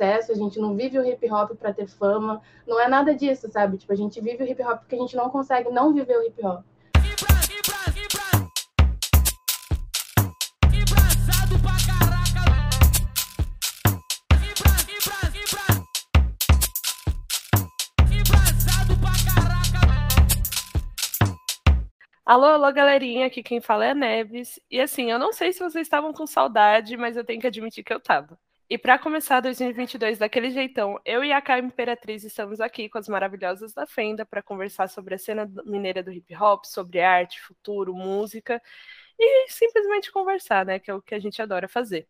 sucesso, 0.00 0.32
a 0.32 0.34
gente 0.34 0.58
não 0.58 0.74
vive 0.74 0.98
o 0.98 1.06
hip 1.06 1.30
hop 1.30 1.50
para 1.56 1.74
ter 1.74 1.86
fama, 1.86 2.40
não 2.66 2.80
é 2.80 2.88
nada 2.88 3.14
disso, 3.14 3.50
sabe? 3.50 3.76
Tipo, 3.76 3.92
a 3.92 3.96
gente 3.96 4.18
vive 4.18 4.42
o 4.42 4.46
hip 4.46 4.62
hop 4.62 4.80
porque 4.80 4.94
a 4.94 4.98
gente 4.98 5.14
não 5.14 5.28
consegue 5.28 5.68
não 5.68 5.92
viver 5.92 6.16
o 6.16 6.22
hip 6.26 6.42
hop. 6.42 6.64
Alô, 22.24 22.46
alô, 22.46 22.72
galerinha, 22.72 23.26
aqui 23.26 23.42
quem 23.42 23.60
fala 23.60 23.84
é 23.86 23.94
Neves. 23.94 24.58
E 24.70 24.80
assim, 24.80 25.10
eu 25.10 25.18
não 25.18 25.32
sei 25.32 25.52
se 25.52 25.58
vocês 25.58 25.86
estavam 25.86 26.12
com 26.12 26.26
saudade, 26.26 26.96
mas 26.96 27.16
eu 27.16 27.24
tenho 27.24 27.40
que 27.40 27.46
admitir 27.46 27.82
que 27.82 27.92
eu 27.92 28.00
tava. 28.00 28.38
E 28.72 28.78
para 28.78 29.00
começar 29.00 29.40
2022 29.40 30.18
daquele 30.18 30.48
jeitão, 30.48 30.96
eu 31.04 31.24
e 31.24 31.32
a 31.32 31.42
Caio 31.42 31.64
Imperatriz 31.64 32.22
estamos 32.22 32.60
aqui 32.60 32.88
com 32.88 32.98
as 32.98 33.08
maravilhosas 33.08 33.72
da 33.72 33.84
Fenda 33.84 34.24
para 34.24 34.44
conversar 34.44 34.88
sobre 34.88 35.12
a 35.12 35.18
cena 35.18 35.50
mineira 35.66 36.04
do 36.04 36.12
hip 36.12 36.32
hop, 36.36 36.64
sobre 36.64 37.00
arte, 37.00 37.40
futuro, 37.40 37.92
música 37.92 38.62
e 39.18 39.50
simplesmente 39.50 40.12
conversar, 40.12 40.64
né, 40.64 40.78
que 40.78 40.88
é 40.88 40.94
o 40.94 41.02
que 41.02 41.16
a 41.16 41.18
gente 41.18 41.42
adora 41.42 41.66
fazer. 41.66 42.06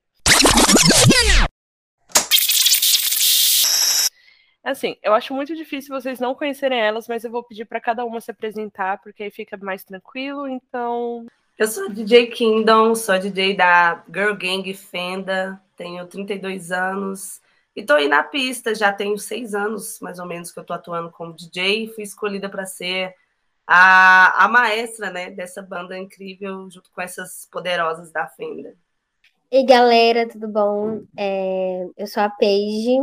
Assim, 4.62 4.98
eu 5.02 5.14
acho 5.14 5.32
muito 5.32 5.56
difícil 5.56 5.98
vocês 5.98 6.20
não 6.20 6.34
conhecerem 6.34 6.78
elas, 6.78 7.08
mas 7.08 7.24
eu 7.24 7.30
vou 7.30 7.42
pedir 7.42 7.64
para 7.64 7.80
cada 7.80 8.04
uma 8.04 8.20
se 8.20 8.30
apresentar, 8.30 9.00
porque 9.00 9.22
aí 9.22 9.30
fica 9.30 9.56
mais 9.56 9.82
tranquilo, 9.82 10.46
então. 10.46 11.24
Eu 11.60 11.66
sou 11.66 11.90
DJ 11.90 12.28
Kingdom, 12.28 12.94
sou 12.94 13.18
DJ 13.18 13.54
da 13.54 14.02
Girl 14.10 14.34
Gang 14.34 14.72
Fenda, 14.72 15.60
tenho 15.76 16.06
32 16.06 16.72
anos 16.72 17.38
e 17.76 17.82
tô 17.84 17.92
aí 17.92 18.08
na 18.08 18.22
pista, 18.22 18.74
já 18.74 18.90
tenho 18.90 19.18
seis 19.18 19.54
anos, 19.54 20.00
mais 20.00 20.18
ou 20.18 20.24
menos, 20.24 20.50
que 20.50 20.58
eu 20.58 20.64
tô 20.64 20.72
atuando 20.72 21.10
como 21.10 21.34
DJ, 21.34 21.88
fui 21.88 22.02
escolhida 22.02 22.48
para 22.48 22.64
ser 22.64 23.14
a, 23.66 24.42
a 24.42 24.48
maestra, 24.48 25.10
né, 25.10 25.30
dessa 25.30 25.60
banda 25.60 25.98
incrível, 25.98 26.66
junto 26.70 26.90
com 26.92 27.02
essas 27.02 27.46
poderosas 27.52 28.10
da 28.10 28.26
Fenda. 28.26 28.74
E 29.52 29.62
galera, 29.62 30.26
tudo 30.26 30.48
bom? 30.48 31.02
É, 31.14 31.84
eu 31.94 32.06
sou 32.06 32.22
a 32.22 32.30
Paige, 32.30 32.96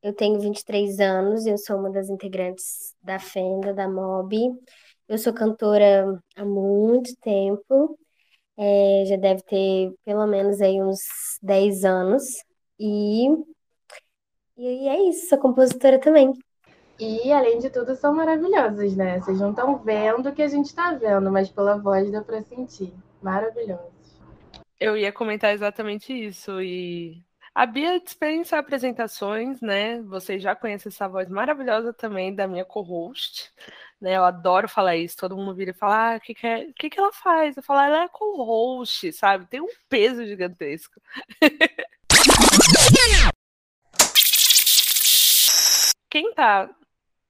eu 0.00 0.12
tenho 0.12 0.38
23 0.38 1.00
anos, 1.00 1.44
eu 1.44 1.58
sou 1.58 1.76
uma 1.76 1.90
das 1.90 2.08
integrantes 2.08 2.94
da 3.02 3.18
Fenda, 3.18 3.74
da 3.74 3.88
MOB. 3.88 4.56
Eu 5.10 5.18
sou 5.18 5.32
cantora 5.32 6.22
há 6.36 6.44
muito 6.44 7.16
tempo, 7.16 7.98
é, 8.56 9.02
já 9.08 9.16
deve 9.16 9.42
ter 9.42 9.92
pelo 10.04 10.24
menos 10.24 10.60
aí 10.60 10.80
uns 10.80 11.00
10 11.42 11.84
anos. 11.84 12.22
E, 12.78 13.26
e 14.56 14.88
é 14.88 15.08
isso, 15.08 15.28
sou 15.28 15.36
compositora 15.36 15.98
também. 15.98 16.32
E, 16.96 17.32
além 17.32 17.58
de 17.58 17.70
tudo, 17.70 17.96
são 17.96 18.14
maravilhosos, 18.14 18.94
né? 18.94 19.18
Vocês 19.18 19.40
não 19.40 19.50
estão 19.50 19.78
vendo 19.78 20.28
o 20.28 20.32
que 20.32 20.42
a 20.42 20.48
gente 20.48 20.66
está 20.66 20.92
vendo, 20.92 21.28
mas 21.28 21.50
pela 21.50 21.76
voz 21.76 22.08
dá 22.12 22.22
para 22.22 22.40
sentir. 22.42 22.94
Maravilhosos. 23.20 23.90
Eu 24.78 24.96
ia 24.96 25.10
comentar 25.10 25.52
exatamente 25.52 26.12
isso. 26.12 26.60
E 26.60 27.20
a 27.52 27.66
Bia 27.66 27.98
dispensa 27.98 28.58
apresentações, 28.58 29.60
né? 29.60 30.00
Vocês 30.02 30.40
já 30.40 30.54
conhecem 30.54 30.88
essa 30.88 31.08
voz 31.08 31.28
maravilhosa 31.28 31.92
também 31.92 32.32
da 32.32 32.46
minha 32.46 32.64
co-host, 32.64 33.50
né? 34.00 34.16
Eu 34.16 34.24
adoro 34.24 34.68
falar 34.68 34.96
isso. 34.96 35.16
Todo 35.16 35.36
mundo 35.36 35.54
vira 35.54 35.70
e 35.70 35.74
fala: 35.74 36.14
ah, 36.14 36.16
o 36.16 36.20
que, 36.20 36.34
que, 36.34 36.46
é... 36.46 36.72
que, 36.72 36.90
que 36.90 36.98
ela 36.98 37.12
faz? 37.12 37.56
Eu 37.56 37.62
falo: 37.62 37.80
ela 37.80 38.04
é 38.04 38.08
co-host, 38.08 39.12
sabe? 39.12 39.46
Tem 39.46 39.60
um 39.60 39.68
peso 39.88 40.24
gigantesco. 40.24 41.00
Quem 46.10 46.34
tá 46.34 46.68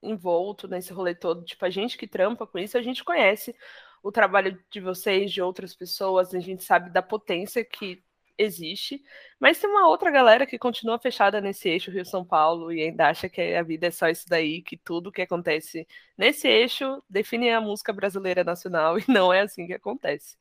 envolto 0.03 0.67
nesse 0.67 0.93
rolê 0.93 1.15
todo, 1.15 1.45
tipo, 1.45 1.65
a 1.65 1.71
gente 1.71 1.99
que 1.99 2.07
trampa 2.07 2.47
com 2.47 2.59
isso, 2.59 2.79
a 2.79 2.83
gente 2.83 3.05
conhece 3.05 3.55
o 4.03 4.11
trabalho 4.11 4.59
de 4.71 4.81
vocês, 4.81 5.31
de 5.31 5.43
outras 5.43 5.75
pessoas, 5.75 6.35
a 6.35 6.41
gente 6.41 6.65
sabe 6.65 6.91
da 6.91 7.03
potência 7.03 7.63
que 7.65 8.03
existe, 8.41 9.03
mas 9.39 9.59
tem 9.59 9.69
uma 9.69 9.89
outra 9.89 10.11
galera 10.11 10.47
que 10.47 10.59
continua 10.59 10.99
fechada 10.99 11.41
nesse 11.41 11.69
eixo 11.69 11.91
Rio-São 11.91 12.25
Paulo 12.25 12.73
e 12.73 12.83
ainda 12.83 13.09
acha 13.09 13.29
que 13.29 13.55
a 13.55 13.63
vida 13.63 13.87
é 13.89 13.91
só 13.91 14.09
isso 14.09 14.29
daí, 14.29 14.63
que 14.63 14.77
tudo 14.77 15.13
que 15.13 15.23
acontece 15.23 15.87
nesse 16.17 16.49
eixo 16.49 17.03
define 17.09 17.51
a 17.51 17.61
música 17.61 17.93
brasileira 17.93 18.43
nacional 18.43 18.99
e 18.99 19.05
não 19.09 19.33
é 19.33 19.41
assim 19.43 19.67
que 19.67 19.75
acontece. 19.75 20.37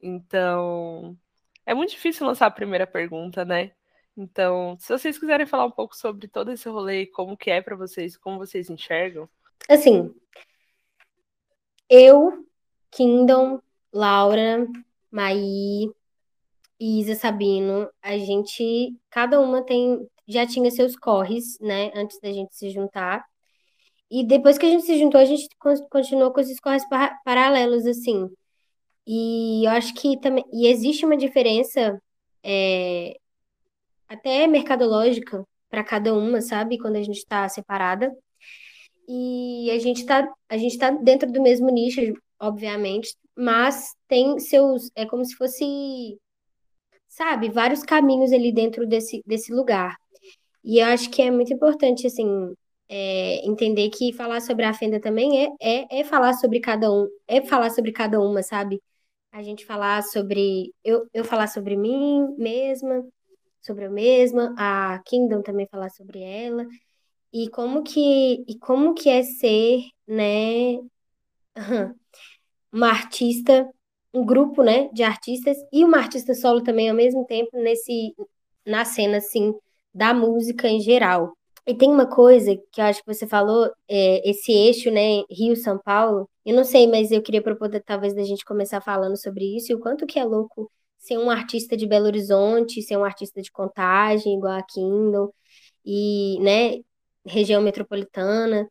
Então, 0.00 1.16
é 1.66 1.74
muito 1.74 1.90
difícil 1.90 2.26
lançar 2.26 2.46
a 2.46 2.50
primeira 2.50 2.86
pergunta, 2.86 3.44
né? 3.44 3.72
Então, 4.16 4.76
se 4.80 4.88
vocês 4.92 5.18
quiserem 5.18 5.46
falar 5.46 5.66
um 5.66 5.70
pouco 5.70 5.96
sobre 5.96 6.26
todo 6.28 6.50
esse 6.50 6.68
rolê, 6.68 7.06
como 7.06 7.36
que 7.36 7.50
é 7.50 7.60
para 7.60 7.76
vocês, 7.76 8.16
como 8.16 8.38
vocês 8.38 8.68
enxergam. 8.70 9.28
Assim, 9.68 10.12
eu, 11.88 12.46
Kingdom, 12.90 13.60
Laura, 13.92 14.66
Maí, 15.10 15.92
Isa 16.80 17.14
Sabino, 17.14 17.88
a 18.02 18.16
gente, 18.18 18.94
cada 19.10 19.40
uma 19.40 19.62
tem, 19.62 20.06
já 20.26 20.46
tinha 20.46 20.70
seus 20.70 20.96
corres, 20.96 21.58
né, 21.60 21.90
antes 21.94 22.20
da 22.20 22.32
gente 22.32 22.54
se 22.56 22.70
juntar. 22.70 23.24
E 24.10 24.24
depois 24.24 24.56
que 24.58 24.66
a 24.66 24.70
gente 24.70 24.84
se 24.84 24.98
juntou, 24.98 25.20
a 25.20 25.24
gente 25.24 25.48
continuou 25.90 26.32
com 26.32 26.40
esses 26.40 26.60
corres 26.60 26.82
paralelos, 27.24 27.86
assim. 27.86 28.28
E 29.06 29.64
eu 29.64 29.70
acho 29.72 29.94
que 29.94 30.18
também, 30.20 30.44
e 30.52 30.66
existe 30.68 31.04
uma 31.04 31.16
diferença 31.16 32.00
é, 32.42 33.16
até 34.08 34.46
mercadológica 34.46 35.44
para 35.70 35.84
cada 35.84 36.14
uma, 36.14 36.40
sabe? 36.40 36.78
Quando 36.78 36.96
a 36.96 37.02
gente 37.02 37.18
está 37.18 37.48
separada. 37.48 38.14
E 39.08 39.70
a 39.70 39.78
gente 39.78 40.00
está 40.00 40.26
tá 40.26 40.90
dentro 41.02 41.30
do 41.32 41.42
mesmo 41.42 41.70
nicho, 41.70 42.00
obviamente, 42.38 43.16
mas 43.36 43.94
tem 44.06 44.38
seus, 44.38 44.90
é 44.94 45.06
como 45.06 45.24
se 45.24 45.34
fosse 45.34 46.18
sabe, 47.18 47.50
vários 47.50 47.82
caminhos 47.82 48.32
ali 48.32 48.52
dentro 48.52 48.86
desse, 48.86 49.22
desse 49.26 49.52
lugar. 49.52 49.96
E 50.64 50.78
eu 50.80 50.86
acho 50.86 51.10
que 51.10 51.22
é 51.22 51.30
muito 51.30 51.52
importante, 51.52 52.06
assim, 52.06 52.54
é, 52.88 53.46
entender 53.46 53.90
que 53.90 54.12
falar 54.12 54.40
sobre 54.40 54.64
a 54.64 54.72
Fenda 54.74 55.00
também 55.00 55.44
é, 55.44 55.48
é, 55.60 56.00
é 56.00 56.04
falar 56.04 56.34
sobre 56.34 56.60
cada 56.60 56.90
um, 56.92 57.08
é 57.26 57.42
falar 57.42 57.70
sobre 57.70 57.92
cada 57.92 58.20
uma, 58.20 58.42
sabe? 58.42 58.80
A 59.32 59.42
gente 59.42 59.66
falar 59.66 60.02
sobre, 60.04 60.72
eu, 60.84 61.08
eu 61.12 61.24
falar 61.24 61.48
sobre 61.48 61.76
mim 61.76 62.34
mesma, 62.38 63.04
sobre 63.60 63.86
eu 63.86 63.90
mesma, 63.90 64.54
a 64.58 65.00
Kingdom 65.04 65.42
também 65.42 65.66
falar 65.66 65.90
sobre 65.90 66.20
ela, 66.22 66.66
e 67.32 67.48
como 67.50 67.82
que, 67.82 68.44
e 68.48 68.58
como 68.60 68.94
que 68.94 69.08
é 69.10 69.22
ser, 69.24 69.82
né, 70.06 70.78
uma 72.72 72.88
artista 72.90 73.68
um 74.12 74.24
grupo, 74.24 74.62
né, 74.62 74.88
de 74.92 75.02
artistas 75.02 75.56
e 75.72 75.84
uma 75.84 75.98
artista 75.98 76.34
solo 76.34 76.62
também 76.62 76.88
ao 76.88 76.96
mesmo 76.96 77.24
tempo 77.26 77.56
nesse 77.58 78.14
na 78.66 78.84
cena 78.84 79.18
assim 79.18 79.54
da 79.94 80.14
música 80.14 80.68
em 80.68 80.80
geral. 80.80 81.32
E 81.66 81.74
tem 81.74 81.90
uma 81.90 82.06
coisa 82.06 82.56
que 82.72 82.80
eu 82.80 82.84
acho 82.86 83.00
que 83.04 83.14
você 83.14 83.26
falou, 83.26 83.70
é, 83.88 84.28
esse 84.28 84.52
eixo, 84.52 84.90
né, 84.90 85.22
Rio 85.30 85.54
São 85.56 85.78
Paulo. 85.78 86.28
Eu 86.44 86.54
não 86.54 86.64
sei, 86.64 86.86
mas 86.86 87.10
eu 87.10 87.22
queria 87.22 87.42
propor 87.42 87.68
talvez 87.84 88.14
da 88.14 88.22
gente 88.22 88.44
começar 88.44 88.80
falando 88.80 89.16
sobre 89.20 89.44
isso 89.56 89.72
e 89.72 89.74
o 89.74 89.80
quanto 89.80 90.06
que 90.06 90.18
é 90.18 90.24
louco 90.24 90.70
ser 90.98 91.18
um 91.18 91.30
artista 91.30 91.76
de 91.76 91.86
Belo 91.86 92.06
Horizonte, 92.06 92.82
ser 92.82 92.96
um 92.96 93.04
artista 93.04 93.40
de 93.42 93.52
Contagem, 93.52 94.36
igual 94.36 94.54
a 94.54 94.62
Kindle, 94.62 95.34
e, 95.84 96.38
né, 96.40 96.80
região 97.26 97.62
metropolitana, 97.62 98.68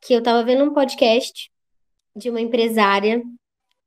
que 0.00 0.14
eu 0.14 0.22
tava 0.22 0.44
vendo 0.44 0.64
um 0.64 0.74
podcast 0.74 1.50
de 2.16 2.30
uma 2.30 2.40
empresária 2.40 3.22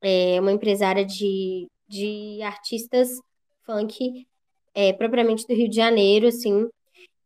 é 0.06 0.40
uma 0.40 0.52
empresária 0.52 1.06
de, 1.06 1.68
de 1.88 2.42
artistas 2.44 3.10
funk, 3.64 4.28
é, 4.74 4.94
propriamente 4.94 5.48
do 5.48 5.54
Rio 5.54 5.70
de 5.70 5.76
Janeiro, 5.76 6.28
assim. 6.28 6.68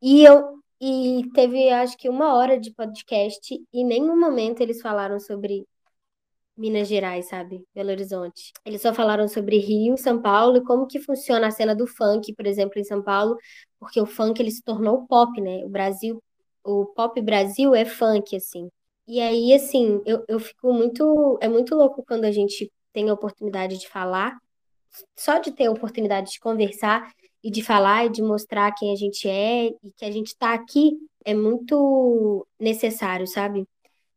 E 0.01 0.23
eu 0.23 0.59
e 0.81 1.24
teve, 1.33 1.69
acho 1.69 1.98
que, 1.98 2.07
uma 2.09 2.36
hora 2.36 2.57
de 2.59 2.71
podcast 2.71 3.54
e 3.54 3.81
em 3.81 3.86
nenhum 3.86 4.18
momento 4.18 4.62
eles 4.62 4.81
falaram 4.81 5.19
sobre 5.19 5.65
Minas 6.57 6.88
Gerais, 6.88 7.27
sabe? 7.27 7.65
Belo 7.75 7.89
Horizonte. 7.89 8.54
Eles 8.65 8.81
só 8.81 8.94
falaram 8.94 9.27
sobre 9.27 9.57
Rio, 9.57 9.98
São 9.98 10.21
Paulo 10.21 10.57
e 10.57 10.63
como 10.63 10.88
que 10.88 11.00
funciona 11.00 11.48
a 11.48 11.51
cena 11.51 11.75
do 11.75 11.88
funk, 11.88 12.33
por 12.33 12.45
exemplo, 12.45 12.80
em 12.80 12.83
São 12.83 13.01
Paulo, 13.04 13.38
porque 13.80 14.00
o 14.00 14.06
funk 14.06 14.42
ele 14.42 14.51
se 14.51 14.63
tornou 14.63 15.06
pop, 15.06 15.39
né? 15.42 15.65
O 15.65 15.69
Brasil, 15.69 16.21
o 16.63 16.86
pop 16.86 17.21
Brasil 17.21 17.75
é 17.75 17.86
funk, 17.86 18.36
assim. 18.36 18.69
E 19.09 19.19
aí, 19.19 19.53
assim, 19.56 20.03
eu, 20.06 20.23
eu 20.27 20.39
fico 20.39 20.71
muito. 20.71 21.39
É 21.41 21.47
muito 21.50 21.75
louco 21.75 22.03
quando 22.06 22.25
a 22.25 22.31
gente 22.31 22.71
tem 22.94 23.09
a 23.09 23.13
oportunidade 23.13 23.79
de 23.79 23.89
falar, 23.89 24.38
só 25.17 25.39
de 25.39 25.51
ter 25.51 25.65
a 25.65 25.71
oportunidade 25.71 26.31
de 26.31 26.39
conversar 26.39 27.11
e 27.44 27.50
de 27.50 27.63
falar 27.63 28.06
e 28.06 28.09
de 28.09 28.21
mostrar 28.21 28.71
quem 28.73 28.91
a 28.91 28.95
gente 28.95 29.27
é 29.27 29.67
e 29.67 29.91
que 29.97 30.06
a 30.06 30.11
gente 30.11 30.27
está 30.27 30.53
aqui 30.53 30.91
é 31.25 31.33
muito 31.33 32.45
necessário, 32.59 33.25
sabe? 33.27 33.67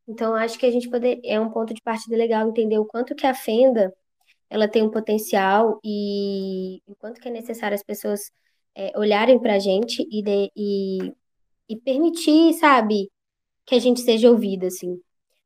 Então, 0.07 0.35
acho 0.35 0.59
que 0.59 0.67
a 0.67 0.71
gente 0.71 0.91
poder, 0.91 1.21
é 1.25 1.41
um 1.41 1.51
ponto 1.51 1.73
de 1.75 1.81
partida 1.83 2.17
legal 2.17 2.49
entender 2.49 2.79
o 2.79 2.87
quanto 2.87 3.15
que 3.15 3.27
a 3.27 3.35
Fenda 3.35 3.95
ela 4.51 4.69
tem 4.69 4.83
um 4.83 4.91
potencial 4.91 5.81
e 5.85 6.83
o 6.87 6.95
quanto 6.97 7.21
que 7.21 7.29
é 7.29 7.33
necessário 7.33 7.75
as 7.75 7.83
pessoas 7.83 8.31
é, 8.75 8.93
olharem 8.99 9.39
para 9.41 9.55
a 9.55 9.59
gente 9.59 10.07
e, 10.11 10.23
de, 10.23 10.51
e, 10.57 11.15
e 11.69 11.77
permitir, 11.77 12.53
sabe, 12.55 13.11
que 13.73 13.77
a 13.77 13.81
gente 13.81 14.03
seja 14.03 14.31
ouvida, 14.31 14.67
assim. 14.67 15.01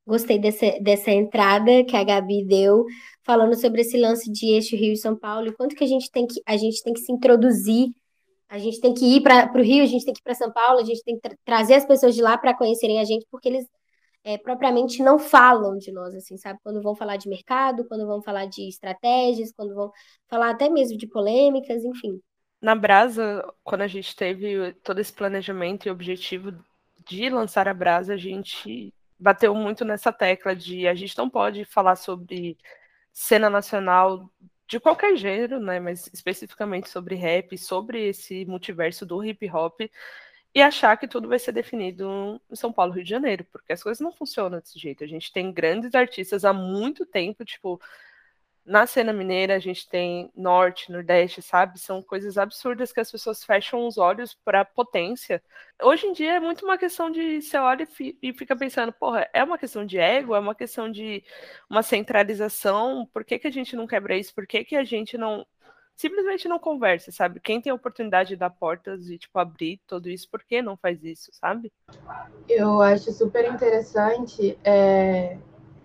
Gostei 0.05 0.37
dessa, 0.37 0.67
dessa 0.81 1.13
entrada 1.13 1.85
que 1.85 1.97
a 1.97 2.03
Gabi 2.03 2.45
deu, 2.45 2.85
falando 3.25 3.55
sobre 3.55 3.83
esse 3.83 3.97
lance 3.97 4.31
de 4.31 4.47
eixo 4.47 4.75
Rio 4.75 4.95
e 4.95 4.97
São 4.97 5.17
Paulo, 5.17 5.47
e 5.47 5.53
quanto 5.53 5.77
que 5.77 5.85
a 5.85 5.87
gente 5.87 6.11
tem 6.11 6.27
que, 6.27 6.41
a 6.45 6.57
gente 6.57 6.83
tem 6.83 6.93
que 6.93 7.01
se 7.01 7.13
introduzir, 7.13 7.91
a 8.49 8.59
gente 8.59 8.81
tem 8.81 8.93
que 8.93 9.05
ir 9.17 9.23
para 9.23 9.53
o 9.55 9.63
Rio, 9.63 9.85
a 9.85 9.87
gente 9.87 10.05
tem 10.05 10.13
que 10.13 10.21
ir 10.21 10.25
para 10.25 10.35
São 10.35 10.53
Paulo, 10.53 10.81
a 10.81 10.85
gente 10.85 11.03
tem 11.05 11.15
que 11.15 11.21
tra 11.21 11.37
trazer 11.45 11.75
as 11.75 11.87
pessoas 11.87 12.17
de 12.17 12.23
lá 12.23 12.37
para 12.37 12.57
conhecerem 12.57 12.99
a 12.99 13.05
gente, 13.05 13.25
porque 13.31 13.49
eles 13.49 13.65
é, 14.25 14.37
propriamente 14.37 15.05
não 15.05 15.21
falam 15.21 15.79
de 15.79 15.93
nós, 15.93 16.13
assim, 16.13 16.37
sabe? 16.37 16.59
Quando 16.65 16.83
vão 16.83 16.97
falar 16.97 17.17
de 17.17 17.29
mercado, 17.29 17.87
quando 17.87 18.07
vão 18.09 18.21
falar 18.21 18.47
de 18.47 18.69
estratégias, 18.69 19.53
quando 19.53 19.73
vão 19.73 19.93
falar 20.29 20.51
até 20.51 20.69
mesmo 20.69 20.99
de 20.99 21.07
polêmicas, 21.07 21.85
enfim. 21.85 22.21
Na 22.61 22.75
Brasa, 22.75 23.45
quando 23.63 23.83
a 23.83 23.87
gente 23.87 24.17
teve 24.17 24.73
todo 24.83 24.99
esse 24.99 25.13
planejamento 25.13 25.87
e 25.87 25.91
objetivo 25.91 26.53
de 27.07 27.29
lançar 27.31 27.69
a 27.69 27.75
Brasa, 27.75 28.15
a 28.15 28.17
gente 28.17 28.93
bateu 29.19 29.55
muito 29.55 29.85
nessa 29.85 30.13
tecla 30.13 30.55
de 30.55 30.87
a 30.87 30.95
gente 30.95 31.17
não 31.17 31.31
pode 31.31 31.65
falar 31.65 31.97
sobre 31.97 32.59
cena 33.13 33.49
nacional 33.49 34.31
de 34.69 34.81
qualquer 34.81 35.17
gênero, 35.17 35.61
né, 35.61 35.79
mas 35.81 36.11
especificamente 36.13 36.89
sobre 36.89 37.15
rap, 37.15 37.57
sobre 37.57 38.09
esse 38.09 38.45
multiverso 38.47 39.07
do 39.07 39.25
hip 39.25 39.49
hop 39.51 39.81
e 40.55 40.63
achar 40.63 40.97
que 40.97 41.07
tudo 41.07 41.29
vai 41.29 41.39
ser 41.39 41.53
definido 41.53 42.41
em 42.51 42.57
São 42.57 42.73
Paulo, 42.73 42.93
Rio 42.93 43.05
de 43.05 43.11
Janeiro, 43.11 43.45
porque 43.53 43.73
as 43.73 43.83
coisas 43.83 44.01
não 44.01 44.11
funcionam 44.11 44.59
desse 44.59 44.79
jeito. 44.79 45.05
A 45.05 45.07
gente 45.07 45.33
tem 45.33 45.53
grandes 45.53 45.95
artistas 45.95 46.45
há 46.45 46.53
muito 46.53 47.05
tempo, 47.05 47.45
tipo, 47.45 47.81
na 48.67 48.85
cena 48.85 49.13
mineira 49.13 49.55
a 49.55 49.59
gente 49.61 49.89
tem 49.89 50.31
norte, 50.35 50.91
nordeste, 50.91 51.41
sabe? 51.41 51.79
São 51.79 52.03
coisas 52.03 52.37
absurdas 52.37 52.93
que 52.93 52.99
as 52.99 53.11
pessoas 53.11 53.45
fecham 53.45 53.87
os 53.87 53.97
olhos 53.97 54.35
para 54.45 54.65
potência. 54.65 55.41
Hoje 55.81 56.07
em 56.07 56.13
dia 56.13 56.35
é 56.35 56.41
muito 56.41 56.65
uma 56.65 56.77
questão 56.77 57.09
de 57.09 57.41
você 57.41 57.57
olha 57.59 57.87
e 58.21 58.33
fica 58.33 58.57
pensando, 58.57 58.93
porra, 58.93 59.29
é 59.33 59.45
uma 59.45 59.57
questão 59.57 59.87
de 59.87 59.99
ego, 59.99 60.35
é 60.35 60.41
uma 60.41 60.55
questão 60.55 60.91
de 60.91 61.23
uma 61.71 61.83
centralização. 61.83 63.09
Por 63.13 63.25
que, 63.25 63.39
que 63.39 63.47
a 63.47 63.53
gente 63.53 63.77
não 63.77 63.87
quebra 63.87 64.17
isso? 64.17 64.35
Por 64.35 64.47
que, 64.47 64.65
que 64.65 64.75
a 64.75 64.83
gente 64.83 65.17
não 65.17 65.47
simplesmente 65.95 66.47
não 66.47 66.59
conversa, 66.59 67.11
sabe? 67.11 67.41
Quem 67.41 67.61
tem 67.61 67.71
a 67.71 67.75
oportunidade 67.75 68.31
de 68.31 68.37
dar 68.37 68.51
portas 68.51 69.09
e 69.09 69.17
tipo 69.17 69.39
abrir 69.39 69.81
tudo 69.87 70.11
isso, 70.11 70.29
por 70.29 70.45
que 70.45 70.61
não 70.61 70.77
faz 70.77 71.03
isso, 71.03 71.31
sabe? 71.33 71.73
Eu 72.49 72.83
acho 72.83 73.11
super 73.13 73.51
interessante 73.51 74.59
é, 74.63 75.39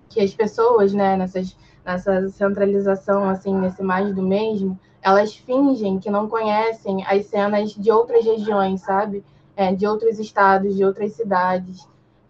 que 0.10 0.19
as 0.19 0.33
pessoas, 0.33 0.94
né, 0.94 1.16
nessas 1.16 1.56
nessa 1.83 2.30
centralização, 2.30 3.30
assim, 3.30 3.54
nesse 3.54 3.81
mais 3.81 4.13
do 4.13 4.22
mesmo, 4.22 4.80
elas 5.01 5.36
fingem 5.36 6.00
que 6.00 6.10
não 6.10 6.30
conhecem 6.30 7.04
as 7.06 7.25
cenas 7.25 7.72
de 7.74 7.92
outras 7.92 8.24
regiões, 8.24 8.81
sabe? 8.81 9.24
É, 9.56 9.74
de 9.74 9.86
outros 9.88 10.19
estados, 10.19 10.75
de 10.75 10.86
outras 10.86 11.13
cidades. 11.13 11.88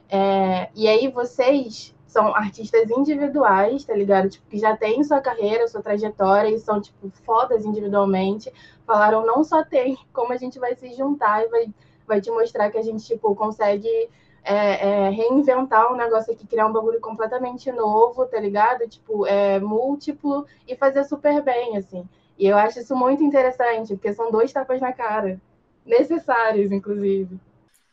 É, 0.09 0.69
e 0.75 0.87
aí 0.87 1.07
vocês 1.09 1.95
são 2.11 2.35
artistas 2.35 2.89
individuais, 2.89 3.85
tá 3.85 3.93
ligado? 3.93 4.29
Tipo, 4.29 4.45
que 4.49 4.59
já 4.59 4.75
têm 4.75 5.01
sua 5.03 5.21
carreira, 5.21 5.67
sua 5.67 5.81
trajetória 5.81 6.49
e 6.49 6.59
são, 6.59 6.81
tipo, 6.81 7.09
fodas 7.25 7.63
individualmente. 7.63 8.51
Falaram, 8.85 9.25
não 9.25 9.43
só 9.43 9.63
tem, 9.63 9.97
como 10.11 10.33
a 10.33 10.37
gente 10.37 10.59
vai 10.59 10.75
se 10.75 10.93
juntar 10.93 11.43
e 11.43 11.47
vai, 11.47 11.73
vai 12.05 12.19
te 12.19 12.29
mostrar 12.29 12.69
que 12.69 12.77
a 12.77 12.81
gente, 12.81 13.05
tipo, 13.05 13.33
consegue 13.33 14.09
é, 14.43 14.87
é, 14.87 15.09
reinventar 15.09 15.91
um 15.91 15.95
negócio 15.95 16.33
aqui, 16.33 16.47
criar 16.47 16.67
um 16.67 16.73
bagulho 16.73 16.99
completamente 16.99 17.71
novo, 17.71 18.25
tá 18.25 18.39
ligado? 18.39 18.87
Tipo, 18.87 19.25
é, 19.25 19.59
múltiplo 19.59 20.45
e 20.67 20.75
fazer 20.75 21.03
super 21.03 21.41
bem, 21.41 21.77
assim. 21.77 22.07
E 22.37 22.47
eu 22.47 22.57
acho 22.57 22.79
isso 22.79 22.95
muito 22.95 23.23
interessante, 23.23 23.95
porque 23.95 24.13
são 24.13 24.31
dois 24.31 24.51
tapas 24.51 24.81
na 24.81 24.91
cara, 24.91 25.39
necessários, 25.85 26.71
inclusive. 26.71 27.39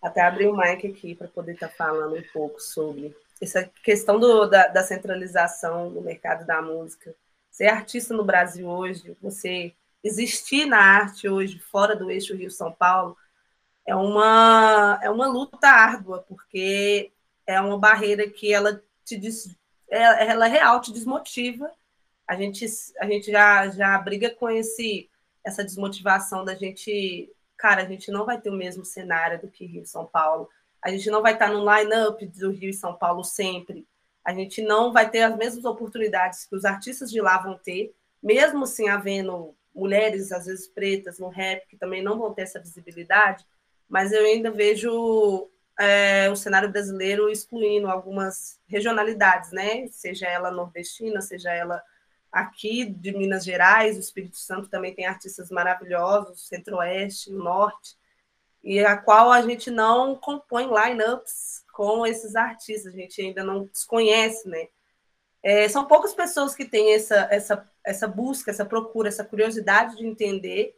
Até 0.00 0.22
abrir 0.22 0.48
o 0.48 0.56
mic 0.56 0.86
aqui 0.86 1.14
para 1.14 1.28
poder 1.28 1.52
estar 1.52 1.68
tá 1.68 1.74
falando 1.76 2.16
um 2.16 2.22
pouco 2.32 2.60
sobre 2.60 3.14
essa 3.40 3.68
questão 3.82 4.18
do, 4.18 4.46
da, 4.46 4.68
da 4.68 4.82
centralização 4.82 5.90
do 5.90 6.00
mercado 6.00 6.46
da 6.46 6.62
música. 6.62 7.14
Ser 7.50 7.66
artista 7.66 8.14
no 8.14 8.24
Brasil 8.24 8.68
hoje, 8.68 9.16
você 9.20 9.74
existir 10.02 10.64
na 10.64 10.78
arte 10.78 11.28
hoje, 11.28 11.58
fora 11.58 11.94
do 11.94 12.10
eixo 12.10 12.34
Rio-São 12.34 12.72
Paulo, 12.72 13.16
é 13.88 13.96
uma, 13.96 15.00
é 15.02 15.08
uma 15.08 15.26
luta 15.26 15.66
árdua, 15.66 16.22
porque 16.28 17.10
é 17.46 17.58
uma 17.58 17.78
barreira 17.78 18.28
que 18.28 18.52
ela 18.52 18.82
te 19.02 19.16
des, 19.16 19.56
é, 19.90 20.28
ela 20.28 20.46
é 20.46 20.50
real, 20.50 20.78
te 20.82 20.92
desmotiva. 20.92 21.72
A 22.26 22.36
gente, 22.36 22.66
a 23.00 23.06
gente 23.06 23.32
já, 23.32 23.66
já 23.70 23.96
briga 23.96 24.28
com 24.28 24.50
esse, 24.50 25.08
essa 25.42 25.64
desmotivação 25.64 26.44
da 26.44 26.54
gente, 26.54 27.32
cara, 27.56 27.80
a 27.80 27.86
gente 27.86 28.10
não 28.10 28.26
vai 28.26 28.38
ter 28.38 28.50
o 28.50 28.56
mesmo 28.56 28.84
cenário 28.84 29.40
do 29.40 29.48
que 29.48 29.64
Rio 29.64 29.84
e 29.84 29.86
São 29.86 30.04
Paulo. 30.04 30.50
A 30.82 30.90
gente 30.90 31.08
não 31.10 31.22
vai 31.22 31.32
estar 31.32 31.50
no 31.50 31.64
line-up 31.64 32.26
do 32.26 32.50
Rio 32.50 32.68
e 32.68 32.74
São 32.74 32.94
Paulo 32.94 33.24
sempre. 33.24 33.88
A 34.22 34.34
gente 34.34 34.60
não 34.60 34.92
vai 34.92 35.08
ter 35.08 35.22
as 35.22 35.34
mesmas 35.34 35.64
oportunidades 35.64 36.44
que 36.44 36.54
os 36.54 36.66
artistas 36.66 37.10
de 37.10 37.22
lá 37.22 37.38
vão 37.38 37.56
ter, 37.56 37.94
mesmo 38.22 38.64
assim 38.64 38.86
havendo 38.90 39.56
mulheres, 39.74 40.30
às 40.30 40.44
vezes 40.44 40.68
pretas, 40.68 41.18
no 41.18 41.30
rap, 41.30 41.66
que 41.68 41.78
também 41.78 42.02
não 42.02 42.18
vão 42.18 42.34
ter 42.34 42.42
essa 42.42 42.60
visibilidade 42.60 43.46
mas 43.88 44.12
eu 44.12 44.24
ainda 44.24 44.50
vejo 44.50 45.50
é, 45.78 46.28
o 46.30 46.36
cenário 46.36 46.70
brasileiro 46.70 47.30
excluindo 47.30 47.88
algumas 47.88 48.60
regionalidades, 48.66 49.52
né? 49.52 49.86
Seja 49.88 50.26
ela 50.26 50.50
nordestina, 50.50 51.20
seja 51.20 51.52
ela 51.52 51.82
aqui 52.30 52.84
de 52.84 53.12
Minas 53.12 53.44
Gerais, 53.44 53.96
o 53.96 54.00
Espírito 54.00 54.36
Santo 54.36 54.68
também 54.68 54.94
tem 54.94 55.06
artistas 55.06 55.50
maravilhosos, 55.50 56.46
Centro-Oeste, 56.46 57.32
o 57.32 57.38
Norte, 57.38 57.96
e 58.62 58.80
a 58.80 58.96
qual 58.96 59.32
a 59.32 59.40
gente 59.40 59.70
não 59.70 60.14
compõe 60.14 60.66
lineups 60.66 61.64
com 61.72 62.06
esses 62.06 62.36
artistas, 62.36 62.92
a 62.92 62.96
gente 62.96 63.22
ainda 63.22 63.44
não 63.44 63.64
desconhece, 63.64 64.48
né? 64.48 64.68
É, 65.42 65.68
são 65.68 65.86
poucas 65.86 66.12
pessoas 66.12 66.54
que 66.54 66.64
têm 66.64 66.92
essa, 66.94 67.28
essa, 67.30 67.70
essa 67.84 68.08
busca, 68.08 68.50
essa 68.50 68.64
procura, 68.64 69.08
essa 69.08 69.24
curiosidade 69.24 69.96
de 69.96 70.04
entender 70.04 70.77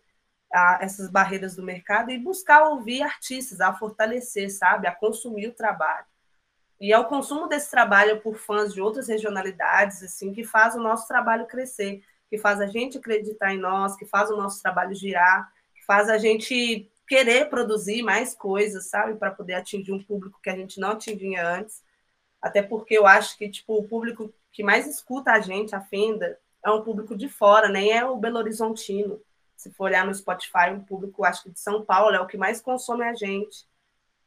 a, 0.53 0.79
essas 0.83 1.11
barreiras 1.11 1.57
do 1.57 1.63
mercado 1.63 2.11
e 2.11 2.19
buscar 2.19 2.69
ouvir 2.69 3.03
artistas, 3.03 3.61
a 3.61 3.73
fortalecer, 3.73 4.51
sabe, 4.51 4.87
a 4.87 4.95
consumir 4.95 5.49
o 5.49 5.55
trabalho. 5.55 6.07
E 6.81 6.93
é 6.93 6.99
o 6.99 7.05
consumo 7.05 7.47
desse 7.47 7.71
trabalho 7.71 8.21
por 8.21 8.37
fãs 8.37 8.73
de 8.73 8.81
outras 8.81 9.09
regionalidades, 9.09 10.03
assim, 10.03 10.33
que 10.33 10.43
faz 10.43 10.75
o 10.75 10.81
nosso 10.81 11.07
trabalho 11.07 11.47
crescer, 11.47 12.03
que 12.29 12.39
faz 12.39 12.61
a 12.61 12.67
gente 12.67 12.97
acreditar 12.97 13.53
em 13.53 13.59
nós, 13.59 13.97
que 13.97 14.07
faz 14.07 14.31
o 14.31 14.37
nosso 14.37 14.63
trabalho 14.63 14.95
girar, 14.95 15.53
que 15.75 15.85
faz 15.85 16.09
a 16.09 16.17
gente 16.17 16.91
querer 17.07 17.51
produzir 17.51 18.03
mais 18.03 18.35
coisas, 18.35 18.87
sabe, 18.87 19.17
para 19.17 19.31
poder 19.31 19.55
atingir 19.55 19.93
um 19.93 20.03
público 20.03 20.41
que 20.43 20.49
a 20.49 20.57
gente 20.57 20.81
não 20.81 20.93
atingia 20.93 21.47
antes. 21.47 21.83
Até 22.41 22.63
porque 22.63 22.97
eu 22.97 23.07
acho 23.07 23.37
que 23.37 23.49
tipo 23.49 23.77
o 23.77 23.87
público 23.87 24.33
que 24.53 24.63
mais 24.63 24.87
escuta 24.87 25.33
a 25.33 25.41
gente, 25.41 25.75
a 25.75 25.81
Fenda, 25.81 26.39
é 26.65 26.71
um 26.71 26.83
público 26.83 27.17
de 27.17 27.29
fora, 27.29 27.69
nem 27.69 27.93
é 27.93 28.05
o 28.05 28.17
Belo 28.17 28.39
Horizontino. 28.39 29.21
Se 29.61 29.71
for 29.71 29.85
olhar 29.85 30.07
no 30.07 30.15
Spotify, 30.15 30.71
o 30.75 30.81
público, 30.81 31.23
acho 31.23 31.43
que 31.43 31.51
de 31.51 31.61
São 31.61 31.85
Paulo, 31.85 32.17
é 32.17 32.21
o 32.21 32.27
que 32.27 32.39
mais 32.39 32.63
consome 32.63 33.05
a 33.05 33.13
gente. 33.13 33.67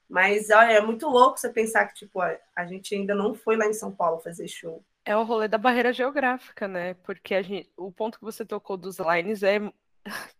Mas 0.08 0.52
olha, 0.52 0.74
é 0.74 0.80
muito 0.80 1.08
louco 1.08 1.40
você 1.40 1.50
pensar 1.50 1.88
que, 1.88 1.96
tipo, 1.96 2.22
a 2.22 2.66
gente 2.68 2.94
ainda 2.94 3.16
não 3.16 3.34
foi 3.34 3.58
lá 3.58 3.66
em 3.66 3.74
São 3.74 3.92
Paulo 3.92 4.20
fazer 4.20 4.48
show. 4.48 4.86
É 5.04 5.18
o 5.18 5.24
rolê 5.24 5.48
da 5.48 5.58
barreira 5.58 5.92
geográfica, 5.92 6.68
né? 6.68 6.94
Porque 7.04 7.34
a 7.34 7.42
gente, 7.42 7.68
o 7.76 7.92
ponto 7.92 8.20
que 8.20 8.24
você 8.24 8.46
tocou 8.46 8.78
dos 8.78 9.00
lines 9.00 9.42
é. 9.42 9.60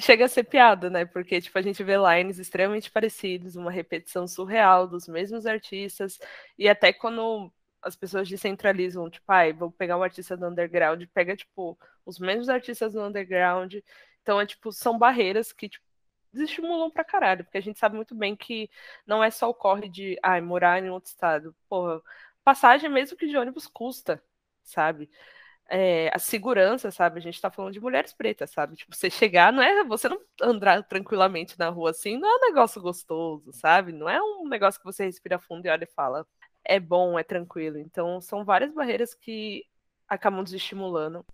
Chega 0.00 0.24
a 0.24 0.28
ser 0.28 0.42
piada, 0.42 0.90
né? 0.90 1.04
Porque, 1.04 1.40
tipo, 1.40 1.56
a 1.56 1.62
gente 1.62 1.84
vê 1.84 1.94
lines 1.96 2.40
extremamente 2.40 2.90
parecidos, 2.90 3.54
uma 3.54 3.70
repetição 3.70 4.26
surreal 4.26 4.88
dos 4.88 5.06
mesmos 5.06 5.46
artistas, 5.46 6.18
e 6.58 6.68
até 6.68 6.92
quando 6.92 7.52
as 7.80 7.94
pessoas 7.94 8.28
descentralizam, 8.28 9.08
tipo, 9.08 9.24
ai, 9.30 9.52
vou 9.52 9.70
pegar 9.70 9.96
um 9.96 10.02
artista 10.02 10.36
do 10.36 10.46
underground, 10.46 11.04
pega, 11.14 11.36
tipo, 11.36 11.78
os 12.04 12.18
mesmos 12.18 12.48
artistas 12.48 12.94
do 12.94 13.02
underground 13.02 13.74
então, 14.22 14.40
é 14.40 14.46
tipo, 14.46 14.72
são 14.72 14.98
barreiras 14.98 15.52
que 15.52 15.68
tipo, 15.68 15.84
desestimulam 16.32 16.90
pra 16.90 17.04
caralho, 17.04 17.44
porque 17.44 17.58
a 17.58 17.62
gente 17.62 17.78
sabe 17.78 17.96
muito 17.96 18.14
bem 18.14 18.34
que 18.36 18.70
não 19.06 19.22
é 19.22 19.30
só 19.30 19.50
o 19.50 19.54
corre 19.54 19.88
de 19.88 20.18
ai, 20.22 20.40
morar 20.40 20.82
em 20.82 20.90
outro 20.90 21.10
estado. 21.10 21.54
Porra, 21.68 22.00
passagem 22.44 22.88
mesmo 22.90 23.16
que 23.16 23.26
de 23.28 23.36
ônibus 23.36 23.66
custa, 23.66 24.22
sabe? 24.62 25.10
É, 25.68 26.10
a 26.14 26.18
segurança, 26.18 26.90
sabe? 26.90 27.18
A 27.18 27.22
gente 27.22 27.40
tá 27.40 27.50
falando 27.50 27.72
de 27.72 27.80
mulheres 27.80 28.12
pretas, 28.12 28.50
sabe? 28.50 28.76
Tipo, 28.76 28.94
você 28.94 29.10
chegar, 29.10 29.52
não 29.52 29.62
é 29.62 29.84
você 29.84 30.08
não 30.08 30.20
andar 30.40 30.82
tranquilamente 30.84 31.58
na 31.58 31.68
rua 31.70 31.90
assim, 31.90 32.18
não 32.18 32.28
é 32.28 32.36
um 32.36 32.48
negócio 32.48 32.80
gostoso, 32.82 33.52
sabe? 33.52 33.92
Não 33.92 34.08
é 34.08 34.20
um 34.22 34.48
negócio 34.48 34.80
que 34.80 34.86
você 34.86 35.04
respira 35.04 35.38
fundo 35.38 35.66
e 35.66 35.70
olha 35.70 35.84
e 35.84 35.94
fala, 35.94 36.26
é 36.64 36.78
bom, 36.80 37.18
é 37.18 37.24
tranquilo. 37.24 37.78
Então, 37.78 38.20
são 38.20 38.44
várias 38.44 38.72
barreiras 38.72 39.14
que 39.14 39.64
acabam 40.08 40.44
desestimulando 40.44 41.24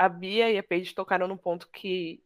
a 0.00 0.08
Bia 0.08 0.50
e 0.50 0.56
a 0.56 0.62
Paige 0.62 0.94
tocaram 0.94 1.28
num 1.28 1.36
ponto 1.36 1.68
que 1.68 2.22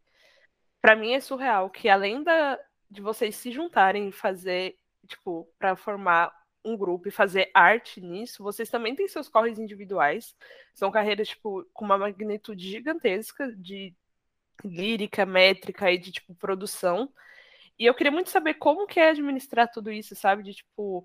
para 0.81 0.95
mim 0.95 1.13
é 1.13 1.19
surreal, 1.21 1.69
que 1.69 1.89
além 1.89 2.23
da, 2.23 2.57
de 2.89 3.03
vocês 3.03 3.35
se 3.35 3.51
juntarem 3.51 4.09
e 4.09 4.13
fazer, 4.13 4.79
tipo, 5.09 5.53
para 5.59 5.75
formar 5.75 6.33
um 6.65 6.77
grupo 6.77 7.09
e 7.09 7.11
fazer 7.11 7.51
arte 7.53 8.01
nisso, 8.01 8.45
vocês 8.45 8.71
também 8.71 8.95
têm 8.95 9.09
seus 9.09 9.29
corres 9.29 9.59
individuais. 9.59 10.37
São 10.73 10.89
carreiras, 10.93 11.29
tipo, 11.31 11.69
com 11.73 11.85
uma 11.85 11.99
magnitude 11.99 12.71
gigantesca 12.71 13.51
de 13.57 13.93
lírica, 14.65 15.27
métrica 15.27 15.91
e 15.91 15.99
de, 15.99 16.13
tipo, 16.13 16.33
produção. 16.37 17.13
E 17.77 17.87
eu 17.87 17.95
queria 17.95 18.13
muito 18.13 18.31
saber 18.31 18.55
como 18.55 18.87
que 18.87 19.01
é 19.01 19.11
administrar 19.11 19.69
tudo 19.69 19.91
isso, 19.91 20.15
sabe? 20.15 20.45
De, 20.45 20.55
tipo, 20.55 21.05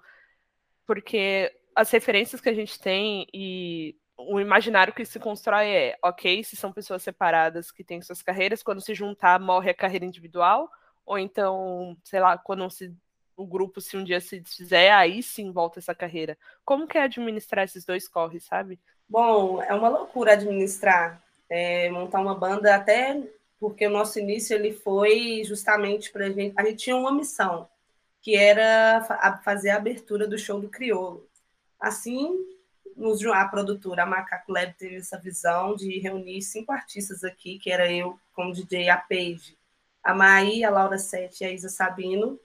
porque 0.86 1.52
as 1.76 1.90
referências 1.90 2.40
que 2.40 2.50
a 2.50 2.54
gente 2.54 2.80
tem 2.80 3.28
e 3.34 3.96
o 4.28 4.40
imaginário 4.40 4.94
que 4.94 5.06
se 5.06 5.20
constrói 5.20 5.68
é, 5.68 5.98
ok, 6.04 6.44
se 6.44 6.56
são 6.56 6.74
pessoas 6.74 7.02
separadas 7.02 7.72
que 7.72 7.84
têm 7.84 8.02
suas 8.02 8.22
carreiras, 8.22 8.62
quando 8.62 8.82
se 8.82 8.94
juntar, 8.94 9.40
morre 9.40 9.72
a 9.72 9.74
carreira 9.74 10.06
individual, 10.06 10.70
ou 11.06 11.18
então, 11.18 11.98
sei 12.04 12.20
lá, 12.20 12.38
quando 12.38 12.70
se, 12.70 12.94
o 13.36 13.46
grupo, 13.46 13.80
se 13.80 13.96
um 13.96 14.04
dia 14.04 14.20
se 14.20 14.40
desfizer, 14.40 14.92
aí 14.92 15.24
sim 15.24 15.52
volta 15.52 15.80
essa 15.80 15.96
carreira. 15.96 16.38
Como 16.66 16.88
que 16.88 16.98
é 16.98 17.04
administrar 17.04 17.64
esses 17.64 17.86
dois 17.86 18.08
corres, 18.08 18.44
sabe? 18.44 18.80
Bom, 19.08 19.62
é 19.64 19.74
uma 19.74 19.88
loucura 19.88 20.34
administrar, 20.34 21.24
é, 21.50 21.90
montar 21.90 22.20
uma 22.20 22.36
banda, 22.36 22.76
até 22.76 23.24
porque 23.60 23.88
o 23.88 23.92
nosso 23.92 24.20
início 24.20 24.56
ele 24.56 24.74
foi 24.74 25.44
justamente 25.46 26.12
para 26.12 26.28
a 26.28 26.30
gente. 26.30 26.54
A 26.58 26.64
gente 26.64 26.84
tinha 26.84 26.96
uma 26.96 27.12
missão, 27.12 27.68
que 28.22 28.36
era 28.36 29.40
fazer 29.44 29.70
a 29.70 29.78
abertura 29.78 30.28
do 30.28 30.38
show 30.38 30.60
do 30.60 30.70
Criolo. 30.70 31.28
Assim, 31.80 32.38
nos, 33.00 33.26
a 33.26 33.48
produtora, 33.48 34.04
a 34.04 34.06
Macaco 34.06 34.52
Lab, 34.52 34.74
teve 34.78 34.98
essa 34.98 35.18
visão 35.18 35.76
de 35.76 36.00
reunir 36.00 36.42
cinco 36.42 36.72
artistas 36.72 37.24
aqui, 37.24 37.58
que 37.58 37.72
era 37.72 37.92
eu 37.92 38.20
como 38.34 38.54
DJ, 38.54 38.90
a 38.90 38.98
Paige, 38.98 39.58
a 40.04 40.14
Maí, 40.14 40.64
a 40.64 40.70
Laura 40.70 40.98
Sete 40.98 41.44
e 41.44 41.48
a 41.48 41.52
Isa 41.52 41.70
Sabino, 41.70 42.38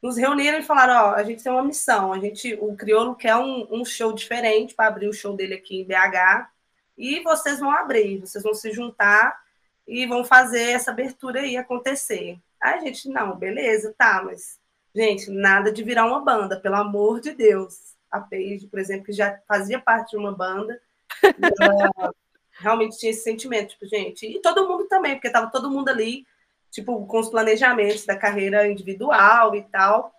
nos 0.00 0.16
reuniram 0.16 0.58
e 0.58 0.62
falaram, 0.62 1.10
ó, 1.10 1.14
a 1.14 1.24
gente 1.24 1.42
tem 1.42 1.50
uma 1.50 1.64
missão, 1.64 2.12
a 2.12 2.18
gente, 2.20 2.54
o 2.60 2.76
Criolo 2.76 3.16
quer 3.16 3.34
um, 3.34 3.66
um 3.70 3.84
show 3.84 4.12
diferente 4.12 4.74
para 4.74 4.86
abrir 4.86 5.08
o 5.08 5.12
show 5.12 5.34
dele 5.34 5.54
aqui 5.54 5.80
em 5.80 5.84
BH, 5.84 6.48
e 6.96 7.20
vocês 7.20 7.58
vão 7.58 7.70
abrir, 7.70 8.18
vocês 8.20 8.42
vão 8.44 8.54
se 8.54 8.70
juntar 8.72 9.40
e 9.86 10.06
vão 10.06 10.24
fazer 10.24 10.70
essa 10.70 10.92
abertura 10.92 11.40
aí 11.40 11.56
acontecer. 11.56 12.38
Aí 12.60 12.74
a 12.74 12.80
gente, 12.80 13.08
não, 13.08 13.36
beleza, 13.36 13.92
tá, 13.98 14.22
mas, 14.24 14.60
gente, 14.94 15.28
nada 15.30 15.72
de 15.72 15.82
virar 15.82 16.06
uma 16.06 16.20
banda, 16.20 16.60
pelo 16.60 16.76
amor 16.76 17.20
de 17.20 17.32
Deus. 17.32 17.97
A 18.10 18.20
Paige, 18.20 18.66
por 18.66 18.78
exemplo, 18.78 19.06
que 19.06 19.12
já 19.12 19.38
fazia 19.46 19.80
parte 19.80 20.10
de 20.10 20.16
uma 20.16 20.32
banda, 20.32 20.80
realmente 22.52 22.98
tinha 22.98 23.10
esse 23.10 23.22
sentimento, 23.22 23.70
tipo, 23.70 23.86
gente, 23.86 24.26
e 24.26 24.40
todo 24.40 24.68
mundo 24.68 24.86
também, 24.88 25.14
porque 25.14 25.30
tava 25.30 25.50
todo 25.50 25.70
mundo 25.70 25.88
ali 25.88 26.26
tipo, 26.70 27.06
com 27.06 27.18
os 27.18 27.28
planejamentos 27.28 28.04
da 28.04 28.16
carreira 28.16 28.68
individual 28.68 29.54
e 29.54 29.62
tal. 29.62 30.12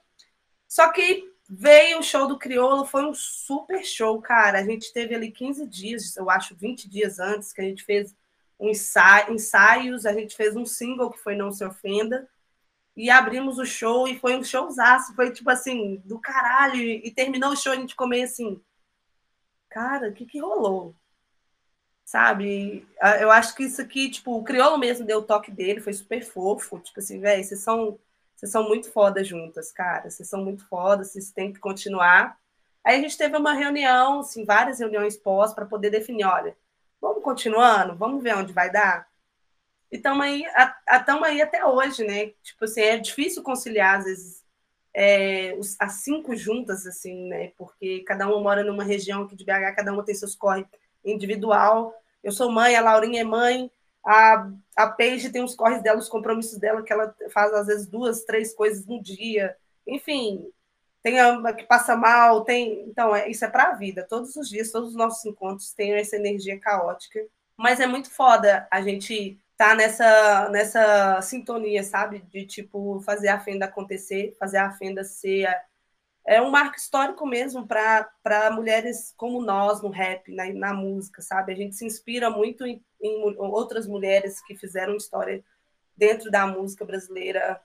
Só 0.67 0.91
que 0.91 1.23
veio 1.49 1.99
o 1.99 2.03
show 2.03 2.27
do 2.27 2.37
Criolo, 2.37 2.85
foi 2.85 3.05
um 3.05 3.13
super 3.13 3.83
show, 3.83 4.21
cara. 4.21 4.59
A 4.59 4.63
gente 4.63 4.93
teve 4.93 5.15
ali 5.15 5.31
15 5.31 5.67
dias, 5.67 6.15
eu 6.17 6.29
acho 6.29 6.55
20 6.55 6.89
dias 6.89 7.19
antes, 7.19 7.53
que 7.53 7.61
a 7.61 7.63
gente 7.63 7.83
fez 7.83 8.15
um 8.59 8.69
ensaio, 8.69 9.33
ensaios, 9.33 10.05
a 10.05 10.13
gente 10.13 10.35
fez 10.35 10.55
um 10.55 10.65
single 10.65 11.09
que 11.09 11.19
foi 11.19 11.35
Não 11.35 11.51
Se 11.51 11.63
Ofenda, 11.63 12.27
e 13.05 13.09
abrimos 13.09 13.57
o 13.57 13.65
show 13.65 14.07
e 14.07 14.19
foi 14.19 14.35
um 14.37 14.43
showzaço, 14.43 15.15
foi 15.15 15.31
tipo 15.31 15.49
assim, 15.49 16.01
do 16.05 16.19
caralho, 16.19 16.75
e 16.81 17.11
terminou 17.11 17.51
o 17.51 17.57
show 17.57 17.71
a 17.73 17.75
gente 17.75 17.95
comer 17.95 18.23
assim, 18.23 18.61
cara, 19.69 20.09
o 20.09 20.13
que 20.13 20.25
que 20.25 20.39
rolou? 20.39 20.95
sabe? 22.09 22.87
Eu 23.21 23.29
acho 23.29 23.55
que 23.55 23.63
isso 23.63 23.79
aqui, 23.79 24.09
tipo, 24.09 24.35
o 24.35 24.43
Criolo 24.43 24.79
mesmo 24.79 25.05
deu 25.05 25.19
o 25.19 25.23
toque 25.23 25.51
dele, 25.51 25.79
foi 25.79 25.93
super 25.93 26.23
fofo, 26.23 26.79
tipo 26.79 26.99
assim, 26.99 27.19
velho, 27.19 27.43
vocês 27.43 27.59
são, 27.59 27.99
vocês 28.35 28.51
são 28.51 28.67
muito 28.67 28.91
fodas 28.91 29.27
juntas, 29.27 29.71
cara, 29.71 30.09
vocês 30.09 30.27
são 30.27 30.43
muito 30.43 30.67
fodas, 30.67 31.11
vocês 31.11 31.31
têm 31.31 31.53
que 31.53 31.59
continuar. 31.59 32.35
Aí 32.83 32.97
a 32.97 32.99
gente 32.99 33.15
teve 33.15 33.37
uma 33.37 33.53
reunião, 33.53 34.21
assim, 34.21 34.43
várias 34.43 34.79
reuniões 34.79 35.17
pós 35.17 35.53
para 35.53 35.67
poder 35.67 35.91
definir, 35.91 36.25
olha, 36.25 36.57
vamos 36.99 37.23
continuando, 37.23 37.95
vamos 37.95 38.23
ver 38.23 38.35
onde 38.37 38.53
vai 38.53 38.71
dar. 38.71 39.07
E 39.91 39.97
estamos 39.97 40.23
aí, 40.23 40.45
aí 41.25 41.41
até 41.41 41.65
hoje, 41.65 42.03
né? 42.03 42.27
Tipo 42.43 42.65
assim, 42.65 42.81
é 42.81 42.97
difícil 42.97 43.43
conciliar, 43.43 43.99
às 43.99 44.05
vezes, 44.05 44.43
é, 44.93 45.55
os, 45.57 45.75
as 45.79 45.93
cinco 46.03 46.35
juntas, 46.35 46.85
assim, 46.85 47.27
né? 47.27 47.51
Porque 47.57 48.01
cada 48.01 48.27
uma 48.27 48.39
mora 48.39 48.63
numa 48.63 48.83
região 48.83 49.23
aqui 49.23 49.35
de 49.35 49.43
BH, 49.43 49.75
cada 49.75 49.93
uma 49.93 50.05
tem 50.05 50.15
seus 50.15 50.35
corres 50.35 50.65
individual. 51.03 51.93
Eu 52.23 52.31
sou 52.31 52.51
mãe, 52.51 52.75
a 52.75 52.81
Laurinha 52.81 53.21
é 53.21 53.23
mãe, 53.23 53.71
a, 54.05 54.49
a 54.75 54.87
Paige 54.87 55.31
tem 55.31 55.43
os 55.43 55.55
corres 55.55 55.81
dela, 55.81 55.99
os 55.99 56.09
compromissos 56.09 56.57
dela, 56.59 56.83
que 56.83 56.93
ela 56.93 57.15
faz 57.31 57.53
às 57.53 57.67
vezes 57.67 57.87
duas, 57.87 58.23
três 58.23 58.53
coisas 58.53 58.85
no 58.85 59.01
dia. 59.01 59.55
Enfim, 59.87 60.51
tem 61.01 61.19
a 61.19 61.53
que 61.53 61.63
passa 61.63 61.95
mal, 61.95 62.43
tem. 62.43 62.83
Então, 62.87 63.15
é, 63.15 63.29
isso 63.29 63.45
é 63.45 63.47
para 63.49 63.69
a 63.69 63.75
vida. 63.75 64.05
Todos 64.07 64.35
os 64.35 64.49
dias, 64.49 64.71
todos 64.71 64.89
os 64.89 64.95
nossos 64.95 65.25
encontros 65.25 65.73
têm 65.73 65.93
essa 65.93 66.15
energia 66.15 66.59
caótica. 66.59 67.25
Mas 67.57 67.79
é 67.79 67.87
muito 67.87 68.09
foda 68.09 68.67
a 68.71 68.81
gente 68.81 69.39
tá 69.59 69.75
nessa, 69.75 70.47
nessa 70.51 71.21
sintonia, 71.21 71.83
sabe? 71.83 72.19
De 72.31 72.45
tipo 72.45 73.01
fazer 73.01 73.27
a 73.27 73.41
fenda 73.41 73.65
acontecer, 73.65 74.33
fazer 74.39 74.57
a 74.57 74.71
fenda 74.71 75.03
ser 75.03 75.49
é 76.25 76.41
um 76.41 76.49
marco 76.49 76.77
histórico 76.77 77.25
mesmo 77.27 77.67
para 77.67 78.51
mulheres 78.53 79.13
como 79.17 79.41
nós 79.41 79.81
no 79.81 79.89
rap, 79.89 80.31
na, 80.33 80.45
na, 80.53 80.73
música, 80.73 81.21
sabe? 81.21 81.51
A 81.51 81.55
gente 81.55 81.75
se 81.75 81.85
inspira 81.85 82.29
muito 82.29 82.65
em, 82.65 82.81
em 83.01 83.35
outras 83.37 83.85
mulheres 83.85 84.41
que 84.43 84.55
fizeram 84.55 84.95
história 84.95 85.43
dentro 85.97 86.31
da 86.31 86.47
música 86.47 86.85
brasileira, 86.85 87.59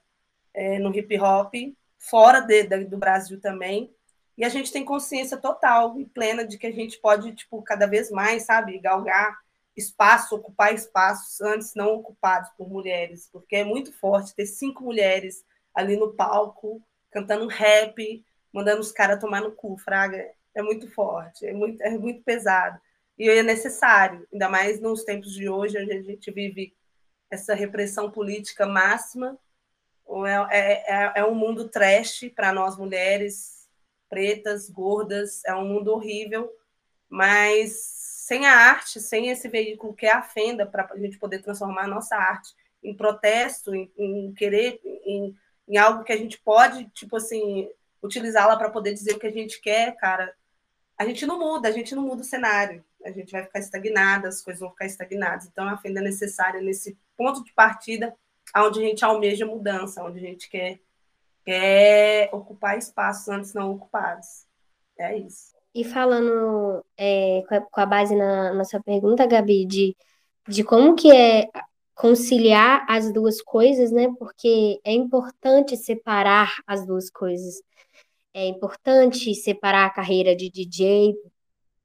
é, 0.53 0.79
no 0.79 0.93
hip 0.93 1.17
hop, 1.17 1.53
fora 1.97 2.41
de, 2.41 2.63
de, 2.63 2.85
do 2.85 2.97
Brasil 2.97 3.39
também. 3.39 3.95
E 4.37 4.43
a 4.43 4.49
gente 4.49 4.71
tem 4.71 4.83
consciência 4.83 5.37
total 5.37 5.97
e 5.97 6.05
plena 6.05 6.45
de 6.45 6.57
que 6.57 6.67
a 6.67 6.73
gente 6.73 6.99
pode, 6.99 7.33
tipo, 7.35 7.61
cada 7.61 7.85
vez 7.85 8.11
mais, 8.11 8.43
sabe, 8.43 8.79
galgar 8.79 9.44
espaço, 9.75 10.35
ocupar 10.35 10.73
espaços 10.73 11.41
antes 11.41 11.73
não 11.75 11.95
ocupados 11.95 12.49
por 12.57 12.69
mulheres, 12.69 13.29
porque 13.31 13.57
é 13.57 13.63
muito 13.63 13.91
forte 13.93 14.35
ter 14.35 14.45
cinco 14.45 14.83
mulheres 14.83 15.43
ali 15.73 15.97
no 15.97 16.13
palco 16.13 16.81
cantando 17.11 17.47
rap, 17.47 18.25
mandando 18.53 18.81
os 18.81 18.91
caras 18.91 19.19
tomar 19.19 19.41
no 19.41 19.51
cu, 19.51 19.77
fraga, 19.77 20.29
é 20.53 20.61
muito 20.61 20.89
forte, 20.89 21.45
é 21.45 21.53
muito, 21.53 21.81
é 21.81 21.89
muito 21.97 22.23
pesado. 22.23 22.79
E 23.17 23.29
é 23.29 23.43
necessário, 23.43 24.27
ainda 24.31 24.49
mais 24.49 24.81
nos 24.81 25.03
tempos 25.03 25.33
de 25.33 25.47
hoje, 25.47 25.81
onde 25.81 25.93
a 25.93 26.01
gente 26.01 26.31
vive 26.31 26.75
essa 27.29 27.53
repressão 27.53 28.11
política 28.11 28.65
máxima. 28.65 29.37
É, 30.51 30.59
é, 30.59 30.83
é, 30.87 31.13
é 31.15 31.25
um 31.25 31.33
mundo 31.33 31.69
trash 31.69 32.29
para 32.35 32.53
nós 32.53 32.77
mulheres 32.77 33.67
pretas, 34.09 34.69
gordas, 34.69 35.43
é 35.45 35.55
um 35.55 35.67
mundo 35.67 35.91
horrível, 35.91 36.49
mas 37.09 38.04
sem 38.25 38.47
a 38.47 38.55
arte, 38.55 38.99
sem 38.99 39.29
esse 39.29 39.47
veículo 39.47 39.93
que 39.93 40.07
é 40.07 40.11
a 40.11 40.23
fenda, 40.23 40.65
para 40.65 40.89
a 40.91 40.97
gente 40.97 41.19
poder 41.19 41.43
transformar 41.43 41.83
a 41.83 41.87
nossa 41.87 42.15
arte 42.15 42.55
em 42.83 42.97
protesto, 42.97 43.75
em, 43.75 43.91
em 43.95 44.33
querer, 44.33 44.81
em, 44.83 45.37
em 45.67 45.77
algo 45.77 46.03
que 46.03 46.11
a 46.11 46.17
gente 46.17 46.39
pode, 46.39 46.89
tipo 46.89 47.17
assim, 47.17 47.69
utilizá-la 48.01 48.57
para 48.57 48.71
poder 48.71 48.95
dizer 48.95 49.13
o 49.13 49.19
que 49.19 49.27
a 49.27 49.31
gente 49.31 49.61
quer, 49.61 49.95
cara, 49.97 50.33
a 50.97 51.05
gente 51.05 51.23
não 51.23 51.37
muda, 51.37 51.69
a 51.69 51.71
gente 51.71 51.93
não 51.93 52.01
muda 52.01 52.23
o 52.23 52.25
cenário. 52.25 52.83
A 53.05 53.11
gente 53.11 53.31
vai 53.31 53.43
ficar 53.43 53.59
estagnada, 53.59 54.27
as 54.27 54.41
coisas 54.41 54.59
vão 54.59 54.71
ficar 54.71 54.87
estagnadas. 54.87 55.45
Então, 55.45 55.69
a 55.69 55.77
fenda 55.77 55.99
é 55.99 56.03
necessária 56.03 56.59
nesse 56.59 56.97
ponto 57.15 57.43
de 57.43 57.53
partida, 57.53 58.11
onde 58.57 58.79
a 58.79 58.87
gente 58.87 59.05
almeja 59.05 59.45
mudança, 59.45 60.03
onde 60.03 60.17
a 60.17 60.27
gente 60.27 60.49
quer, 60.49 60.79
quer 61.45 62.33
ocupar 62.33 62.75
espaços 62.75 63.27
antes 63.27 63.53
não 63.53 63.71
ocupados. 63.71 64.47
É 64.97 65.15
isso. 65.15 65.54
E 65.75 65.83
falando 65.83 66.85
é, 66.97 67.43
com, 67.69 67.81
a, 67.81 67.85
base 67.85 68.15
na, 68.15 68.53
na 68.53 68.63
sua 68.63 68.81
pergunta, 68.81 69.27
Gabi, 69.27 69.65
de, 69.65 69.93
de 70.47 70.63
como 70.63 70.95
que 70.95 71.11
é 71.11 71.49
conciliar 71.93 72.85
as 72.87 73.11
duas 73.11 73.41
coisas, 73.41 73.91
né? 73.91 74.07
Porque 74.17 74.79
é 74.85 74.93
importante 74.93 75.75
separar 75.75 76.55
as 76.65 76.85
duas 76.87 77.09
coisas. 77.09 77.61
É 78.33 78.47
importante 78.47 79.35
separar 79.35 79.87
a 79.87 79.89
carreira 79.89 80.33
de 80.33 80.49
DJ 80.49 81.13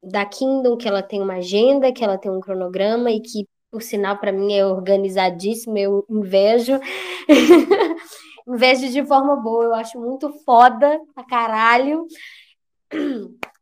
da 0.00 0.24
Kingdom, 0.24 0.76
que 0.76 0.86
ela 0.86 1.02
tem 1.02 1.20
uma 1.20 1.38
agenda, 1.38 1.92
que 1.92 2.04
ela 2.04 2.16
tem 2.16 2.30
um 2.30 2.40
cronograma 2.40 3.10
e 3.10 3.20
que, 3.20 3.48
por 3.72 3.82
sinal, 3.82 4.18
para 4.18 4.30
mim 4.30 4.52
é 4.52 4.64
organizadíssimo, 4.64 5.76
eu 5.76 6.06
invejo. 6.08 6.78
invejo 8.46 8.88
de 8.88 9.04
forma 9.04 9.34
boa, 9.34 9.64
eu 9.64 9.74
acho 9.74 9.98
muito 10.00 10.32
foda 10.44 11.00
pra 11.12 11.24
caralho. 11.24 12.06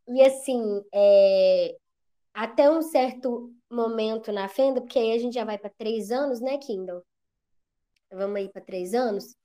E 0.09 0.23
assim, 0.23 0.83
é, 0.93 1.77
até 2.35 2.71
um 2.71 2.83
certo 2.83 3.53
momento 3.71 4.33
na 4.33 4.49
Fenda, 4.49 4.81
porque 4.81 4.99
aí 4.99 5.13
a 5.13 5.19
gente 5.19 5.35
já 5.35 5.45
vai 5.45 5.59
para 5.59 5.71
três 5.71 6.11
anos, 6.11 6.41
né, 6.41 6.59
Kindle? 6.59 7.03
Vamos 8.11 8.37
aí 8.37 8.49
para 8.51 8.63
três 8.63 8.95
anos 8.95 9.37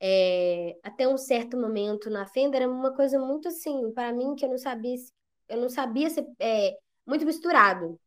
é, 0.00 0.76
até 0.82 1.06
um 1.06 1.18
certo 1.18 1.56
momento 1.58 2.08
na 2.10 2.26
Fenda 2.26 2.56
era 2.56 2.68
uma 2.68 2.94
coisa 2.94 3.18
muito 3.18 3.48
assim, 3.48 3.92
para 3.92 4.12
mim, 4.12 4.34
que 4.34 4.44
eu 4.44 4.48
não 4.50 4.58
sabia, 4.58 4.96
eu 5.48 5.60
não 5.60 5.68
sabia 5.68 6.08
ser 6.08 6.26
é, 6.40 6.76
muito 7.06 7.26
misturado. 7.26 8.00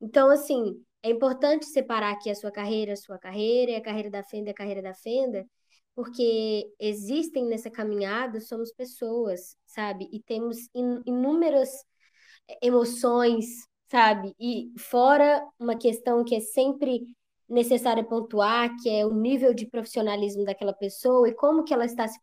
Então, 0.00 0.30
assim, 0.30 0.82
é 1.02 1.10
importante 1.10 1.66
separar 1.66 2.12
aqui 2.12 2.30
a 2.30 2.34
sua 2.34 2.52
carreira, 2.52 2.94
a 2.94 2.96
sua 2.96 3.18
carreira, 3.18 3.76
a 3.78 3.82
carreira 3.82 4.10
da 4.10 4.24
Fenda, 4.24 4.50
a 4.52 4.54
carreira 4.54 4.82
da 4.82 4.94
Fenda, 4.94 5.46
porque 5.94 6.72
existem 6.78 7.46
nessa 7.46 7.70
caminhada, 7.70 8.40
somos 8.40 8.72
pessoas, 8.72 9.56
sabe? 9.66 10.08
E 10.12 10.20
temos 10.20 10.58
inúmeras 11.06 11.70
emoções, 12.62 13.46
sabe? 13.90 14.34
E 14.38 14.72
fora 14.78 15.46
uma 15.58 15.76
questão 15.76 16.24
que 16.24 16.34
é 16.34 16.40
sempre 16.40 17.04
necessária 17.48 18.02
pontuar, 18.02 18.74
que 18.82 18.88
é 18.88 19.04
o 19.06 19.12
nível 19.12 19.52
de 19.52 19.66
profissionalismo 19.66 20.44
daquela 20.44 20.72
pessoa 20.72 21.28
e 21.28 21.34
como 21.34 21.62
que 21.62 21.74
ela 21.74 21.84
está 21.84 22.08
se 22.08 22.18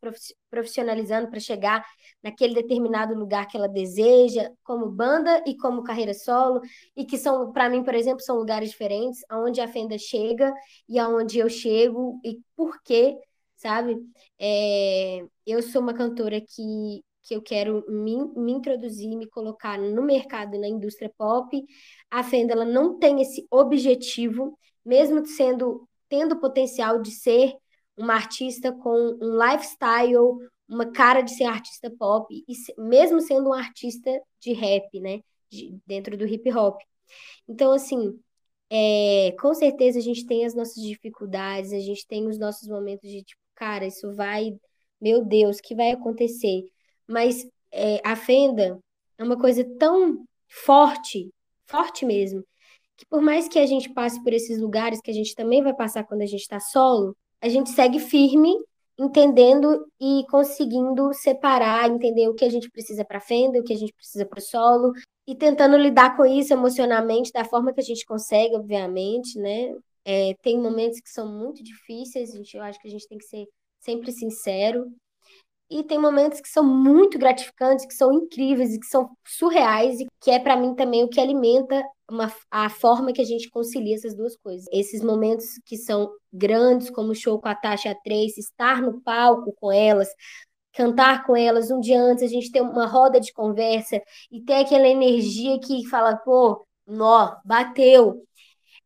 profissionalizando 0.50 1.30
para 1.30 1.40
chegar 1.40 1.86
naquele 2.24 2.56
determinado 2.56 3.14
lugar 3.14 3.48
que 3.48 3.56
ela 3.56 3.68
deseja, 3.70 4.50
como 4.64 4.90
banda 4.90 5.44
e 5.46 5.56
como 5.56 5.84
carreira 5.84 6.14
solo, 6.14 6.60
e 6.96 7.06
que 7.06 7.18
são, 7.18 7.52
para 7.52 7.70
mim, 7.70 7.84
por 7.84 7.94
exemplo, 7.94 8.22
são 8.22 8.38
lugares 8.38 8.72
diferentes, 8.72 9.24
aonde 9.30 9.62
a 9.62 9.68
Fenda 9.68 9.98
chega 9.98 10.52
e 10.90 10.98
aonde 10.98 11.38
eu 11.40 11.50
chego 11.50 12.20
e 12.24 12.40
por 12.56 12.82
quê, 12.84 13.16
sabe? 13.62 13.98
É, 14.40 15.24
eu 15.46 15.62
sou 15.62 15.82
uma 15.82 15.94
cantora 15.94 16.42
que 16.42 17.04
que 17.24 17.36
eu 17.36 17.42
quero 17.42 17.86
me, 17.88 18.18
me 18.36 18.52
introduzir, 18.52 19.16
me 19.16 19.30
colocar 19.30 19.78
no 19.78 20.02
mercado 20.02 20.60
na 20.60 20.68
indústria 20.68 21.12
pop. 21.18 21.64
A 22.10 22.24
Fenda 22.24 22.54
ela 22.54 22.66
não 22.66 22.98
tem 22.98 23.22
esse 23.22 23.46
objetivo, 23.52 24.58
mesmo 24.84 25.26
sendo 25.26 25.88
tendo 26.10 26.34
o 26.36 26.40
potencial 26.42 27.02
de 27.02 27.12
ser 27.12 27.56
uma 27.96 28.16
artista 28.16 28.72
com 28.72 29.18
um 29.22 29.38
lifestyle, 29.38 30.18
uma 30.68 30.92
cara 30.92 31.22
de 31.22 31.32
ser 31.32 31.46
artista 31.46 31.90
pop, 31.98 32.28
e 32.34 32.54
mesmo 32.82 33.22
sendo 33.22 33.50
um 33.50 33.54
artista 33.54 34.12
de 34.40 34.52
rap, 34.54 35.00
né? 35.00 35.22
De, 35.50 35.78
dentro 35.86 36.18
do 36.18 36.26
hip 36.26 36.52
hop. 36.52 36.82
Então, 37.48 37.72
assim, 37.72 38.20
é, 38.70 39.34
com 39.40 39.54
certeza 39.54 40.00
a 40.00 40.02
gente 40.02 40.26
tem 40.26 40.46
as 40.46 40.56
nossas 40.56 40.82
dificuldades, 40.82 41.74
a 41.74 41.80
gente 41.80 42.08
tem 42.08 42.28
os 42.28 42.40
nossos 42.40 42.68
momentos 42.68 43.10
de 43.10 43.24
tipo, 43.24 43.41
cara, 43.62 43.86
isso 43.86 44.12
vai, 44.16 44.58
meu 45.00 45.24
Deus, 45.24 45.60
o 45.60 45.62
que 45.62 45.76
vai 45.76 45.92
acontecer? 45.92 46.64
Mas 47.08 47.48
é, 47.72 48.02
a 48.04 48.16
fenda 48.16 48.80
é 49.20 49.24
uma 49.24 49.38
coisa 49.38 49.64
tão 49.78 50.26
forte, 50.50 51.30
forte 51.68 52.04
mesmo, 52.04 52.44
que 52.98 53.06
por 53.06 53.22
mais 53.22 53.48
que 53.48 53.60
a 53.60 53.66
gente 53.68 53.94
passe 53.94 54.22
por 54.24 54.34
esses 54.34 54.60
lugares 54.60 55.00
que 55.00 55.12
a 55.12 55.14
gente 55.14 55.36
também 55.36 55.62
vai 55.62 55.76
passar 55.76 56.04
quando 56.04 56.24
a 56.24 56.26
gente 56.26 56.42
está 56.42 56.60
solo, 56.60 57.16
a 57.40 57.48
gente 57.48 57.70
segue 57.70 58.00
firme, 58.00 58.52
entendendo 58.98 59.86
e 60.00 60.26
conseguindo 60.32 61.14
separar, 61.14 61.88
entender 61.88 62.28
o 62.30 62.34
que 62.34 62.46
a 62.46 62.50
gente 62.50 62.68
precisa 62.72 63.06
para 63.06 63.20
fenda, 63.20 63.60
o 63.60 63.64
que 63.64 63.74
a 63.74 63.78
gente 63.78 63.94
precisa 63.94 64.26
para 64.26 64.40
o 64.40 64.42
solo, 64.42 64.92
e 65.28 65.36
tentando 65.36 65.78
lidar 65.78 66.18
com 66.18 66.26
isso 66.26 66.52
emocionalmente 66.52 67.32
da 67.32 67.46
forma 67.46 67.72
que 67.72 67.80
a 67.80 67.84
gente 67.84 68.06
consegue, 68.08 68.56
obviamente, 68.56 69.38
né? 69.38 69.72
É, 70.06 70.34
tem 70.42 70.60
momentos 70.60 71.00
que 71.00 71.10
são 71.10 71.28
muito 71.28 71.64
difíceis, 71.64 72.32
gente, 72.32 72.56
eu 72.56 72.64
acho 72.64 72.80
que 72.80 72.88
a 72.88 72.92
gente 72.92 73.08
tem 73.08 73.18
que 73.18 73.26
ser 73.26 73.46
sempre 73.80 74.12
sincero, 74.12 74.92
e 75.72 75.86
tem 75.86 75.98
momentos 75.98 76.42
que 76.42 76.50
são 76.50 76.66
muito 76.66 77.18
gratificantes, 77.18 77.86
que 77.86 77.94
são 77.94 78.12
incríveis 78.12 78.74
e 78.74 78.80
que 78.80 78.88
são 78.88 79.10
surreais 79.26 80.02
e 80.02 80.08
que 80.20 80.30
é 80.30 80.38
para 80.38 80.58
mim 80.58 80.76
também 80.76 81.02
o 81.02 81.08
que 81.08 81.20
alimenta 81.20 81.82
uma, 82.10 82.30
a 82.52 82.70
forma 82.70 83.14
que 83.14 83.22
a 83.22 83.26
gente 83.26 83.50
concilia 83.50 83.96
essas 83.96 84.14
duas 84.14 84.36
coisas. 84.36 84.68
Esses 84.70 85.02
momentos 85.02 85.46
que 85.66 85.78
são 85.78 86.12
grandes, 86.32 86.90
como 86.90 87.12
o 87.12 87.16
show 87.16 87.40
com 87.40 87.48
a 87.48 87.56
Tasha 87.56 87.96
3, 88.04 88.38
estar 88.38 88.82
no 88.82 89.00
palco 89.02 89.54
com 89.54 89.72
elas, 89.72 90.10
cantar 90.74 91.26
com 91.26 91.38
elas 91.38 91.72
um 91.72 91.80
dia 91.80 92.02
antes, 92.02 92.26
a 92.26 92.28
gente 92.28 92.52
ter 92.52 92.62
uma 92.62 92.86
roda 92.86 93.18
de 93.22 93.32
conversa 93.32 94.02
e 94.30 94.42
ter 94.42 94.56
aquela 94.56 94.88
energia 94.88 95.58
que 95.58 95.88
fala, 95.88 96.18
pô, 96.18 96.66
nó, 96.86 97.38
bateu. 97.46 98.22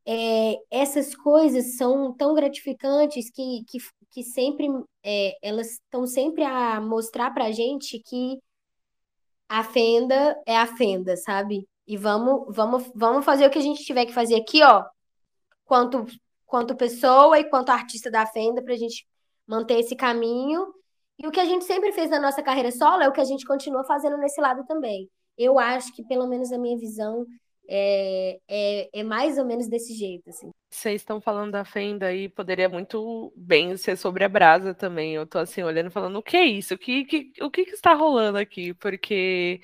É, 0.08 0.58
essas 0.70 1.16
coisas 1.16 1.78
são 1.78 2.14
tão 2.14 2.36
gratificantes 2.36 3.30
que, 3.32 3.64
que, 3.68 3.80
que 4.12 4.24
sempre 4.24 4.68
é, 5.04 5.36
elas 5.42 5.72
estão 5.72 6.06
sempre 6.06 6.44
a 6.44 6.80
mostrar 6.80 7.32
para 7.32 7.46
a 7.46 7.52
gente 7.52 8.00
que 8.00 8.40
a 9.50 9.64
fenda 9.64 10.40
é 10.46 10.58
a 10.58 10.68
fenda, 10.68 11.16
sabe? 11.18 11.68
E 11.88 11.98
vamos, 11.98 12.56
vamos, 12.56 12.92
vamos 12.96 13.26
fazer 13.26 13.46
o 13.46 13.50
que 13.50 13.60
a 13.60 13.62
gente 13.62 13.84
tiver 13.84 14.06
que 14.06 14.14
fazer 14.14 14.36
aqui, 14.36 14.64
ó, 14.64 14.86
quanto, 15.64 16.06
quanto 16.46 16.76
pessoa 16.76 17.40
e 17.40 17.50
quanto 17.50 17.70
artista 17.70 18.10
da 18.10 18.26
fenda, 18.26 18.62
para 18.64 18.74
a 18.74 18.78
gente 18.78 19.08
manter 19.48 19.80
esse 19.80 19.96
caminho. 19.96 20.74
E 21.18 21.28
o 21.28 21.32
que 21.32 21.40
a 21.40 21.46
gente 21.46 21.66
sempre 21.66 21.92
fez 21.92 22.10
na 22.10 22.20
nossa 22.20 22.44
carreira 22.44 22.72
solo 22.72 23.04
é 23.04 23.08
o 23.08 23.12
que 23.12 23.22
a 23.22 23.26
gente 23.26 23.46
continua 23.46 23.84
fazendo 23.86 24.18
nesse 24.18 24.42
lado 24.42 24.66
também. 24.66 25.10
Eu 25.38 25.60
acho 25.60 25.94
que, 25.94 26.04
pelo 26.04 26.28
menos 26.28 26.50
na 26.50 26.58
minha 26.58 26.78
visão, 26.78 27.26
é, 27.70 28.40
é, 28.48 29.00
é 29.00 29.04
mais 29.04 29.38
ou 29.38 29.46
menos 29.46 29.68
desse 29.68 29.94
jeito, 29.94 30.30
assim. 30.30 30.50
Vocês 30.70 31.02
estão 31.02 31.22
falando 31.22 31.52
da 31.52 31.66
Fenda 31.66 32.08
aí, 32.08 32.28
poderia 32.28 32.68
muito 32.68 33.34
bem 33.36 33.76
ser 33.78 33.98
sobre 33.98 34.24
a 34.24 34.30
Brasa 34.30 34.74
também. 34.74 35.14
Eu 35.16 35.26
tô 35.26 35.38
assim, 35.38 35.64
olhando 35.64 35.90
falando, 35.90 36.18
o 36.18 36.24
que 36.24 36.38
é 36.38 36.46
isso? 36.46 36.74
O 36.74 36.78
que, 36.78 37.06
que, 37.06 37.32
o 37.42 37.50
que, 37.50 37.66
que 37.66 37.72
está 37.72 37.94
rolando 37.94 38.38
aqui? 38.38 38.74
Porque 38.74 39.62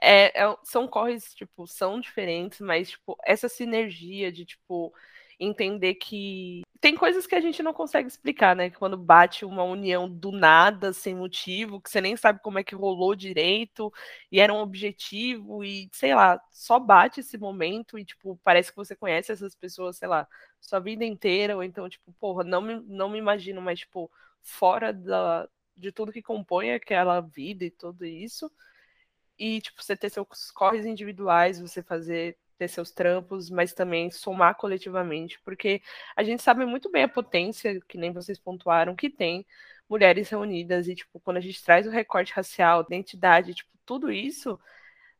é, 0.00 0.42
é, 0.42 0.56
são 0.64 0.88
corres, 0.88 1.34
tipo, 1.34 1.66
são 1.66 2.00
diferentes, 2.00 2.60
mas, 2.60 2.90
tipo, 2.90 3.16
essa 3.24 3.48
sinergia 3.48 4.32
de, 4.32 4.44
tipo, 4.44 4.92
entender 5.42 5.94
que 5.96 6.62
tem 6.80 6.96
coisas 6.96 7.26
que 7.26 7.34
a 7.34 7.40
gente 7.40 7.62
não 7.62 7.72
consegue 7.72 8.08
explicar, 8.08 8.56
né? 8.56 8.70
Quando 8.70 8.96
bate 8.96 9.44
uma 9.44 9.62
união 9.62 10.08
do 10.08 10.32
nada, 10.32 10.92
sem 10.92 11.14
motivo, 11.14 11.80
que 11.80 11.90
você 11.90 12.00
nem 12.00 12.16
sabe 12.16 12.40
como 12.42 12.58
é 12.58 12.64
que 12.64 12.74
rolou 12.74 13.14
direito, 13.14 13.92
e 14.30 14.40
era 14.40 14.52
um 14.52 14.58
objetivo, 14.58 15.64
e 15.64 15.88
sei 15.92 16.14
lá, 16.14 16.40
só 16.50 16.78
bate 16.78 17.20
esse 17.20 17.38
momento 17.38 17.98
e, 17.98 18.04
tipo, 18.04 18.38
parece 18.42 18.70
que 18.70 18.76
você 18.76 18.96
conhece 18.96 19.32
essas 19.32 19.54
pessoas, 19.54 19.96
sei 19.96 20.08
lá, 20.08 20.26
sua 20.60 20.80
vida 20.80 21.04
inteira, 21.04 21.56
ou 21.56 21.62
então, 21.62 21.88
tipo, 21.88 22.12
porra, 22.20 22.44
não 22.44 22.60
me, 22.62 22.80
não 22.86 23.08
me 23.08 23.18
imagino, 23.18 23.60
mas, 23.60 23.80
tipo, 23.80 24.10
fora 24.42 24.92
da, 24.92 25.48
de 25.76 25.92
tudo 25.92 26.12
que 26.12 26.22
compõe 26.22 26.72
aquela 26.72 27.20
vida 27.20 27.64
e 27.64 27.70
tudo 27.70 28.04
isso. 28.04 28.50
E, 29.38 29.60
tipo, 29.60 29.82
você 29.82 29.96
ter 29.96 30.10
seus 30.10 30.50
corres 30.52 30.86
individuais, 30.86 31.60
você 31.60 31.82
fazer 31.82 32.36
ter 32.62 32.68
seus 32.68 32.92
trampos, 32.92 33.50
mas 33.50 33.72
também 33.72 34.08
somar 34.08 34.56
coletivamente, 34.56 35.40
porque 35.44 35.82
a 36.14 36.22
gente 36.22 36.42
sabe 36.42 36.64
muito 36.64 36.88
bem 36.90 37.02
a 37.02 37.08
potência, 37.08 37.80
que 37.88 37.98
nem 37.98 38.12
vocês 38.12 38.38
pontuaram, 38.38 38.94
que 38.94 39.10
tem 39.10 39.44
mulheres 39.88 40.28
reunidas, 40.28 40.86
e, 40.86 40.94
tipo, 40.94 41.18
quando 41.18 41.38
a 41.38 41.40
gente 41.40 41.62
traz 41.62 41.86
o 41.88 41.90
recorte 41.90 42.32
racial, 42.32 42.82
identidade, 42.82 43.54
tipo, 43.54 43.70
tudo 43.84 44.12
isso, 44.12 44.58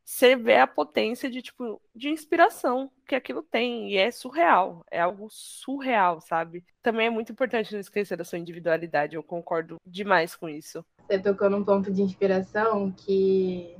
você 0.05 0.37
vê 0.37 0.57
a 0.57 0.67
potência 0.67 1.29
de, 1.29 1.41
tipo, 1.41 1.81
de 1.93 2.09
inspiração 2.09 2.89
que 3.05 3.13
aquilo 3.13 3.43
tem, 3.43 3.91
e 3.91 3.97
é 3.97 4.09
surreal, 4.09 4.85
é 4.89 5.01
algo 5.01 5.27
surreal, 5.29 6.21
sabe? 6.21 6.63
Também 6.81 7.07
é 7.07 7.09
muito 7.09 7.33
importante 7.33 7.73
não 7.73 7.79
esquecer 7.81 8.15
da 8.15 8.23
sua 8.23 8.39
individualidade, 8.39 9.15
eu 9.15 9.23
concordo 9.23 9.75
demais 9.85 10.33
com 10.33 10.47
isso. 10.47 10.83
Você 11.07 11.19
tocou 11.19 11.49
num 11.49 11.63
ponto 11.63 11.91
de 11.91 12.01
inspiração 12.01 12.89
que 12.89 13.75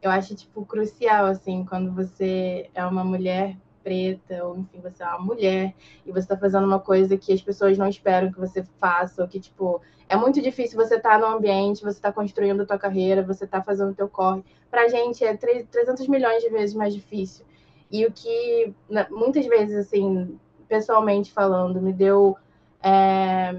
eu 0.00 0.10
acho, 0.10 0.34
tipo, 0.34 0.64
crucial, 0.64 1.26
assim, 1.26 1.64
quando 1.64 1.92
você 1.92 2.70
é 2.74 2.84
uma 2.86 3.04
mulher 3.04 3.56
preta, 3.82 4.44
ou 4.44 4.58
enfim, 4.58 4.80
você 4.80 5.02
é 5.02 5.06
uma 5.06 5.20
mulher, 5.20 5.74
e 6.04 6.12
você 6.12 6.28
tá 6.28 6.36
fazendo 6.36 6.66
uma 6.66 6.78
coisa 6.78 7.16
que 7.16 7.32
as 7.32 7.40
pessoas 7.40 7.78
não 7.78 7.88
esperam 7.88 8.30
que 8.30 8.38
você 8.38 8.62
faça, 8.78 9.22
ou 9.22 9.28
que, 9.28 9.40
tipo, 9.40 9.80
é 10.08 10.16
muito 10.16 10.40
difícil 10.40 10.76
você 10.76 10.96
estar 10.96 11.18
tá 11.18 11.18
no 11.18 11.36
ambiente, 11.36 11.82
você 11.82 12.00
tá 12.00 12.12
construindo 12.12 12.62
a 12.62 12.66
tua 12.66 12.78
carreira, 12.78 13.22
você 13.22 13.46
tá 13.46 13.62
fazendo 13.62 13.90
o 13.90 13.94
teu 13.94 14.08
corre. 14.08 14.44
Pra 14.70 14.88
gente 14.88 15.24
é 15.24 15.36
300 15.36 16.06
milhões 16.06 16.42
de 16.42 16.50
vezes 16.50 16.74
mais 16.74 16.94
difícil. 16.94 17.44
E 17.90 18.04
o 18.04 18.12
que, 18.12 18.74
muitas 19.10 19.46
vezes, 19.46 19.86
assim, 19.86 20.38
pessoalmente 20.68 21.32
falando, 21.32 21.80
me 21.80 21.92
deu... 21.92 22.36
É 22.82 23.56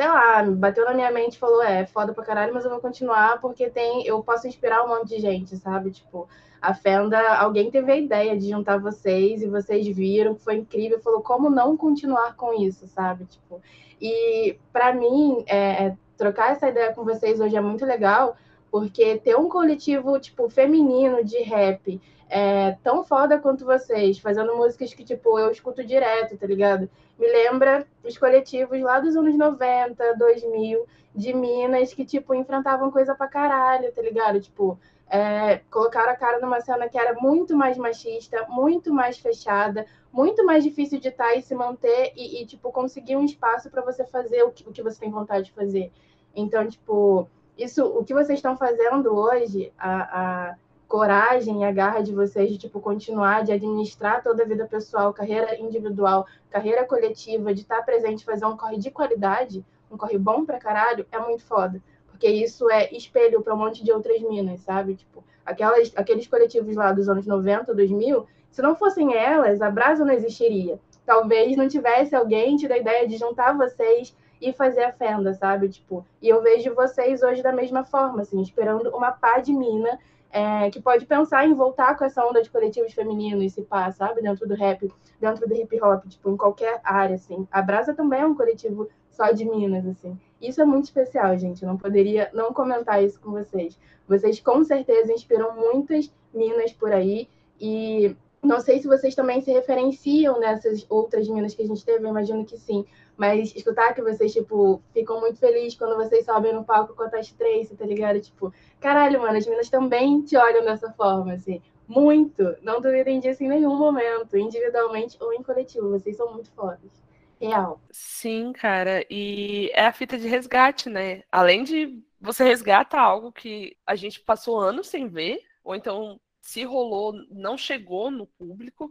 sei 0.00 0.08
lá, 0.08 0.42
bateu 0.42 0.86
na 0.86 0.94
minha 0.94 1.10
mente 1.10 1.34
e 1.34 1.38
falou, 1.38 1.62
é, 1.62 1.84
foda 1.84 2.14
pra 2.14 2.24
caralho, 2.24 2.54
mas 2.54 2.64
eu 2.64 2.70
vou 2.70 2.80
continuar 2.80 3.38
porque 3.38 3.68
tem, 3.68 4.06
eu 4.06 4.22
posso 4.22 4.48
inspirar 4.48 4.82
um 4.82 4.88
monte 4.88 5.08
de 5.08 5.20
gente, 5.20 5.54
sabe? 5.58 5.90
Tipo, 5.90 6.26
a 6.58 6.72
Fenda, 6.72 7.20
alguém 7.34 7.70
teve 7.70 7.92
a 7.92 7.96
ideia 7.96 8.34
de 8.34 8.48
juntar 8.48 8.78
vocês 8.78 9.42
e 9.42 9.46
vocês 9.46 9.86
viram, 9.86 10.34
foi 10.34 10.54
incrível, 10.54 10.98
falou, 11.00 11.20
como 11.20 11.50
não 11.50 11.76
continuar 11.76 12.34
com 12.34 12.54
isso, 12.54 12.86
sabe? 12.86 13.26
Tipo, 13.26 13.60
e 14.00 14.56
para 14.72 14.94
mim, 14.94 15.44
é, 15.46 15.88
é, 15.88 15.96
trocar 16.16 16.52
essa 16.52 16.70
ideia 16.70 16.94
com 16.94 17.04
vocês 17.04 17.38
hoje 17.38 17.54
é 17.54 17.60
muito 17.60 17.84
legal, 17.84 18.38
porque 18.70 19.18
ter 19.18 19.36
um 19.36 19.50
coletivo, 19.50 20.18
tipo, 20.18 20.48
feminino 20.48 21.22
de 21.22 21.42
rap 21.42 22.00
é, 22.30 22.76
tão 22.84 23.02
foda 23.02 23.40
quanto 23.40 23.64
vocês, 23.64 24.20
fazendo 24.20 24.56
músicas 24.56 24.94
que, 24.94 25.04
tipo, 25.04 25.36
eu 25.36 25.50
escuto 25.50 25.82
direto, 25.82 26.38
tá 26.38 26.46
ligado? 26.46 26.88
Me 27.18 27.26
lembra 27.26 27.84
os 28.04 28.16
coletivos 28.16 28.80
lá 28.80 29.00
dos 29.00 29.16
anos 29.16 29.36
90, 29.36 30.14
2000, 30.16 30.86
de 31.12 31.34
Minas, 31.34 31.92
que, 31.92 32.04
tipo, 32.04 32.32
enfrentavam 32.32 32.90
coisa 32.92 33.16
pra 33.16 33.26
caralho, 33.26 33.92
tá 33.92 34.00
ligado? 34.00 34.40
Tipo, 34.40 34.78
é, 35.08 35.58
colocaram 35.68 36.12
a 36.12 36.16
cara 36.16 36.38
numa 36.38 36.60
cena 36.60 36.88
que 36.88 36.96
era 36.96 37.14
muito 37.14 37.56
mais 37.56 37.76
machista, 37.76 38.46
muito 38.48 38.94
mais 38.94 39.18
fechada, 39.18 39.84
muito 40.12 40.46
mais 40.46 40.62
difícil 40.62 41.00
de 41.00 41.08
estar 41.08 41.34
e 41.34 41.42
se 41.42 41.52
manter 41.52 42.12
e, 42.14 42.42
e 42.42 42.46
tipo, 42.46 42.70
conseguir 42.70 43.16
um 43.16 43.24
espaço 43.24 43.68
para 43.68 43.82
você 43.82 44.04
fazer 44.04 44.44
o 44.44 44.52
que, 44.52 44.68
o 44.68 44.72
que 44.72 44.84
você 44.84 45.00
tem 45.00 45.10
vontade 45.10 45.46
de 45.46 45.52
fazer. 45.52 45.90
Então, 46.34 46.64
tipo, 46.68 47.28
isso, 47.58 47.84
o 47.84 48.04
que 48.04 48.14
vocês 48.14 48.38
estão 48.38 48.56
fazendo 48.56 49.12
hoje, 49.16 49.72
a, 49.76 50.50
a 50.50 50.56
coragem 50.90 51.60
e 51.60 51.64
a 51.64 51.70
garra 51.70 52.00
de 52.02 52.12
vocês 52.12 52.50
de 52.50 52.58
tipo 52.58 52.80
continuar 52.80 53.44
de 53.44 53.52
administrar 53.52 54.24
toda 54.24 54.42
a 54.42 54.46
vida 54.46 54.66
pessoal, 54.66 55.14
carreira 55.14 55.56
individual, 55.56 56.26
carreira 56.50 56.84
coletiva, 56.84 57.54
de 57.54 57.60
estar 57.60 57.80
presente, 57.82 58.24
fazer 58.24 58.44
um 58.44 58.56
corre 58.56 58.76
de 58.76 58.90
qualidade, 58.90 59.64
um 59.88 59.96
corre 59.96 60.18
bom 60.18 60.44
pra 60.44 60.58
caralho, 60.58 61.06
é 61.12 61.18
muito 61.20 61.44
foda. 61.44 61.80
Porque 62.08 62.26
isso 62.26 62.68
é 62.68 62.92
espelho 62.92 63.40
para 63.40 63.54
um 63.54 63.56
monte 63.56 63.84
de 63.84 63.92
outras 63.92 64.20
minas, 64.20 64.62
sabe? 64.62 64.96
Tipo, 64.96 65.22
aquelas, 65.46 65.92
aqueles 65.94 66.26
coletivos 66.26 66.74
lá 66.74 66.90
dos 66.90 67.08
anos 67.08 67.24
90, 67.24 67.72
2000, 67.72 68.26
se 68.50 68.60
não 68.60 68.74
fossem 68.74 69.14
elas, 69.14 69.62
a 69.62 69.70
Brasa 69.70 70.04
não 70.04 70.12
existiria. 70.12 70.76
Talvez 71.06 71.56
não 71.56 71.68
tivesse 71.68 72.16
alguém 72.16 72.56
tido 72.56 72.72
a 72.72 72.78
ideia 72.78 73.06
de 73.06 73.16
juntar 73.16 73.56
vocês 73.56 74.12
e 74.40 74.52
fazer 74.52 74.82
a 74.82 74.92
fenda, 74.92 75.34
sabe? 75.34 75.68
Tipo, 75.68 76.04
e 76.20 76.28
eu 76.28 76.42
vejo 76.42 76.74
vocês 76.74 77.22
hoje 77.22 77.42
da 77.42 77.52
mesma 77.52 77.84
forma, 77.84 78.22
assim, 78.22 78.42
esperando 78.42 78.90
uma 78.90 79.12
pá 79.12 79.38
de 79.38 79.52
mina 79.52 79.96
é, 80.32 80.70
que 80.70 80.80
pode 80.80 81.06
pensar 81.06 81.46
em 81.46 81.54
voltar 81.54 81.96
com 81.96 82.04
essa 82.04 82.24
onda 82.24 82.42
de 82.42 82.50
coletivos 82.50 82.92
femininos, 82.92 83.52
se 83.52 83.62
pá, 83.62 83.90
sabe? 83.90 84.22
Dentro 84.22 84.46
do 84.46 84.54
rap, 84.54 84.90
dentro 85.20 85.48
do 85.48 85.54
hip 85.54 85.82
hop, 85.82 86.06
tipo, 86.06 86.30
em 86.30 86.36
qualquer 86.36 86.80
área, 86.84 87.16
assim. 87.16 87.46
A 87.50 87.60
Brasa 87.60 87.94
também 87.94 88.20
é 88.20 88.26
um 88.26 88.34
coletivo 88.34 88.88
só 89.10 89.32
de 89.32 89.44
minas, 89.44 89.86
assim. 89.86 90.18
Isso 90.40 90.62
é 90.62 90.64
muito 90.64 90.84
especial, 90.84 91.36
gente. 91.36 91.64
Não 91.64 91.76
poderia 91.76 92.30
não 92.32 92.52
comentar 92.52 93.02
isso 93.02 93.20
com 93.20 93.32
vocês. 93.32 93.78
Vocês 94.08 94.40
com 94.40 94.64
certeza 94.64 95.12
inspiram 95.12 95.54
muitas 95.54 96.10
minas 96.32 96.72
por 96.72 96.92
aí 96.92 97.28
e 97.60 98.16
não 98.42 98.60
sei 98.60 98.80
se 98.80 98.88
vocês 98.88 99.14
também 99.14 99.40
se 99.42 99.52
referenciam 99.52 100.40
nessas 100.40 100.86
outras 100.88 101.28
minas 101.28 101.54
que 101.54 101.62
a 101.62 101.66
gente 101.66 101.84
teve, 101.84 102.04
eu 102.04 102.10
imagino 102.10 102.44
que 102.44 102.56
sim. 102.56 102.86
Mas 103.20 103.54
escutar 103.54 103.92
que 103.92 104.00
vocês, 104.00 104.32
tipo, 104.32 104.82
ficam 104.94 105.20
muito 105.20 105.38
felizes 105.38 105.76
quando 105.76 105.94
vocês 105.94 106.24
sobem 106.24 106.54
no 106.54 106.64
palco 106.64 106.94
com 106.94 107.02
a 107.02 107.10
Tash 107.10 107.32
Trace, 107.32 107.76
tá 107.76 107.84
ligado? 107.84 108.18
Tipo, 108.18 108.50
caralho, 108.80 109.20
mano, 109.20 109.36
as 109.36 109.46
minas 109.46 109.68
também 109.68 110.22
te 110.22 110.38
olham 110.38 110.64
dessa 110.64 110.90
forma, 110.92 111.34
assim. 111.34 111.60
Muito. 111.86 112.56
Não 112.62 112.80
duvidem 112.80 113.20
disso 113.20 113.44
em 113.44 113.48
nenhum 113.48 113.76
momento, 113.76 114.38
individualmente 114.38 115.18
ou 115.20 115.34
em 115.34 115.42
coletivo. 115.42 115.90
Vocês 115.90 116.16
são 116.16 116.32
muito 116.32 116.50
fodas. 116.52 116.90
Real. 117.38 117.78
Sim, 117.90 118.54
cara. 118.54 119.04
E 119.10 119.70
é 119.74 119.84
a 119.84 119.92
fita 119.92 120.16
de 120.16 120.26
resgate, 120.26 120.88
né? 120.88 121.22
Além 121.30 121.62
de 121.62 122.02
você 122.18 122.42
resgata 122.42 122.98
algo 122.98 123.30
que 123.30 123.76
a 123.86 123.96
gente 123.96 124.18
passou 124.18 124.58
anos 124.58 124.88
sem 124.88 125.08
ver, 125.08 125.42
ou 125.62 125.74
então 125.74 126.18
se 126.40 126.64
rolou, 126.64 127.12
não 127.30 127.58
chegou 127.58 128.10
no 128.10 128.26
público, 128.26 128.90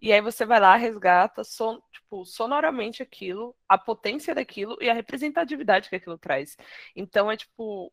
e 0.00 0.12
aí 0.12 0.20
você 0.20 0.44
vai 0.46 0.60
lá, 0.60 0.76
resgata 0.76 1.44
son, 1.44 1.80
tipo, 1.92 2.24
sonoramente 2.24 3.02
aquilo, 3.02 3.54
a 3.68 3.76
potência 3.78 4.34
daquilo 4.34 4.76
e 4.80 4.88
a 4.88 4.94
representatividade 4.94 5.88
que 5.88 5.96
aquilo 5.96 6.18
traz. 6.18 6.56
Então 6.94 7.30
é 7.30 7.36
tipo. 7.36 7.92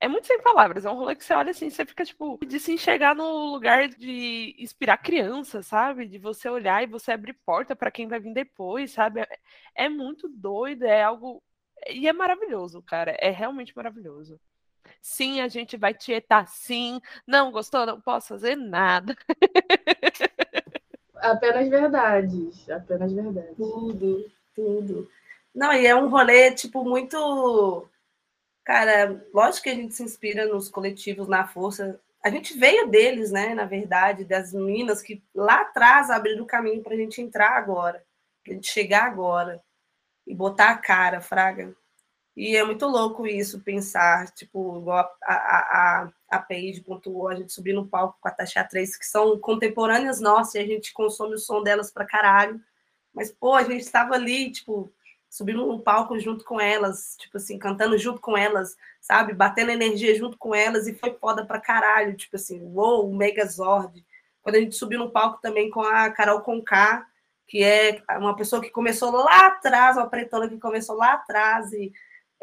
É 0.00 0.08
muito 0.08 0.26
sem 0.26 0.40
palavras, 0.42 0.84
é 0.84 0.90
um 0.90 0.96
rolê 0.96 1.16
que 1.16 1.24
você 1.24 1.32
olha 1.32 1.50
assim, 1.52 1.70
você 1.70 1.86
fica, 1.86 2.04
tipo, 2.04 2.38
de 2.46 2.60
se 2.60 2.72
enxergar 2.72 3.14
no 3.14 3.46
lugar 3.52 3.88
de 3.88 4.54
inspirar 4.58 4.98
criança, 4.98 5.62
sabe? 5.62 6.06
De 6.06 6.18
você 6.18 6.48
olhar 6.48 6.82
e 6.82 6.86
você 6.86 7.12
abrir 7.12 7.32
porta 7.46 7.74
para 7.74 7.90
quem 7.90 8.06
vai 8.06 8.20
vir 8.20 8.34
depois, 8.34 8.92
sabe? 8.92 9.20
É, 9.22 9.28
é 9.86 9.88
muito 9.88 10.28
doido, 10.28 10.84
é 10.84 11.02
algo. 11.02 11.42
E 11.88 12.06
é 12.08 12.12
maravilhoso, 12.12 12.82
cara. 12.82 13.16
É 13.18 13.30
realmente 13.30 13.74
maravilhoso. 13.74 14.38
Sim, 15.02 15.40
a 15.40 15.48
gente 15.48 15.76
vai 15.76 15.94
tietar 15.94 16.48
sim. 16.48 17.00
Não 17.26 17.52
gostou? 17.52 17.86
Não 17.86 18.00
posso 18.00 18.28
fazer 18.28 18.56
nada. 18.56 19.16
Apenas 21.24 21.68
verdades. 21.68 22.68
Apenas 22.68 23.12
verdades. 23.12 23.56
Tudo, 23.56 24.30
tudo. 24.54 25.08
Não, 25.54 25.72
e 25.72 25.86
é 25.86 25.96
um 25.96 26.08
rolê, 26.08 26.52
tipo, 26.52 26.84
muito. 26.84 27.88
Cara, 28.62 29.24
lógico 29.32 29.64
que 29.64 29.70
a 29.70 29.74
gente 29.74 29.94
se 29.94 30.02
inspira 30.02 30.46
nos 30.46 30.68
coletivos 30.68 31.26
na 31.26 31.46
força. 31.46 31.98
A 32.22 32.28
gente 32.28 32.58
veio 32.58 32.88
deles, 32.88 33.30
né? 33.30 33.54
Na 33.54 33.64
verdade, 33.64 34.24
das 34.24 34.52
meninas 34.52 35.00
que 35.00 35.22
lá 35.34 35.62
atrás 35.62 36.10
abriram 36.10 36.44
o 36.44 36.46
caminho 36.46 36.82
para 36.82 36.94
a 36.94 36.96
gente 36.96 37.22
entrar 37.22 37.52
agora, 37.56 38.04
para 38.42 38.52
a 38.52 38.54
gente 38.56 38.70
chegar 38.70 39.04
agora 39.04 39.62
e 40.26 40.34
botar 40.34 40.70
a 40.70 40.78
cara, 40.78 41.20
Fraga. 41.20 41.74
E 42.36 42.56
é 42.56 42.64
muito 42.64 42.84
louco 42.86 43.26
isso, 43.26 43.60
pensar, 43.60 44.28
tipo, 44.32 44.78
igual 44.78 45.08
a, 45.22 45.34
a, 45.34 45.58
a, 46.02 46.12
a 46.30 46.38
Paige 46.40 46.80
pontuou, 46.80 47.28
a 47.28 47.34
gente 47.36 47.52
subir 47.52 47.72
no 47.72 47.86
palco 47.86 48.18
com 48.20 48.28
a 48.28 48.32
Tasha 48.32 48.64
3, 48.64 48.96
que 48.96 49.06
são 49.06 49.38
contemporâneas 49.38 50.20
nossas, 50.20 50.54
e 50.56 50.58
a 50.58 50.66
gente 50.66 50.92
consome 50.92 51.34
o 51.34 51.38
som 51.38 51.62
delas 51.62 51.92
pra 51.92 52.04
caralho. 52.04 52.60
Mas, 53.12 53.30
pô, 53.30 53.54
a 53.54 53.62
gente 53.62 53.82
estava 53.82 54.14
ali, 54.14 54.50
tipo, 54.50 54.92
subindo 55.30 55.64
no 55.64 55.78
palco 55.78 56.18
junto 56.18 56.44
com 56.44 56.60
elas, 56.60 57.16
tipo 57.20 57.36
assim, 57.36 57.56
cantando 57.56 57.96
junto 57.98 58.20
com 58.20 58.36
elas, 58.36 58.76
sabe? 59.00 59.32
Batendo 59.32 59.70
energia 59.70 60.16
junto 60.16 60.36
com 60.36 60.52
elas, 60.52 60.88
e 60.88 60.94
foi 60.94 61.12
foda 61.14 61.46
pra 61.46 61.60
caralho, 61.60 62.16
tipo 62.16 62.34
assim, 62.34 62.60
uou, 62.62 63.12
Megazord. 63.12 64.04
Quando 64.42 64.56
a 64.56 64.60
gente 64.60 64.74
subiu 64.74 64.98
no 64.98 65.10
palco 65.10 65.40
também 65.40 65.70
com 65.70 65.82
a 65.82 66.10
Carol 66.10 66.40
Conká, 66.40 67.06
que 67.46 67.62
é 67.62 68.02
uma 68.18 68.34
pessoa 68.34 68.60
que 68.60 68.70
começou 68.70 69.12
lá 69.12 69.46
atrás, 69.46 69.96
uma 69.96 70.08
pretona 70.08 70.48
que 70.48 70.58
começou 70.58 70.96
lá 70.96 71.12
atrás, 71.14 71.72
e 71.72 71.92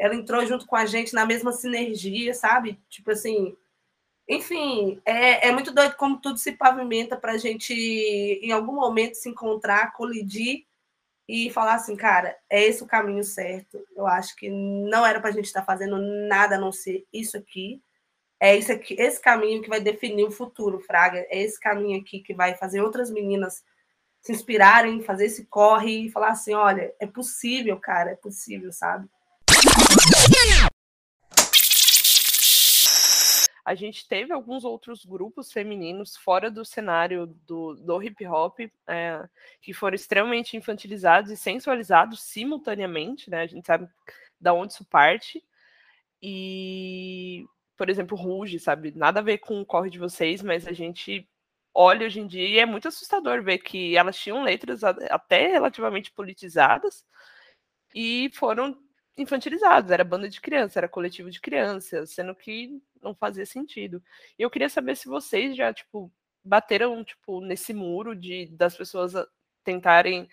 ela 0.02 0.16
entrou 0.16 0.44
junto 0.44 0.66
com 0.66 0.74
a 0.74 0.84
gente 0.84 1.14
na 1.14 1.24
mesma 1.24 1.52
sinergia, 1.52 2.34
sabe? 2.34 2.76
Tipo 2.90 3.12
assim, 3.12 3.56
enfim, 4.28 5.00
é, 5.04 5.46
é 5.46 5.52
muito 5.52 5.72
doido 5.72 5.94
como 5.94 6.20
tudo 6.20 6.38
se 6.38 6.50
pavimenta 6.50 7.16
para 7.16 7.34
a 7.34 7.38
gente, 7.38 7.72
em 7.72 8.50
algum 8.50 8.74
momento, 8.74 9.14
se 9.14 9.28
encontrar, 9.28 9.92
colidir 9.92 10.66
e 11.28 11.50
falar 11.50 11.74
assim, 11.74 11.94
cara, 11.94 12.36
é 12.50 12.64
esse 12.64 12.82
o 12.82 12.86
caminho 12.86 13.22
certo. 13.22 13.78
Eu 13.94 14.04
acho 14.04 14.34
que 14.34 14.50
não 14.50 15.06
era 15.06 15.20
para 15.20 15.30
a 15.30 15.32
gente 15.32 15.44
estar 15.44 15.60
tá 15.60 15.66
fazendo 15.66 15.96
nada 15.98 16.56
a 16.56 16.60
não 16.60 16.72
ser 16.72 17.06
isso 17.12 17.36
aqui. 17.36 17.80
É 18.40 18.56
esse, 18.56 18.72
aqui, 18.72 18.96
esse 18.98 19.20
caminho 19.20 19.62
que 19.62 19.68
vai 19.68 19.80
definir 19.80 20.24
o 20.24 20.32
futuro, 20.32 20.80
Fraga. 20.80 21.24
É 21.30 21.40
esse 21.42 21.60
caminho 21.60 22.00
aqui 22.00 22.18
que 22.18 22.34
vai 22.34 22.56
fazer 22.56 22.80
outras 22.82 23.08
meninas 23.08 23.62
se 24.20 24.32
inspirarem, 24.32 25.00
fazer 25.00 25.26
esse 25.26 25.46
corre 25.46 26.06
e 26.06 26.10
falar 26.10 26.30
assim: 26.30 26.54
olha, 26.54 26.92
é 26.98 27.06
possível, 27.06 27.78
cara, 27.78 28.10
é 28.10 28.16
possível, 28.16 28.72
sabe? 28.72 29.08
A 33.64 33.74
gente 33.74 34.06
teve 34.08 34.32
alguns 34.32 34.64
outros 34.64 35.04
grupos 35.04 35.52
femininos 35.52 36.16
fora 36.16 36.50
do 36.50 36.64
cenário 36.64 37.26
do, 37.46 37.74
do 37.76 38.02
hip 38.02 38.26
hop 38.26 38.58
é, 38.88 39.28
que 39.60 39.72
foram 39.72 39.94
extremamente 39.94 40.56
infantilizados 40.56 41.30
e 41.30 41.36
sensualizados 41.36 42.22
simultaneamente, 42.22 43.30
né? 43.30 43.42
A 43.42 43.46
gente 43.46 43.66
sabe 43.66 43.88
da 44.40 44.52
onde 44.52 44.72
isso 44.72 44.84
parte. 44.84 45.42
E, 46.20 47.46
por 47.76 47.88
exemplo, 47.88 48.16
Ruge, 48.16 48.58
sabe? 48.58 48.92
Nada 48.96 49.20
a 49.20 49.22
ver 49.22 49.38
com 49.38 49.60
o 49.60 49.66
corre 49.66 49.90
de 49.90 49.98
vocês, 49.98 50.42
mas 50.42 50.66
a 50.66 50.72
gente 50.72 51.28
olha 51.72 52.06
hoje 52.06 52.20
em 52.20 52.26
dia 52.26 52.48
e 52.48 52.58
é 52.58 52.66
muito 52.66 52.88
assustador 52.88 53.42
ver 53.42 53.58
que 53.58 53.96
elas 53.96 54.16
tinham 54.16 54.42
letras 54.42 54.84
até 54.84 55.46
relativamente 55.46 56.10
politizadas 56.10 57.06
e 57.94 58.30
foram 58.34 58.76
infantilizados, 59.22 59.90
era 59.90 60.04
banda 60.04 60.28
de 60.28 60.40
criança, 60.40 60.78
era 60.80 60.88
coletivo 60.88 61.30
de 61.30 61.40
crianças, 61.40 62.10
sendo 62.10 62.34
que 62.34 62.82
não 63.02 63.14
fazia 63.14 63.46
sentido. 63.46 64.02
E 64.38 64.42
eu 64.42 64.50
queria 64.50 64.68
saber 64.68 64.96
se 64.96 65.08
vocês 65.08 65.56
já, 65.56 65.72
tipo, 65.72 66.12
bateram, 66.44 67.02
tipo, 67.04 67.40
nesse 67.40 67.72
muro 67.72 68.14
de 68.16 68.46
das 68.48 68.76
pessoas 68.76 69.14
tentarem 69.64 70.28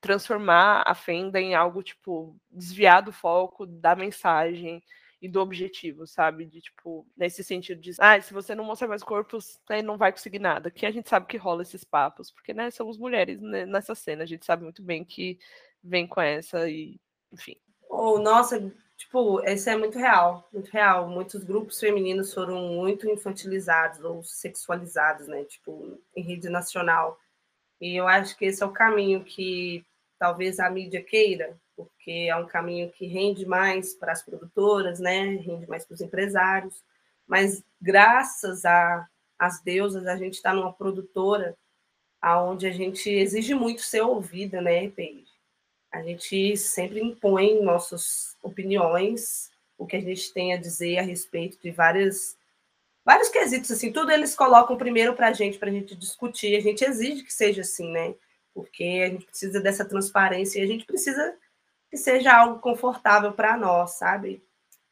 transformar 0.00 0.82
a 0.86 0.94
Fenda 0.94 1.40
em 1.40 1.54
algo, 1.54 1.82
tipo, 1.82 2.36
desviar 2.50 3.02
do 3.02 3.12
foco 3.12 3.66
da 3.66 3.96
mensagem 3.96 4.82
e 5.20 5.28
do 5.28 5.40
objetivo, 5.40 6.06
sabe? 6.06 6.44
De, 6.44 6.60
tipo, 6.60 7.06
nesse 7.16 7.42
sentido 7.42 7.80
de, 7.80 7.92
ah, 7.98 8.20
se 8.20 8.34
você 8.34 8.54
não 8.54 8.64
mostrar 8.64 8.88
mais 8.88 9.02
corpos, 9.02 9.58
né, 9.70 9.80
não 9.80 9.96
vai 9.96 10.12
conseguir 10.12 10.38
nada. 10.38 10.70
Que 10.70 10.84
a 10.84 10.90
gente 10.90 11.08
sabe 11.08 11.26
que 11.26 11.38
rola 11.38 11.62
esses 11.62 11.82
papos, 11.84 12.30
porque, 12.30 12.52
né, 12.52 12.70
somos 12.70 12.98
mulheres 12.98 13.40
né, 13.40 13.64
nessa 13.64 13.94
cena, 13.94 14.24
a 14.24 14.26
gente 14.26 14.44
sabe 14.44 14.64
muito 14.64 14.82
bem 14.82 15.02
que 15.04 15.38
vem 15.82 16.06
com 16.06 16.20
essa 16.20 16.68
e, 16.68 17.00
enfim. 17.32 17.56
Ou, 17.94 18.18
nossa, 18.18 18.72
tipo, 18.96 19.40
isso 19.44 19.70
é 19.70 19.76
muito 19.76 19.98
real, 19.98 20.48
muito 20.52 20.68
real. 20.70 21.08
Muitos 21.08 21.44
grupos 21.44 21.78
femininos 21.78 22.34
foram 22.34 22.60
muito 22.68 23.08
infantilizados 23.08 24.00
ou 24.04 24.22
sexualizados, 24.24 25.28
né? 25.28 25.44
Tipo, 25.44 25.98
em 26.16 26.22
rede 26.22 26.48
nacional. 26.48 27.18
E 27.80 27.96
eu 27.96 28.08
acho 28.08 28.36
que 28.36 28.46
esse 28.46 28.62
é 28.62 28.66
o 28.66 28.72
caminho 28.72 29.24
que 29.24 29.84
talvez 30.18 30.58
a 30.58 30.70
mídia 30.70 31.02
queira, 31.02 31.56
porque 31.76 32.28
é 32.28 32.36
um 32.36 32.46
caminho 32.46 32.90
que 32.90 33.06
rende 33.06 33.46
mais 33.46 33.94
para 33.94 34.12
as 34.12 34.22
produtoras, 34.22 34.98
né? 35.00 35.36
Rende 35.36 35.68
mais 35.68 35.84
para 35.84 35.94
os 35.94 36.00
empresários. 36.00 36.82
Mas 37.26 37.62
graças 37.80 38.62
às 39.38 39.62
deusas, 39.62 40.06
a 40.06 40.16
gente 40.16 40.34
está 40.34 40.52
numa 40.52 40.72
produtora 40.72 41.56
aonde 42.20 42.66
a 42.66 42.72
gente 42.72 43.10
exige 43.10 43.54
muito 43.54 43.82
ser 43.82 44.00
ouvida, 44.00 44.60
né, 44.60 44.88
Paige? 44.90 45.23
A 45.94 46.02
gente 46.02 46.56
sempre 46.56 47.00
impõe 47.00 47.62
nossas 47.62 48.36
opiniões, 48.42 49.52
o 49.78 49.86
que 49.86 49.94
a 49.94 50.00
gente 50.00 50.32
tem 50.32 50.52
a 50.52 50.56
dizer 50.56 50.98
a 50.98 51.02
respeito 51.02 51.56
de 51.62 51.70
várias, 51.70 52.36
vários 53.04 53.28
quesitos, 53.28 53.70
assim, 53.70 53.92
tudo 53.92 54.10
eles 54.10 54.34
colocam 54.34 54.76
primeiro 54.76 55.14
para 55.14 55.28
a 55.28 55.32
gente, 55.32 55.56
para 55.56 55.70
a 55.70 55.72
gente 55.72 55.94
discutir. 55.94 56.56
A 56.56 56.60
gente 56.60 56.84
exige 56.84 57.22
que 57.22 57.32
seja 57.32 57.60
assim, 57.60 57.92
né? 57.92 58.12
Porque 58.52 59.04
a 59.06 59.08
gente 59.08 59.24
precisa 59.24 59.60
dessa 59.60 59.84
transparência 59.84 60.58
e 60.58 60.64
a 60.64 60.66
gente 60.66 60.84
precisa 60.84 61.36
que 61.88 61.96
seja 61.96 62.34
algo 62.34 62.58
confortável 62.58 63.30
para 63.30 63.56
nós, 63.56 63.92
sabe? 63.92 64.42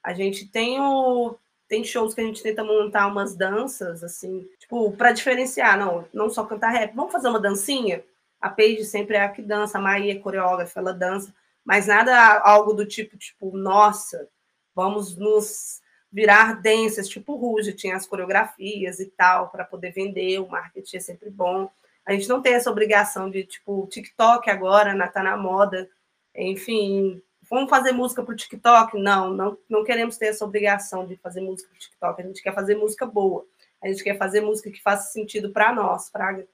A 0.04 0.14
gente 0.14 0.46
tem 0.46 0.80
o 0.80 1.36
tem 1.68 1.82
shows 1.82 2.14
que 2.14 2.20
a 2.20 2.24
gente 2.24 2.44
tenta 2.44 2.62
montar 2.62 3.08
umas 3.08 3.34
danças 3.34 4.04
assim, 4.04 4.48
tipo, 4.60 4.92
para 4.92 5.10
diferenciar, 5.10 5.76
não, 5.76 6.04
não 6.12 6.30
só 6.30 6.44
cantar 6.44 6.70
rap, 6.70 6.94
vamos 6.94 7.10
fazer 7.10 7.28
uma 7.28 7.40
dancinha? 7.40 8.04
A 8.42 8.50
Paige 8.50 8.84
sempre 8.84 9.16
é 9.16 9.22
a 9.22 9.28
que 9.28 9.40
dança, 9.40 9.78
a 9.78 9.80
Maia 9.80 10.10
é 10.12 10.16
coreógrafa, 10.16 10.80
ela 10.80 10.92
dança. 10.92 11.32
mas 11.64 11.86
nada 11.86 12.40
algo 12.40 12.72
do 12.74 12.84
tipo, 12.84 13.16
tipo, 13.16 13.56
nossa, 13.56 14.28
vamos 14.74 15.16
nos 15.16 15.80
virar 16.10 16.60
densas, 16.60 17.08
tipo 17.08 17.36
Ruge, 17.36 17.72
tinha 17.72 17.94
as 17.96 18.06
coreografias 18.06 18.98
e 18.98 19.06
tal, 19.06 19.48
para 19.48 19.64
poder 19.64 19.92
vender, 19.92 20.40
o 20.40 20.48
marketing 20.48 20.96
é 20.96 21.00
sempre 21.00 21.30
bom. 21.30 21.70
A 22.04 22.12
gente 22.12 22.28
não 22.28 22.42
tem 22.42 22.54
essa 22.54 22.70
obrigação 22.70 23.30
de, 23.30 23.44
tipo, 23.44 23.86
TikTok 23.86 24.50
agora, 24.50 24.92
né, 24.92 25.06
tá 25.06 25.22
na 25.22 25.36
moda, 25.36 25.88
enfim, 26.34 27.22
vamos 27.48 27.70
fazer 27.70 27.92
música 27.92 28.24
para 28.24 28.32
o 28.32 28.36
TikTok? 28.36 28.98
Não, 28.98 29.32
não, 29.32 29.58
não 29.68 29.84
queremos 29.84 30.16
ter 30.16 30.26
essa 30.26 30.44
obrigação 30.44 31.06
de 31.06 31.16
fazer 31.16 31.40
música 31.40 31.68
para 31.70 31.76
o 31.76 31.80
TikTok, 31.80 32.22
a 32.22 32.26
gente 32.26 32.42
quer 32.42 32.54
fazer 32.54 32.74
música 32.74 33.06
boa, 33.06 33.46
a 33.80 33.86
gente 33.86 34.02
quer 34.02 34.18
fazer 34.18 34.40
música 34.40 34.70
que 34.70 34.82
faça 34.82 35.12
sentido 35.12 35.52
para 35.52 35.72
nós, 35.72 36.10
Praga. 36.10 36.46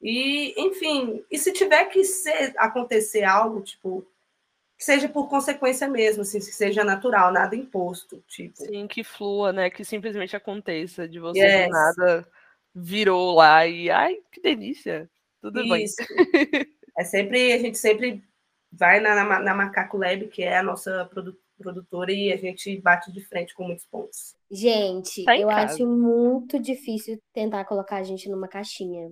E, 0.00 0.54
enfim, 0.56 1.24
e 1.30 1.38
se 1.38 1.52
tiver 1.52 1.86
que 1.86 2.04
ser, 2.04 2.54
acontecer 2.56 3.24
algo, 3.24 3.60
tipo, 3.60 4.06
que 4.76 4.84
seja 4.84 5.08
por 5.08 5.28
consequência 5.28 5.88
mesmo, 5.88 6.22
assim, 6.22 6.38
que 6.38 6.44
seja 6.46 6.84
natural, 6.84 7.32
nada 7.32 7.56
imposto, 7.56 8.22
tipo. 8.28 8.56
Sim, 8.56 8.86
que 8.86 9.02
flua, 9.02 9.52
né? 9.52 9.68
Que 9.70 9.84
simplesmente 9.84 10.36
aconteça, 10.36 11.08
de 11.08 11.18
você 11.18 11.40
yes. 11.40 11.68
nada 11.68 12.28
virou 12.74 13.34
lá 13.34 13.66
e 13.66 13.90
ai, 13.90 14.18
que 14.30 14.40
delícia. 14.40 15.10
Tudo 15.40 15.60
Isso. 15.62 15.96
bem. 15.96 16.66
é 16.96 17.04
sempre, 17.04 17.52
a 17.52 17.58
gente 17.58 17.76
sempre 17.76 18.22
vai 18.70 19.00
na, 19.00 19.14
na, 19.14 19.38
na 19.40 19.54
Macaco 19.54 19.96
Lab, 19.96 20.28
que 20.28 20.42
é 20.42 20.58
a 20.58 20.62
nossa 20.62 21.10
produtora, 21.58 22.12
e 22.12 22.32
a 22.32 22.36
gente 22.36 22.80
bate 22.80 23.12
de 23.12 23.20
frente 23.20 23.54
com 23.54 23.64
muitos 23.64 23.86
pontos. 23.86 24.36
Gente, 24.50 25.24
tá 25.24 25.36
eu 25.36 25.48
casa. 25.48 25.74
acho 25.74 25.86
muito 25.86 26.60
difícil 26.60 27.20
tentar 27.32 27.64
colocar 27.64 27.96
a 27.96 28.02
gente 28.02 28.28
numa 28.28 28.46
caixinha. 28.46 29.10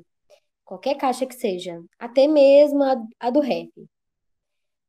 Qualquer 0.67 0.97
caixa 0.97 1.25
que 1.25 1.35
seja. 1.35 1.83
Até 1.99 2.27
mesmo 2.27 2.83
a, 2.83 2.97
a 3.21 3.31
do 3.31 3.41
rap. 3.41 3.71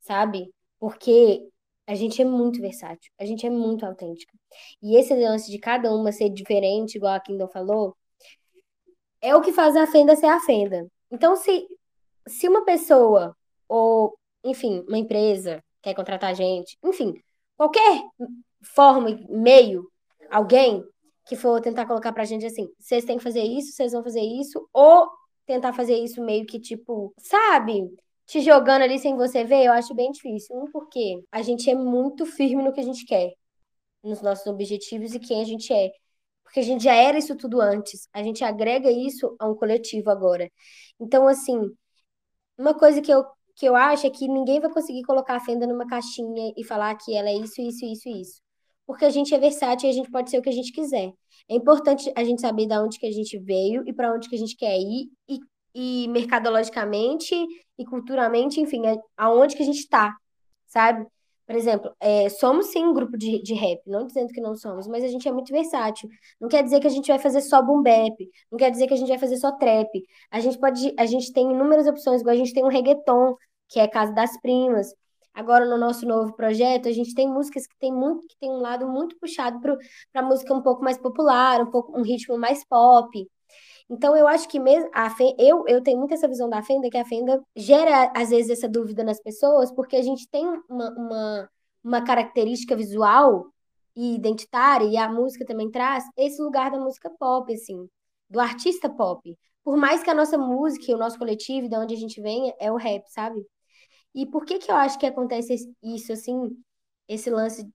Sabe? 0.01 0.51
Porque 0.79 1.47
a 1.87 1.95
gente 1.95 2.21
é 2.21 2.25
muito 2.25 2.59
versátil, 2.59 3.11
a 3.17 3.25
gente 3.25 3.45
é 3.47 3.49
muito 3.49 3.85
autêntica. 3.85 4.33
E 4.81 4.97
esse 4.97 5.13
lance 5.15 5.49
de 5.49 5.57
cada 5.57 5.93
uma 5.95 6.11
ser 6.11 6.29
diferente, 6.29 6.95
igual 6.95 7.13
a 7.13 7.19
Kindle 7.19 7.47
falou, 7.47 7.95
é 9.21 9.35
o 9.35 9.41
que 9.41 9.53
faz 9.53 9.75
a 9.75 9.87
fenda 9.87 10.15
ser 10.15 10.25
a 10.25 10.39
fenda. 10.41 10.85
Então, 11.09 11.35
se, 11.35 11.65
se 12.27 12.47
uma 12.47 12.65
pessoa, 12.65 13.35
ou, 13.69 14.17
enfim, 14.43 14.83
uma 14.87 14.97
empresa 14.97 15.63
quer 15.81 15.93
contratar 15.93 16.31
a 16.31 16.33
gente, 16.33 16.77
enfim, 16.83 17.13
qualquer 17.55 18.03
forma, 18.75 19.17
meio, 19.29 19.89
alguém 20.29 20.83
que 21.25 21.35
for 21.35 21.61
tentar 21.61 21.85
colocar 21.85 22.11
pra 22.11 22.25
gente 22.25 22.45
assim, 22.45 22.67
vocês 22.79 23.05
têm 23.05 23.17
que 23.17 23.23
fazer 23.23 23.43
isso, 23.43 23.73
vocês 23.73 23.93
vão 23.93 24.03
fazer 24.03 24.21
isso, 24.21 24.67
ou 24.73 25.09
tentar 25.47 25.73
fazer 25.73 25.95
isso 25.95 26.23
meio 26.23 26.45
que 26.45 26.59
tipo, 26.59 27.13
sabe? 27.19 27.89
te 28.27 28.41
jogando 28.41 28.83
ali 28.83 28.99
sem 28.99 29.15
você 29.15 29.43
ver, 29.45 29.65
eu 29.65 29.71
acho 29.73 29.95
bem 29.95 30.11
difícil. 30.11 30.55
Um, 30.55 30.71
porque 30.71 31.23
a 31.31 31.41
gente 31.41 31.69
é 31.69 31.75
muito 31.75 32.25
firme 32.25 32.63
no 32.63 32.73
que 32.73 32.81
a 32.81 32.83
gente 32.83 33.05
quer, 33.05 33.33
nos 34.03 34.21
nossos 34.21 34.47
objetivos 34.47 35.15
e 35.15 35.19
quem 35.19 35.41
a 35.41 35.45
gente 35.45 35.73
é. 35.73 35.91
Porque 36.43 36.59
a 36.61 36.63
gente 36.63 36.83
já 36.83 36.95
era 36.95 37.17
isso 37.17 37.35
tudo 37.37 37.61
antes. 37.61 38.09
A 38.13 38.23
gente 38.23 38.43
agrega 38.43 38.91
isso 38.91 39.35
a 39.39 39.47
um 39.49 39.55
coletivo 39.55 40.09
agora. 40.11 40.51
Então, 40.99 41.27
assim, 41.27 41.59
uma 42.57 42.73
coisa 42.77 43.01
que 43.01 43.11
eu, 43.11 43.25
que 43.55 43.65
eu 43.67 43.75
acho 43.75 44.07
é 44.07 44.09
que 44.09 44.27
ninguém 44.27 44.59
vai 44.61 44.71
conseguir 44.71 45.03
colocar 45.03 45.35
a 45.37 45.39
Fenda 45.41 45.67
numa 45.67 45.87
caixinha 45.87 46.53
e 46.57 46.63
falar 46.63 46.95
que 46.97 47.15
ela 47.15 47.29
é 47.29 47.35
isso, 47.35 47.61
isso, 47.61 47.85
isso, 47.85 48.09
isso. 48.09 48.41
Porque 48.87 49.05
a 49.05 49.09
gente 49.11 49.35
é 49.35 49.37
versátil 49.37 49.87
e 49.87 49.91
a 49.91 49.93
gente 49.93 50.09
pode 50.09 50.31
ser 50.31 50.39
o 50.39 50.41
que 50.41 50.49
a 50.49 50.53
gente 50.53 50.71
quiser. 50.71 51.11
É 51.49 51.55
importante 51.55 52.11
a 52.15 52.23
gente 52.23 52.41
saber 52.41 52.65
de 52.65 52.77
onde 52.77 52.97
que 52.97 53.05
a 53.05 53.11
gente 53.11 53.37
veio 53.37 53.83
e 53.85 53.93
para 53.93 54.11
onde 54.13 54.27
que 54.27 54.35
a 54.35 54.39
gente 54.39 54.55
quer 54.55 54.79
ir 54.79 55.11
e 55.29 55.39
e 55.79 56.07
mercadologicamente 56.07 57.35
e 57.77 57.85
culturalmente, 57.85 58.59
enfim, 58.59 58.87
é 58.87 58.97
aonde 59.15 59.55
que 59.55 59.61
a 59.61 59.65
gente 59.65 59.77
está, 59.77 60.11
sabe? 60.65 61.05
Por 61.45 61.55
exemplo, 61.55 61.95
é, 61.99 62.27
somos 62.29 62.71
sim 62.71 62.83
um 62.83 62.93
grupo 62.95 63.15
de, 63.15 63.43
de 63.43 63.53
rap, 63.53 63.79
não 63.85 64.07
dizendo 64.07 64.33
que 64.33 64.41
não 64.41 64.55
somos, 64.55 64.87
mas 64.87 65.03
a 65.03 65.07
gente 65.07 65.27
é 65.27 65.31
muito 65.31 65.53
versátil. 65.53 66.09
Não 66.41 66.49
quer 66.49 66.63
dizer 66.63 66.79
que 66.79 66.87
a 66.87 66.89
gente 66.89 67.07
vai 67.07 67.19
fazer 67.19 67.41
só 67.41 67.61
boom 67.61 67.83
bap, 67.83 68.17
não 68.51 68.57
quer 68.57 68.71
dizer 68.71 68.87
que 68.87 68.93
a 68.95 68.97
gente 68.97 69.07
vai 69.07 69.19
fazer 69.19 69.37
só 69.37 69.51
trap. 69.51 69.87
A 70.31 70.39
gente 70.39 70.57
pode, 70.57 70.93
a 70.97 71.05
gente 71.05 71.31
tem 71.31 71.51
inúmeras 71.51 71.85
opções, 71.87 72.21
igual 72.21 72.33
a 72.33 72.37
gente 72.37 72.53
tem 72.53 72.65
um 72.65 72.69
reggaeton, 72.69 73.35
que 73.69 73.79
é 73.79 73.87
Casa 73.87 74.11
das 74.13 74.39
Primas. 74.41 74.93
Agora 75.37 75.67
no 75.67 75.77
nosso 75.77 76.03
novo 76.03 76.33
projeto, 76.33 76.89
a 76.89 76.91
gente 76.91 77.13
tem 77.13 77.29
músicas 77.29 77.67
que 77.67 77.77
tem 77.77 77.93
muito, 77.93 78.25
que 78.27 78.35
tem 78.39 78.49
um 78.49 78.57
lado 78.57 78.87
muito 78.87 79.15
puxado 79.19 79.59
para 80.11 80.23
música 80.23 80.51
um 80.51 80.63
pouco 80.63 80.83
mais 80.83 80.97
popular, 80.97 81.61
um 81.61 81.69
pouco 81.69 81.95
um 81.95 82.01
ritmo 82.01 82.39
mais 82.39 82.65
pop. 82.65 83.29
Então, 83.87 84.17
eu 84.17 84.27
acho 84.27 84.49
que 84.49 84.59
mesmo 84.59 84.89
a 84.91 85.11
Fenda, 85.11 85.35
eu, 85.37 85.63
eu 85.67 85.83
tenho 85.83 85.99
muito 85.99 86.11
essa 86.15 86.27
visão 86.27 86.49
da 86.49 86.63
Fenda, 86.63 86.89
que 86.89 86.97
a 86.97 87.05
Fenda 87.05 87.39
gera, 87.55 88.11
às 88.15 88.31
vezes, 88.31 88.49
essa 88.49 88.67
dúvida 88.67 89.03
nas 89.03 89.21
pessoas, 89.21 89.71
porque 89.71 89.95
a 89.95 90.01
gente 90.01 90.27
tem 90.27 90.43
uma, 90.67 90.89
uma, 90.97 91.49
uma 91.83 92.01
característica 92.03 92.75
visual 92.75 93.45
e 93.95 94.15
identitária, 94.15 94.87
e 94.87 94.97
a 94.97 95.07
música 95.07 95.45
também 95.45 95.69
traz 95.69 96.03
esse 96.17 96.41
lugar 96.41 96.71
da 96.71 96.79
música 96.79 97.11
pop, 97.11 97.53
assim, 97.53 97.87
do 98.27 98.39
artista 98.39 98.89
pop. 98.89 99.37
Por 99.63 99.77
mais 99.77 100.01
que 100.01 100.09
a 100.09 100.15
nossa 100.15 100.35
música, 100.35 100.91
o 100.95 100.97
nosso 100.97 101.19
coletivo, 101.19 101.69
de 101.69 101.77
onde 101.77 101.93
a 101.93 101.97
gente 101.97 102.19
vem, 102.19 102.51
é 102.59 102.71
o 102.71 102.75
rap, 102.75 103.03
sabe? 103.07 103.39
E 104.17 104.25
por 104.25 104.45
que 104.45 104.57
que 104.57 104.71
eu 104.71 104.75
acho 104.75 104.97
que 104.97 105.05
acontece 105.05 105.55
isso, 105.83 106.11
assim, 106.11 106.49
esse 107.07 107.29
lance 107.29 107.69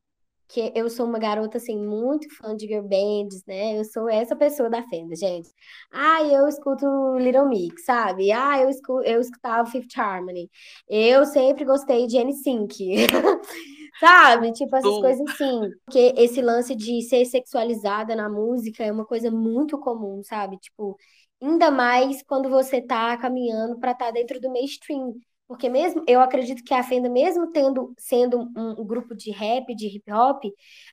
que 0.48 0.72
eu 0.74 0.90
sou 0.90 1.06
uma 1.06 1.18
garota, 1.18 1.58
assim, 1.58 1.78
muito 1.78 2.28
fã 2.36 2.56
de 2.56 2.66
girl 2.66 2.82
bands, 2.82 3.44
né? 3.46 3.78
Eu 3.78 3.84
sou 3.84 4.08
essa 4.08 4.34
pessoa 4.34 4.68
da 4.68 4.82
Fenda, 4.82 5.14
gente. 5.14 5.48
Ah, 5.92 6.22
eu 6.24 6.48
escuto 6.48 6.84
Little 7.16 7.48
Mix, 7.48 7.84
sabe? 7.84 8.32
Ah, 8.32 8.60
eu, 8.60 8.68
escuto, 8.68 9.02
eu 9.04 9.20
escutava 9.20 9.70
Fifth 9.70 9.96
Harmony. 9.96 10.50
Eu 10.88 11.24
sempre 11.26 11.64
gostei 11.64 12.08
de 12.08 12.18
N-Sync. 12.18 12.74
sabe? 14.00 14.52
Tipo, 14.52 14.76
essas 14.76 14.98
coisas 14.98 15.30
assim. 15.30 15.60
Porque 15.84 16.12
esse 16.16 16.42
lance 16.42 16.74
de 16.74 17.02
ser 17.02 17.24
sexualizada 17.24 18.16
na 18.16 18.28
música 18.28 18.82
é 18.84 18.90
uma 18.90 19.06
coisa 19.06 19.30
muito 19.30 19.78
comum, 19.78 20.22
sabe? 20.24 20.58
Tipo, 20.58 20.96
ainda 21.40 21.70
mais 21.70 22.22
quando 22.24 22.48
você 22.48 22.82
tá 22.82 23.16
caminhando 23.16 23.78
para 23.78 23.92
estar 23.92 24.06
tá 24.06 24.10
dentro 24.10 24.40
do 24.40 24.50
mainstream. 24.50 25.14
Porque 25.52 25.68
mesmo 25.68 26.02
eu 26.08 26.20
acredito 26.20 26.64
que 26.64 26.74
a 26.74 26.82
Fenda, 26.82 27.08
mesmo 27.08 27.52
tendo 27.52 27.92
sendo 27.98 28.40
um, 28.56 28.84
grupo 28.84 29.14
de 29.14 29.30
rap, 29.30 29.74
de 29.74 29.86
hip 29.86 30.10
hop, 30.10 30.44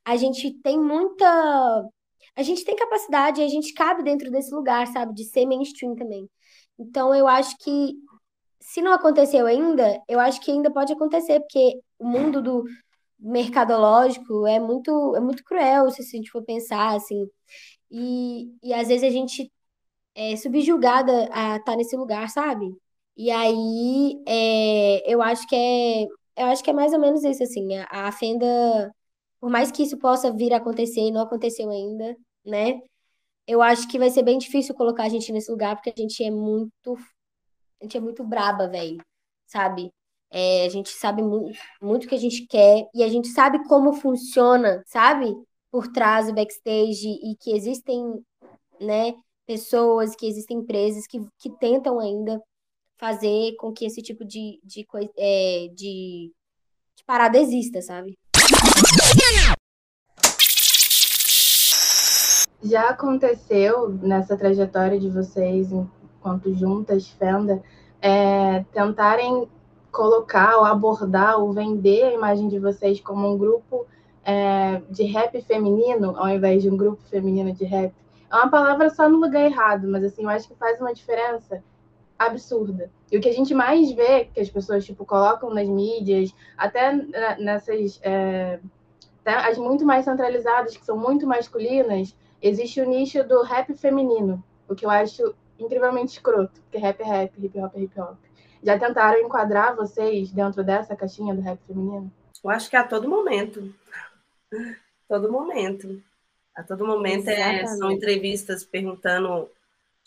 a 0.05 0.17
gente 0.17 0.51
tem 0.61 0.79
muita. 0.79 1.25
A 2.35 2.43
gente 2.43 2.63
tem 2.65 2.75
capacidade, 2.75 3.41
a 3.41 3.47
gente 3.47 3.73
cabe 3.73 4.03
dentro 4.03 4.29
desse 4.29 4.53
lugar, 4.53 4.87
sabe? 4.87 5.13
De 5.13 5.23
ser 5.25 5.45
mainstream 5.45 5.95
também. 5.95 6.29
Então 6.77 7.15
eu 7.15 7.27
acho 7.27 7.57
que 7.59 7.93
se 8.59 8.81
não 8.81 8.93
aconteceu 8.93 9.45
ainda, 9.47 10.01
eu 10.07 10.19
acho 10.19 10.41
que 10.41 10.51
ainda 10.51 10.71
pode 10.71 10.93
acontecer, 10.93 11.39
porque 11.39 11.79
o 11.97 12.07
mundo 12.07 12.41
do 12.41 12.65
mercadológico 13.19 14.45
é 14.47 14.59
muito, 14.59 15.15
é 15.15 15.19
muito 15.21 15.43
cruel, 15.43 15.89
se 15.91 16.01
a 16.01 16.05
gente 16.05 16.31
for 16.31 16.43
pensar, 16.43 16.95
assim. 16.95 17.27
E, 17.91 18.53
e 18.63 18.73
às 18.73 18.87
vezes 18.89 19.03
a 19.03 19.09
gente 19.11 19.51
é 20.15 20.35
subjugada 20.35 21.29
a 21.31 21.57
estar 21.57 21.63
tá 21.63 21.75
nesse 21.75 21.95
lugar, 21.95 22.29
sabe? 22.29 22.75
E 23.19 23.29
aí, 23.31 24.23
é, 24.25 25.13
eu 25.13 25.21
acho 25.21 25.45
que 25.45 25.53
é, 25.53 26.03
eu 26.37 26.45
acho 26.47 26.63
que 26.63 26.69
é 26.69 26.73
mais 26.73 26.93
ou 26.93 26.99
menos 26.99 27.21
isso, 27.25 27.43
assim, 27.43 27.75
a, 27.75 28.07
a 28.07 28.11
Fenda, 28.13 28.47
por 29.41 29.49
mais 29.49 29.71
que 29.71 29.83
isso 29.83 29.97
possa 29.99 30.31
vir 30.31 30.53
a 30.53 30.57
acontecer 30.57 31.01
e 31.01 31.11
não 31.11 31.21
aconteceu 31.23 31.69
ainda, 31.69 32.15
né? 32.45 32.79
Eu 33.47 33.61
acho 33.61 33.89
que 33.89 33.99
vai 33.99 34.09
ser 34.09 34.23
bem 34.23 34.37
difícil 34.37 34.75
colocar 34.75 35.03
a 35.05 35.09
gente 35.09 35.33
nesse 35.33 35.51
lugar, 35.51 35.75
porque 35.75 35.89
a 35.91 36.01
gente 36.01 36.23
é 36.23 36.31
muito, 36.31 36.95
a 37.81 37.85
gente 37.85 37.97
é 37.97 38.01
muito 38.01 38.23
braba, 38.23 38.69
velho, 38.69 39.03
sabe? 39.47 39.91
É, 40.31 40.65
a 40.65 40.69
gente 40.69 40.89
sabe 40.89 41.21
muito, 41.23 41.59
muito 41.81 42.05
o 42.05 42.09
que 42.09 42.15
a 42.15 42.19
gente 42.19 42.47
quer 42.47 42.87
e 42.95 43.03
a 43.03 43.09
gente 43.09 43.29
sabe 43.29 43.67
como 43.67 43.93
funciona, 43.93 44.83
sabe? 44.87 45.35
Por 45.71 45.89
trás 45.89 46.27
do 46.27 46.35
backstage 46.35 47.09
e 47.23 47.35
que 47.37 47.51
existem, 47.53 48.23
né, 48.81 49.13
pessoas, 49.45 50.15
que 50.15 50.27
existem 50.27 50.59
empresas 50.59 51.07
que, 51.07 51.19
que 51.39 51.49
tentam 51.59 51.99
ainda 51.99 52.41
fazer 52.99 53.55
com 53.55 53.71
que 53.71 53.85
esse 53.85 54.01
tipo 54.01 54.25
de, 54.25 54.59
de, 54.63 54.85
é, 55.17 55.69
de, 55.73 56.33
de 56.95 57.03
parada 57.07 57.37
exista, 57.37 57.81
sabe? 57.81 58.19
Já 62.61 62.89
aconteceu 62.89 63.89
nessa 63.89 64.35
trajetória 64.35 64.99
de 64.99 65.09
vocês, 65.09 65.71
enquanto 65.71 66.53
juntas, 66.53 67.07
Fenda, 67.07 67.63
é, 68.01 68.65
tentarem 68.73 69.47
colocar 69.91 70.57
ou 70.57 70.65
abordar 70.65 71.39
ou 71.39 71.53
vender 71.53 72.03
a 72.03 72.13
imagem 72.13 72.49
de 72.49 72.59
vocês 72.59 72.99
como 72.99 73.33
um 73.33 73.37
grupo 73.37 73.87
é, 74.25 74.81
de 74.89 75.03
rap 75.03 75.41
feminino, 75.43 76.15
ao 76.17 76.27
invés 76.27 76.61
de 76.61 76.69
um 76.69 76.75
grupo 76.75 77.01
feminino 77.09 77.53
de 77.53 77.63
rap? 77.63 77.93
É 78.29 78.35
uma 78.35 78.49
palavra 78.49 78.89
só 78.89 79.07
no 79.07 79.19
lugar 79.19 79.45
errado, 79.45 79.87
mas 79.87 80.03
assim, 80.03 80.23
eu 80.23 80.29
acho 80.29 80.49
que 80.49 80.55
faz 80.55 80.81
uma 80.81 80.93
diferença 80.93 81.63
absurda. 82.19 82.91
E 83.09 83.17
o 83.17 83.21
que 83.21 83.29
a 83.29 83.33
gente 83.33 83.53
mais 83.53 83.89
vê, 83.91 84.25
que 84.25 84.41
as 84.41 84.49
pessoas 84.49 84.85
tipo, 84.85 85.05
colocam 85.05 85.49
nas 85.53 85.67
mídias, 85.67 86.35
até 86.57 86.93
nessas. 87.37 87.99
É, 88.03 88.59
as 89.25 89.57
muito 89.57 89.85
mais 89.85 90.05
centralizadas, 90.05 90.75
que 90.75 90.85
são 90.85 90.97
muito 90.97 91.25
masculinas, 91.25 92.15
existe 92.41 92.81
o 92.81 92.89
nicho 92.89 93.23
do 93.23 93.43
rap 93.43 93.73
feminino, 93.75 94.43
o 94.67 94.73
que 94.73 94.85
eu 94.85 94.89
acho 94.89 95.35
incrivelmente 95.59 96.13
escroto, 96.13 96.61
porque 96.61 96.77
rap 96.77 96.99
é 97.01 97.03
rap, 97.03 97.33
hip 97.37 97.59
hop 97.59 97.75
é 97.75 97.79
hip 97.81 97.99
hop. 97.99 98.17
Já 98.63 98.77
tentaram 98.77 99.19
enquadrar 99.19 99.75
vocês 99.75 100.31
dentro 100.31 100.63
dessa 100.63 100.95
caixinha 100.95 101.35
do 101.35 101.41
rap 101.41 101.59
feminino? 101.67 102.11
Eu 102.43 102.49
acho 102.49 102.69
que 102.69 102.75
a 102.75 102.83
todo 102.83 103.07
momento. 103.07 103.73
todo 105.07 105.31
momento. 105.31 106.01
A 106.55 106.63
todo 106.63 106.85
momento 106.85 107.29
é, 107.29 107.65
são 107.67 107.91
entrevistas 107.91 108.65
perguntando 108.65 109.49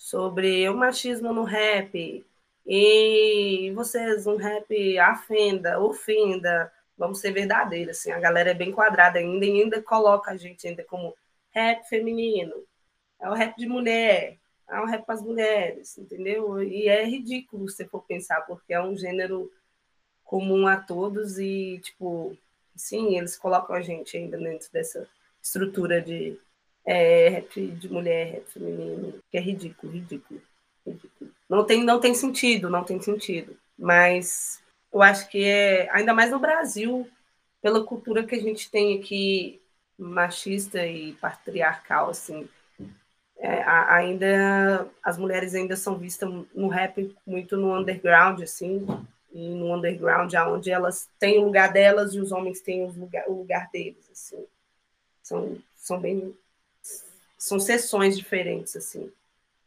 sobre 0.02 0.68
o 0.68 0.76
machismo 0.76 1.32
no 1.32 1.44
rap. 1.44 2.26
E 2.66 3.70
vocês, 3.72 4.26
um 4.26 4.36
rap 4.36 4.98
afenda, 4.98 5.78
ofenda. 5.80 6.72
Vamos 6.98 7.20
ser 7.20 7.30
verdadeiros, 7.30 7.98
assim. 7.98 8.10
A 8.10 8.18
galera 8.18 8.50
é 8.50 8.54
bem 8.54 8.72
quadrada 8.72 9.20
ainda 9.20 9.46
e 9.46 9.62
ainda 9.62 9.80
coloca 9.80 10.32
a 10.32 10.36
gente 10.36 10.66
ainda 10.66 10.82
como 10.84 11.14
rap 11.52 11.88
feminino. 11.88 12.52
É 13.20 13.30
o 13.30 13.32
rap 13.32 13.56
de 13.56 13.68
mulher. 13.68 14.38
É 14.68 14.80
o 14.80 14.86
rap 14.86 15.06
para 15.06 15.14
as 15.14 15.22
mulheres, 15.22 15.96
entendeu? 15.96 16.60
E 16.60 16.88
é 16.88 17.04
ridículo 17.04 17.68
se 17.68 17.84
for 17.84 18.02
pensar, 18.02 18.40
porque 18.42 18.74
é 18.74 18.82
um 18.82 18.96
gênero 18.96 19.52
comum 20.24 20.66
a 20.66 20.76
todos 20.76 21.38
e, 21.38 21.78
tipo, 21.78 22.36
sim, 22.74 23.16
eles 23.16 23.36
colocam 23.36 23.76
a 23.76 23.80
gente 23.80 24.16
ainda 24.16 24.36
dentro 24.36 24.68
dessa 24.72 25.08
estrutura 25.40 26.02
de 26.02 26.36
é, 26.84 27.28
rap 27.28 27.66
de 27.66 27.92
mulher, 27.92 28.32
rap 28.32 28.50
feminino, 28.50 29.14
que 29.30 29.36
é 29.36 29.40
ridículo, 29.40 29.92
ridículo, 29.92 30.40
ridículo. 30.86 31.30
Não 31.48 31.64
tem, 31.64 31.84
não 31.84 32.00
tem 32.00 32.14
sentido, 32.14 32.70
não 32.70 32.84
tem 32.84 33.00
sentido. 33.00 33.56
Mas 33.78 34.62
eu 34.92 35.02
acho 35.02 35.28
que 35.28 35.44
é, 35.44 35.88
ainda 35.90 36.12
mais 36.12 36.30
no 36.30 36.38
Brasil, 36.38 37.08
pela 37.60 37.84
cultura 37.84 38.24
que 38.24 38.34
a 38.34 38.40
gente 38.40 38.70
tem 38.70 38.98
aqui, 38.98 39.60
machista 39.98 40.84
e 40.86 41.12
patriarcal, 41.14 42.10
assim, 42.10 42.48
é, 43.38 43.62
ainda 43.64 44.88
as 45.02 45.18
mulheres 45.18 45.54
ainda 45.54 45.76
são 45.76 45.98
vistas 45.98 46.30
no 46.54 46.68
rap 46.68 47.14
muito 47.26 47.56
no 47.56 47.76
underground, 47.76 48.40
assim, 48.40 48.86
e 49.32 49.48
no 49.54 49.74
underground, 49.74 50.32
onde 50.34 50.70
elas 50.70 51.08
têm 51.18 51.38
o 51.38 51.46
lugar 51.46 51.72
delas 51.72 52.14
e 52.14 52.20
os 52.20 52.32
homens 52.32 52.60
têm 52.60 52.84
o 52.84 52.90
lugar, 52.92 53.24
o 53.28 53.34
lugar 53.34 53.68
deles, 53.72 54.08
assim. 54.10 54.44
São, 55.22 55.58
são 55.74 56.00
bem 56.00 56.36
são 57.42 57.58
sessões 57.58 58.16
diferentes, 58.16 58.76
assim. 58.76 59.10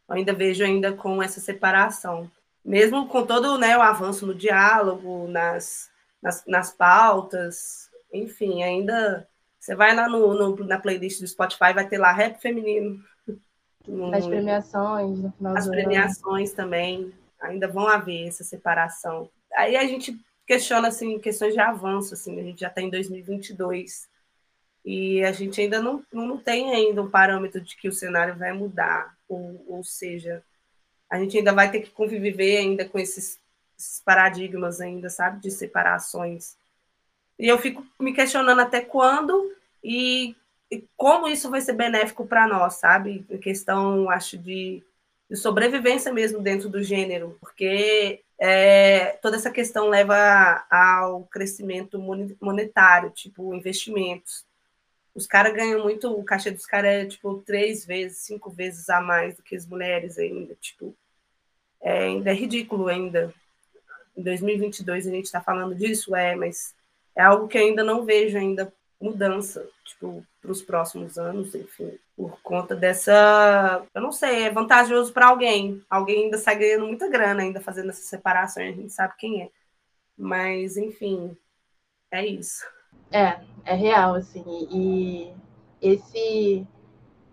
Eu 0.08 0.16
ainda 0.16 0.32
vejo 0.32 0.64
ainda 0.64 0.94
com 0.94 1.22
essa 1.22 1.40
separação. 1.40 2.30
Mesmo 2.64 3.06
com 3.06 3.26
todo 3.26 3.58
né, 3.58 3.76
o 3.76 3.82
avanço 3.82 4.26
no 4.26 4.34
diálogo, 4.34 5.28
nas, 5.28 5.90
nas, 6.22 6.42
nas 6.46 6.72
pautas, 6.72 7.90
enfim, 8.10 8.62
ainda. 8.62 9.28
Você 9.60 9.74
vai 9.74 9.94
lá 9.94 10.08
no, 10.08 10.32
no, 10.32 10.64
na 10.64 10.78
playlist 10.78 11.20
do 11.20 11.28
Spotify, 11.28 11.74
vai 11.74 11.86
ter 11.86 11.98
lá 11.98 12.12
rap 12.12 12.40
feminino. 12.40 12.98
As 14.14 14.26
premiações 14.26 15.18
no 15.18 15.30
final 15.32 15.56
As 15.56 15.68
premiações 15.68 16.48
ano. 16.48 16.56
também. 16.56 17.12
Ainda 17.42 17.68
vão 17.68 17.86
haver 17.86 18.26
essa 18.26 18.42
separação. 18.42 19.28
Aí 19.54 19.76
a 19.76 19.84
gente 19.84 20.18
questiona 20.46 20.88
assim, 20.88 21.18
questões 21.18 21.52
de 21.52 21.60
avanço, 21.60 22.14
assim, 22.14 22.40
a 22.40 22.42
gente 22.42 22.60
já 22.60 22.68
está 22.68 22.80
em 22.80 22.88
2022 22.88 24.08
e 24.86 25.24
a 25.24 25.32
gente 25.32 25.60
ainda 25.60 25.82
não, 25.82 26.00
não 26.12 26.38
tem 26.38 26.72
ainda 26.72 27.02
um 27.02 27.10
parâmetro 27.10 27.60
de 27.60 27.76
que 27.76 27.88
o 27.88 27.92
cenário 27.92 28.36
vai 28.36 28.52
mudar, 28.52 29.16
ou, 29.28 29.64
ou 29.66 29.82
seja, 29.82 30.44
a 31.10 31.18
gente 31.18 31.36
ainda 31.36 31.52
vai 31.52 31.68
ter 31.68 31.80
que 31.80 31.90
conviver 31.90 32.58
ainda 32.58 32.88
com 32.88 32.96
esses, 32.96 33.36
esses 33.76 34.00
paradigmas 34.00 34.80
ainda, 34.80 35.10
sabe, 35.10 35.40
de 35.40 35.50
separações. 35.50 36.56
E 37.36 37.48
eu 37.48 37.58
fico 37.58 37.84
me 37.98 38.12
questionando 38.12 38.60
até 38.60 38.80
quando 38.80 39.52
e, 39.82 40.36
e 40.70 40.84
como 40.96 41.26
isso 41.26 41.50
vai 41.50 41.60
ser 41.60 41.72
benéfico 41.72 42.24
para 42.24 42.46
nós, 42.46 42.74
sabe? 42.74 43.26
Em 43.28 43.38
questão, 43.38 44.08
acho, 44.08 44.38
de, 44.38 44.84
de, 45.28 45.36
sobrevivência 45.36 46.12
mesmo 46.12 46.40
dentro 46.40 46.68
do 46.68 46.80
gênero, 46.80 47.36
porque 47.40 48.22
é, 48.38 49.18
toda 49.20 49.34
essa 49.34 49.50
questão 49.50 49.88
leva 49.88 50.64
ao 50.70 51.24
crescimento 51.24 51.98
monetário, 52.40 53.10
tipo 53.10 53.52
investimentos. 53.52 54.45
Os 55.16 55.26
caras 55.26 55.54
ganham 55.54 55.82
muito, 55.82 56.12
o 56.12 56.22
cachê 56.22 56.50
dos 56.50 56.66
caras 56.66 56.90
é 56.90 57.06
tipo 57.06 57.42
três 57.46 57.86
vezes, 57.86 58.18
cinco 58.18 58.50
vezes 58.50 58.90
a 58.90 59.00
mais 59.00 59.34
do 59.34 59.42
que 59.42 59.56
as 59.56 59.66
mulheres 59.66 60.18
ainda. 60.18 60.54
Tipo, 60.60 60.94
é, 61.80 62.04
ainda 62.04 62.30
é 62.30 62.34
ridículo 62.34 62.88
ainda. 62.88 63.32
Em 64.14 64.22
2022 64.22 65.06
a 65.06 65.10
gente 65.10 65.24
está 65.24 65.40
falando 65.40 65.74
disso, 65.74 66.14
é, 66.14 66.36
mas 66.36 66.74
é 67.14 67.22
algo 67.22 67.48
que 67.48 67.56
ainda 67.56 67.82
não 67.82 68.04
vejo 68.04 68.36
ainda 68.36 68.70
mudança, 69.00 69.66
tipo, 69.84 70.22
para 70.40 70.50
os 70.50 70.60
próximos 70.60 71.18
anos, 71.18 71.54
enfim, 71.54 71.98
por 72.14 72.38
conta 72.42 72.76
dessa, 72.76 73.86
eu 73.94 74.02
não 74.02 74.12
sei, 74.12 74.44
é 74.44 74.50
vantajoso 74.50 75.12
para 75.14 75.28
alguém. 75.28 75.82
Alguém 75.88 76.24
ainda 76.24 76.36
sai 76.38 76.58
ganhando 76.58 76.86
muita 76.86 77.08
grana 77.08 77.42
ainda 77.42 77.60
fazendo 77.60 77.88
essa 77.88 78.02
separação, 78.02 78.62
a 78.62 78.66
gente 78.66 78.92
sabe 78.92 79.14
quem 79.18 79.42
é. 79.42 79.50
Mas, 80.16 80.76
enfim, 80.76 81.36
é 82.10 82.26
isso. 82.26 82.64
É, 83.10 83.40
é 83.64 83.74
real, 83.74 84.14
assim. 84.14 84.44
E 84.70 85.32
esse 85.80 86.66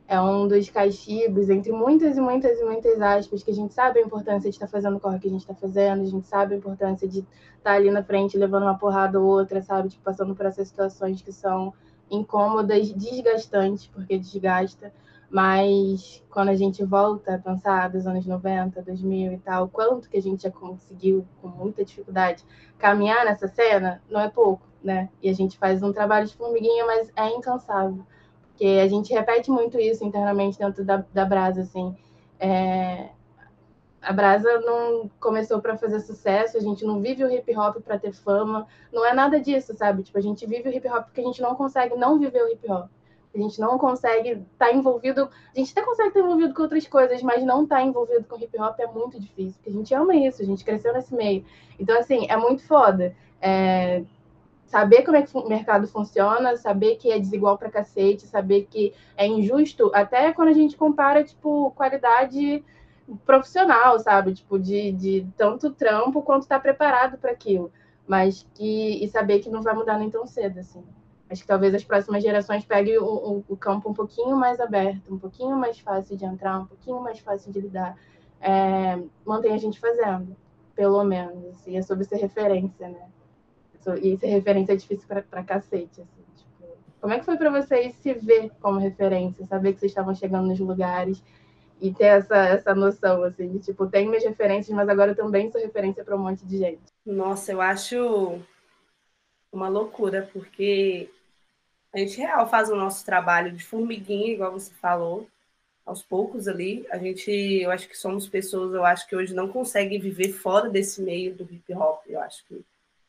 é 0.08 0.19
um 0.19 0.47
dos 0.47 0.69
castigos, 0.69 1.49
entre 1.49 1.71
muitas 1.71 2.17
e 2.17 2.21
muitas 2.21 2.60
e 2.60 2.63
muitas 2.63 3.02
aspas, 3.02 3.41
que 3.41 3.52
a 3.52 3.54
gente 3.54 3.73
sabe 3.73 3.99
a 3.99 4.04
importância 4.04 4.49
de 4.49 4.56
estar 4.56 4.67
fazendo 4.67 4.97
o 4.97 4.99
corre 4.99 5.19
que 5.19 5.28
a 5.28 5.32
gente 5.32 5.41
está 5.41 5.56
fazendo, 5.56 6.02
a 6.02 6.06
gente 6.06 6.28
sabe 6.28 6.54
a 6.54 6.58
importância 6.58 7.08
de 7.08 7.26
estar 7.58 7.73
ali 7.73 7.89
na 7.89 8.04
frente 8.04 8.38
levando 8.38 8.63
uma 8.63 8.78
porrada 8.78 9.19
ou 9.19 9.26
outra, 9.26 9.62
sabe? 9.62 9.89
Tipo, 9.89 10.04
passando 10.04 10.36
por 10.36 10.45
essas 10.45 10.67
situações 10.67 11.21
que 11.21 11.32
são 11.32 11.73
incômodas, 12.12 12.93
desgastantes, 12.93 13.88
porque 13.88 14.17
desgasta. 14.17 14.93
Mas 15.30 16.23
quando 16.30 16.49
a 16.49 16.56
gente 16.56 16.84
volta 16.84 17.36
a 17.36 17.39
pensar 17.39 17.89
dos 17.89 18.06
anos 18.06 18.23
90, 18.26 18.84
2000 18.84 19.34
e 19.34 19.38
tal, 19.39 19.67
quanto 19.67 20.08
que 20.08 20.17
a 20.17 20.21
gente 20.21 20.43
já 20.43 20.52
conseguiu, 20.52 21.26
com 21.41 21.47
muita 21.47 21.84
dificuldade, 21.84 22.43
caminhar 22.78 23.26
nessa 23.26 23.47
cena, 23.47 23.99
não 24.08 24.19
é 24.19 24.30
pouco, 24.30 24.62
né? 24.84 25.10
E 25.22 25.30
a 25.30 25.34
gente 25.34 25.58
faz 25.58 25.82
um 25.82 25.93
trabalho 25.93 26.28
de 26.28 26.36
formiguinha, 26.36 26.86
mas 26.86 27.12
é 27.15 27.30
incansável. 27.30 28.06
Porque 28.50 28.65
a 28.84 28.88
gente 28.88 29.13
repete 29.13 29.50
muito 29.50 29.80
isso 29.80 30.04
internamente 30.04 30.60
dentro 30.60 30.84
da, 30.84 31.04
da 31.13 31.26
Brasa, 31.26 31.62
assim. 31.62 31.96
É... 32.39 33.10
A 34.02 34.12
Brasa 34.12 34.60
não 34.60 35.10
começou 35.19 35.62
para 35.62 35.78
fazer 35.78 36.02
sucesso, 36.02 36.58
a 36.58 36.60
gente 36.60 36.84
não 36.84 37.00
vive 37.00 37.24
o 37.24 37.32
hip 37.32 37.58
hop 37.58 37.78
para 37.78 37.98
ter 37.98 38.12
fama, 38.12 38.67
não 38.91 39.06
é 39.06 39.13
nada 39.13 39.39
disso, 39.39 39.74
sabe? 39.78 40.04
Tipo, 40.04 40.17
a 40.17 40.22
gente 40.22 40.46
vive 40.46 40.67
o 40.67 40.74
hip 40.74 40.86
hop 40.89 41.06
porque 41.06 41.22
a 41.22 41.24
gente 41.24 41.41
não 41.41 41.56
consegue 41.56 41.96
não 41.96 42.19
viver 42.19 42.43
o 42.43 42.52
hip 42.52 42.69
hop 42.69 42.89
a 43.36 43.38
gente 43.38 43.60
não 43.60 43.78
consegue 43.78 44.30
estar 44.30 44.67
tá 44.67 44.74
envolvido. 44.74 45.30
A 45.56 45.60
gente 45.60 45.72
até 45.72 45.82
consegue 45.82 46.10
estar 46.10 46.19
envolvido 46.19 46.54
com 46.54 46.62
outras 46.62 46.86
coisas, 46.88 47.22
mas 47.24 47.43
não 47.43 47.63
estar 47.63 47.78
tá 47.78 47.84
envolvido 47.84 48.24
com 48.26 48.38
hip 48.38 48.60
hop 48.60 48.80
é 48.80 48.88
muito 48.88 49.19
difícil, 49.19 49.54
porque 49.56 49.69
a 49.69 49.74
gente 49.74 49.93
ama 49.93 50.15
isso, 50.15 50.41
a 50.41 50.46
gente 50.46 50.63
cresceu 50.63 50.93
nesse 50.93 51.13
meio. 51.15 51.43
Então, 51.80 51.98
assim, 51.98 52.28
é 52.30 52.38
muito 52.38 52.65
foda. 52.67 53.15
É... 53.41 54.04
Saber 54.74 55.04
como 55.04 55.16
é 55.16 55.22
que 55.22 55.38
o 55.38 55.48
mercado 55.48 55.88
funciona, 55.88 56.58
saber 56.58 56.96
que 56.96 57.12
é 57.12 57.20
desigual 57.20 57.60
pra 57.60 57.70
cacete, 57.70 58.26
saber 58.26 58.66
que 58.66 58.92
é 59.16 59.28
injusto, 59.28 59.92
até 59.94 60.34
quando 60.34 60.48
a 60.48 60.54
gente 60.54 60.76
compara, 60.76 61.24
tipo, 61.24 61.70
qualidade 61.76 62.66
profissional, 63.24 64.00
sabe? 64.00 64.34
Tipo, 64.34 64.58
de, 64.58 64.92
de 64.94 65.28
tanto 65.38 65.70
trampo 65.70 66.24
quanto 66.24 66.42
estar 66.42 66.56
tá 66.56 66.62
preparado 66.62 67.20
para 67.20 67.30
aquilo. 67.30 67.72
Mas 68.08 68.48
que. 68.56 69.04
E 69.04 69.08
saber 69.10 69.42
que 69.42 69.50
não 69.52 69.62
vai 69.62 69.76
mudar 69.76 70.00
nem 70.00 70.10
tão 70.10 70.26
cedo, 70.26 70.60
assim. 70.60 70.84
Acho 71.30 71.44
que 71.44 71.48
talvez 71.48 71.76
as 71.76 71.84
próximas 71.84 72.24
gerações 72.24 72.66
peguem 72.66 72.98
o, 72.98 73.06
o, 73.06 73.46
o, 73.50 73.56
campo 73.56 73.92
um 73.92 73.94
pouquinho 73.94 74.36
mais 74.36 74.60
aberto, 74.60 75.14
um 75.14 75.20
pouquinho 75.20 75.56
mais 75.56 75.78
fácil 75.78 76.18
de 76.18 76.26
entrar, 76.26 76.58
um 76.62 76.66
pouquinho 76.66 77.00
mais 77.00 77.20
fácil 77.20 77.52
de 77.52 77.62
lidar. 77.62 77.96
É, 78.42 79.00
mantém 79.24 79.54
a 79.54 79.58
gente 79.60 79.80
fazendo, 79.80 80.36
pelo 80.76 81.04
menos. 81.04 81.62
E 81.68 81.78
é 81.78 81.84
sobre 81.84 82.06
ser 82.06 82.16
referência, 82.16 82.90
né? 82.90 83.08
E 84.02 84.17
ser 84.17 84.28
referência 84.28 84.74
é 84.74 84.76
difícil 84.76 85.08
pra, 85.08 85.22
pra 85.22 85.43
cacete, 85.43 86.02
assim. 86.02 86.24
Tipo, 86.38 86.78
como 87.02 87.13
é 87.13 87.19
que 87.19 87.26
foi 87.26 87.38
para 87.38 87.50
vocês 87.50 87.96
se 87.96 88.13
ver 88.13 88.52
como 88.62 88.80
referência, 88.80 89.46
saber 89.48 89.74
que 89.74 89.80
vocês 89.80 89.91
estavam 89.91 90.15
chegando 90.15 90.48
nos 90.48 90.60
lugares 90.60 91.22
e 91.82 91.93
ter 91.93 92.06
essa, 92.06 92.38
essa 92.38 92.74
noção, 92.74 93.24
assim, 93.24 93.50
de 93.50 93.60
tipo, 93.60 93.88
tenho 93.88 94.10
minhas 94.10 94.24
referências, 94.24 94.76
mas 94.76 94.88
agora 94.88 95.12
eu 95.12 95.15
também 95.15 95.52
sou 95.52 95.60
referência 95.60 96.04
para 96.04 96.15
um 96.15 96.19
monte 96.19 96.46
de 96.46 96.58
gente? 96.58 96.82
Nossa, 97.06 97.52
eu 97.52 97.60
acho 97.60 98.39
uma 99.52 99.67
loucura, 99.67 100.30
porque 100.32 101.10
a 101.93 102.00
gente 102.00 102.17
real 102.17 102.50
faz 102.50 102.69
o 102.69 102.76
nosso 102.76 103.06
trabalho 103.06 103.52
de 103.52 103.63
formiguinha, 103.63 104.34
igual 104.34 104.52
você 104.52 104.74
falou, 104.74 105.28
aos 105.86 106.02
poucos 106.02 106.48
ali. 106.48 106.86
A 106.89 106.98
gente, 106.98 107.30
eu 107.30 107.69
acho 107.69 107.88
que 107.88 107.98
somos 107.98 108.28
pessoas, 108.28 108.74
eu 108.74 108.86
acho 108.86 109.08
que 109.08 109.16
hoje 109.16 109.34
não 109.34 109.47
conseguem 109.47 109.99
viver 109.99 110.32
fora 110.32 110.70
desse 110.70 111.01
meio 111.01 111.36
do 111.36 111.43
hip 111.43 111.74
hop. 111.74 112.01
Eu 112.08 112.20
acho 112.22 112.45
que 112.45 112.64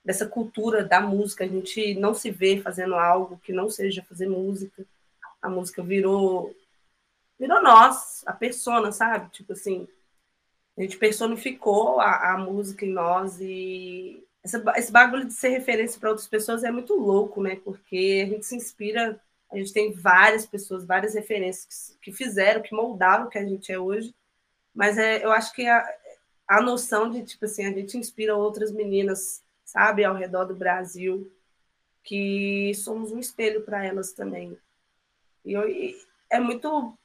dessa 0.04 0.26
cultura 0.26 0.84
da 0.84 1.00
música, 1.00 1.44
a 1.44 1.48
gente 1.48 1.94
não 1.94 2.14
se 2.14 2.30
vê 2.30 2.60
fazendo 2.60 2.94
algo 2.94 3.40
que 3.42 3.52
não 3.52 3.70
seja 3.70 4.02
fazer 4.02 4.28
música. 4.28 4.84
A 5.40 5.48
música 5.48 5.82
virou 5.82 6.54
virou 7.38 7.62
nós, 7.62 8.22
a 8.26 8.32
persona, 8.32 8.92
sabe? 8.92 9.30
Tipo 9.30 9.54
assim, 9.54 9.88
a 10.76 10.82
gente 10.82 10.96
personificou 10.96 12.00
a, 12.00 12.34
a 12.34 12.38
música 12.38 12.84
em 12.84 12.92
nós 12.92 13.40
e 13.40 14.22
essa, 14.42 14.62
esse 14.76 14.92
bagulho 14.92 15.24
de 15.24 15.32
ser 15.32 15.48
referência 15.48 15.98
para 15.98 16.10
outras 16.10 16.28
pessoas 16.28 16.64
é 16.64 16.70
muito 16.70 16.94
louco, 16.94 17.42
né? 17.42 17.56
Porque 17.56 18.22
a 18.24 18.28
gente 18.28 18.44
se 18.44 18.54
inspira, 18.54 19.20
a 19.50 19.56
gente 19.56 19.72
tem 19.72 19.92
várias 19.92 20.46
pessoas, 20.46 20.84
várias 20.84 21.14
referências 21.14 21.96
que, 22.02 22.10
que 22.10 22.16
fizeram, 22.16 22.62
que 22.62 22.74
moldaram 22.74 23.26
o 23.26 23.28
que 23.30 23.38
a 23.38 23.44
gente 23.44 23.72
é 23.72 23.78
hoje, 23.78 24.14
mas 24.74 24.98
é, 24.98 25.24
eu 25.24 25.32
acho 25.32 25.54
que 25.54 25.66
a, 25.66 25.86
a 26.48 26.60
noção 26.60 27.10
de, 27.10 27.22
tipo 27.22 27.44
assim, 27.44 27.64
a 27.64 27.72
gente 27.72 27.96
inspira 27.96 28.36
outras 28.36 28.72
meninas, 28.72 29.42
sabe, 29.74 30.04
ao 30.04 30.14
redor 30.14 30.44
do 30.44 30.54
Brasil, 30.54 31.28
que 32.04 32.72
somos 32.76 33.10
um 33.10 33.18
espelho 33.18 33.62
para 33.62 33.84
elas 33.84 34.12
também. 34.12 34.56
E, 35.44 35.52
eu, 35.52 35.68
e 35.68 35.96
é 36.30 36.38
muito, 36.38 36.96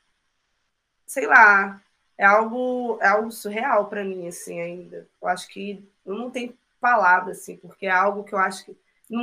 sei 1.07 1.25
lá, 1.25 1.81
é 2.15 2.23
algo, 2.23 2.99
é 3.01 3.07
algo 3.07 3.31
surreal 3.31 3.89
para 3.89 4.03
mim, 4.03 4.27
assim, 4.27 4.61
ainda. 4.61 5.09
Eu 5.19 5.27
acho 5.27 5.47
que 5.49 5.83
eu 6.05 6.13
não 6.13 6.29
tenho 6.29 6.55
palavras, 6.79 7.39
assim, 7.39 7.57
porque 7.57 7.87
é 7.87 7.91
algo 7.91 8.23
que 8.23 8.33
eu 8.33 8.39
acho 8.39 8.65
que, 8.65 8.77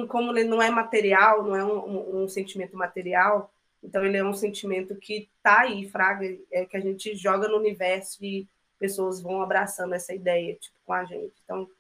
como 0.09 0.37
ele 0.37 0.49
não 0.49 0.61
é 0.61 0.69
material, 0.69 1.45
não 1.45 1.55
é 1.55 1.65
um, 1.65 1.79
um, 1.79 2.25
um 2.25 2.29
sentimento 2.29 2.77
material, 2.77 3.53
então 3.81 4.05
ele 4.05 4.17
é 4.17 4.25
um 4.25 4.35
sentimento 4.35 4.97
que 4.97 5.31
tá 5.41 5.61
aí, 5.61 5.89
fraga, 5.89 6.27
é 6.51 6.65
que 6.65 6.77
a 6.77 6.81
gente 6.81 7.15
joga 7.15 7.47
no 7.47 7.59
universo 7.59 8.25
e 8.25 8.49
pessoas 8.77 9.21
vão 9.21 9.41
abraçando 9.41 9.95
essa 9.95 10.13
ideia, 10.13 10.57
tipo, 10.57 10.77
com 10.85 10.93
a 10.93 11.05
gente. 11.05 11.35
Então, 11.45 11.71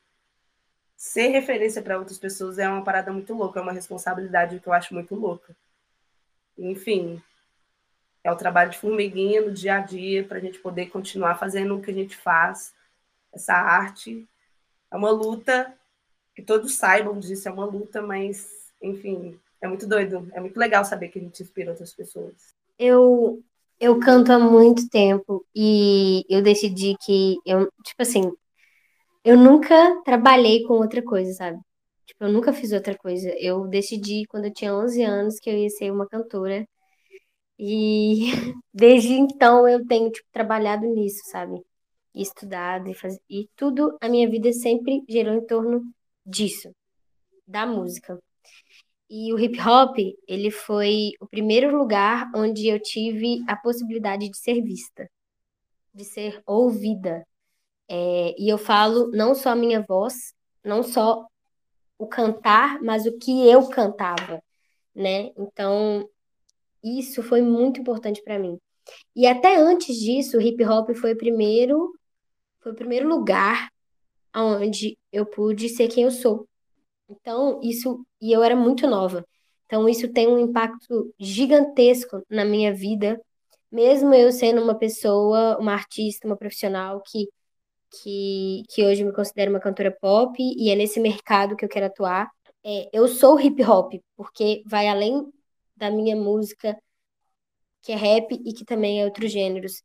ser 0.97 1.29
referência 1.29 1.83
para 1.83 1.99
outras 1.99 2.19
pessoas 2.19 2.59
é 2.59 2.69
uma 2.69 2.83
parada 2.83 3.13
muito 3.13 3.35
louca, 3.35 3.61
é 3.61 3.63
uma 3.63 3.73
responsabilidade 3.73 4.59
que 4.59 4.67
eu 4.67 4.73
acho 4.73 4.95
muito 4.95 5.15
louca. 5.15 5.55
Enfim, 6.57 7.23
é 8.25 8.33
o 8.33 8.37
trabalho 8.37 8.71
de 8.71 8.79
formiguinha 8.79 9.43
no 9.43 9.53
dia 9.53 9.77
a 9.77 9.81
dia 9.81 10.25
para 10.25 10.39
a 10.39 10.41
gente 10.41 10.59
poder 10.59 10.87
continuar 10.87 11.37
fazendo 11.37 11.77
o 11.77 11.83
que 11.83 11.91
a 11.91 11.95
gente 11.95 12.17
faz. 12.17 12.75
Essa 13.33 13.53
arte 13.55 14.27
é 14.91 14.97
uma 14.97 15.11
luta, 15.11 15.73
que 16.35 16.43
todos 16.43 16.75
saibam 16.75 17.19
disso, 17.19 17.49
é 17.49 17.53
uma 17.53 17.65
luta, 17.65 18.03
mas, 18.03 18.73
enfim, 18.83 19.39
é 19.61 19.69
muito 19.69 19.87
doido. 19.87 20.29
É 20.33 20.41
muito 20.41 20.59
legal 20.59 20.85
saber 20.85 21.09
que 21.09 21.19
a 21.19 21.23
gente 21.23 21.43
inspira 21.43 21.71
outras 21.71 21.93
pessoas. 21.93 22.55
Eu, 22.79 23.43
eu 23.79 23.99
canto 24.01 24.33
há 24.33 24.39
muito 24.39 24.89
tempo 24.89 25.45
e 25.55 26.25
eu 26.29 26.43
decidi 26.43 26.97
que 27.05 27.39
eu, 27.45 27.71
tipo 27.83 28.03
assim, 28.03 28.33
eu 29.27 29.37
nunca 29.37 30.03
trabalhei 30.05 30.63
com 30.65 30.75
outra 30.75 31.03
coisa, 31.03 31.33
sabe? 31.33 31.59
Tipo, 32.07 32.25
eu 32.25 32.33
nunca 32.33 32.53
fiz 32.53 32.73
outra 32.73 32.97
coisa. 32.97 33.29
Eu 33.41 33.67
decidi 33.67 34.25
quando 34.29 34.47
eu 34.47 34.53
tinha 34.55 34.75
11 34.75 35.03
anos 35.03 35.41
que 35.41 35.51
eu 35.51 35.59
ia 35.59 35.69
ser 35.71 35.91
uma 35.91 36.07
cantora. 36.09 36.65
E 37.59 38.31
desde 38.73 39.15
então 39.15 39.69
eu 39.69 39.85
tenho 39.87 40.11
tipo 40.13 40.29
trabalhado 40.33 40.87
nisso, 40.87 41.23
sabe? 41.31 41.61
E 42.15 42.23
estudado 42.23 42.89
e 42.89 42.95
faz... 42.95 43.19
e 43.29 43.49
tudo 43.57 43.97
a 44.01 44.09
minha 44.09 44.29
vida 44.31 44.53
sempre 44.53 45.03
gerou 45.09 45.35
em 45.35 45.47
torno 45.47 45.83
disso, 46.25 46.71
da 47.47 47.67
música. 47.67 48.19
E 49.11 49.33
o 49.33 49.39
hip 49.41 49.59
hop, 49.61 49.97
ele 50.29 50.51
foi 50.53 51.13
o 51.21 51.27
primeiro 51.27 51.77
lugar 51.77 52.31
onde 52.35 52.69
eu 52.69 52.81
tive 52.81 53.45
a 53.49 53.57
possibilidade 53.57 54.29
de 54.31 54.39
ser 54.39 54.63
vista, 54.63 55.09
de 55.95 56.05
ser 56.05 56.43
ouvida. 56.47 57.27
É, 57.89 58.35
e 58.39 58.49
eu 58.49 58.59
falo 58.59 59.11
não 59.13 59.35
só 59.35 59.51
a 59.51 59.57
minha 59.57 59.81
voz, 59.83 60.35
não 60.65 60.83
só 60.83 61.27
o 61.99 62.07
cantar, 62.07 62.81
mas 62.83 63.07
o 63.07 63.17
que 63.19 63.49
eu 63.49 63.69
cantava, 63.69 64.43
né? 64.95 65.31
Então, 65.37 66.09
isso 66.83 67.23
foi 67.23 67.43
muito 67.43 67.81
importante 67.81 68.23
para 68.23 68.39
mim. 68.39 68.59
E 69.15 69.27
até 69.27 69.57
antes 69.57 69.97
disso, 69.97 70.39
o 70.39 70.41
hip 70.41 70.65
hop 70.65 70.91
foi 70.95 71.13
o 71.15 71.19
primeiro 71.19 71.93
foi 72.61 72.73
o 72.73 72.75
primeiro 72.75 73.09
lugar 73.09 73.71
onde 74.35 74.99
eu 75.13 75.25
pude 75.25 75.69
ser 75.69 75.89
quem 75.89 76.05
eu 76.05 76.11
sou, 76.11 76.47
então, 77.09 77.61
isso, 77.63 78.05
e 78.21 78.33
eu 78.33 78.43
era 78.43 78.57
muito 78.57 78.87
nova. 78.87 79.25
Então, 79.67 79.89
isso 79.89 80.13
tem 80.13 80.29
um 80.29 80.39
impacto 80.39 81.13
gigantesco 81.19 82.23
na 82.29 82.45
minha 82.45 82.73
vida, 82.75 83.21
mesmo 83.71 84.15
eu 84.15 84.33
sendo 84.33 84.63
uma 84.63 84.77
pessoa, 84.77 85.59
uma 85.59 85.73
artista, 85.73 86.27
uma 86.27 86.37
profissional 86.37 87.03
que, 87.05 87.29
que, 88.03 88.63
que 88.69 88.85
hoje 88.85 89.05
me 89.05 89.13
considero 89.13 89.51
uma 89.51 89.61
cantora 89.61 89.91
pop 89.91 90.37
e 90.39 90.71
é 90.71 90.75
nesse 90.77 91.01
mercado 91.01 91.57
que 91.57 91.65
eu 91.65 91.69
quero 91.69 91.87
atuar. 91.87 92.31
É, 92.65 92.89
eu 92.93 93.07
sou 93.09 93.39
hip 93.41 93.63
hop, 93.65 93.95
porque 94.17 94.63
vai 94.67 94.89
além 94.89 95.33
da 95.77 95.91
minha 95.91 96.17
música, 96.17 96.77
que 97.83 97.93
é 97.93 97.97
rap 97.97 98.33
e 98.33 98.53
que 98.53 98.65
também 98.65 99.01
é 99.01 99.05
outros 99.05 99.31
gêneros. 99.31 99.83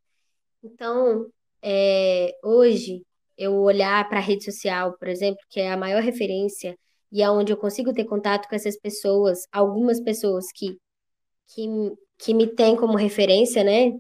Então, 0.64 1.28
é, 1.62 2.36
hoje, 2.44 3.06
eu 3.38 3.56
olhar 3.62 4.08
para 4.10 4.20
a 4.20 4.22
rede 4.22 4.44
social, 4.44 4.98
por 4.98 5.08
exemplo, 5.08 5.40
que 5.50 5.60
é 5.60 5.72
a 5.72 5.78
maior 5.78 6.02
referência 6.02 6.78
e 7.12 7.22
aonde 7.22 7.52
eu 7.52 7.58
consigo 7.58 7.94
ter 7.94 8.06
contato 8.06 8.48
com 8.48 8.56
essas 8.56 8.80
pessoas, 8.80 9.48
algumas 9.52 10.00
pessoas 10.00 10.46
que, 10.54 10.78
que, 11.48 11.68
que 12.18 12.34
me 12.34 12.48
têm 12.48 12.76
como 12.76 12.98
referência, 12.98 13.64
né? 13.64 13.92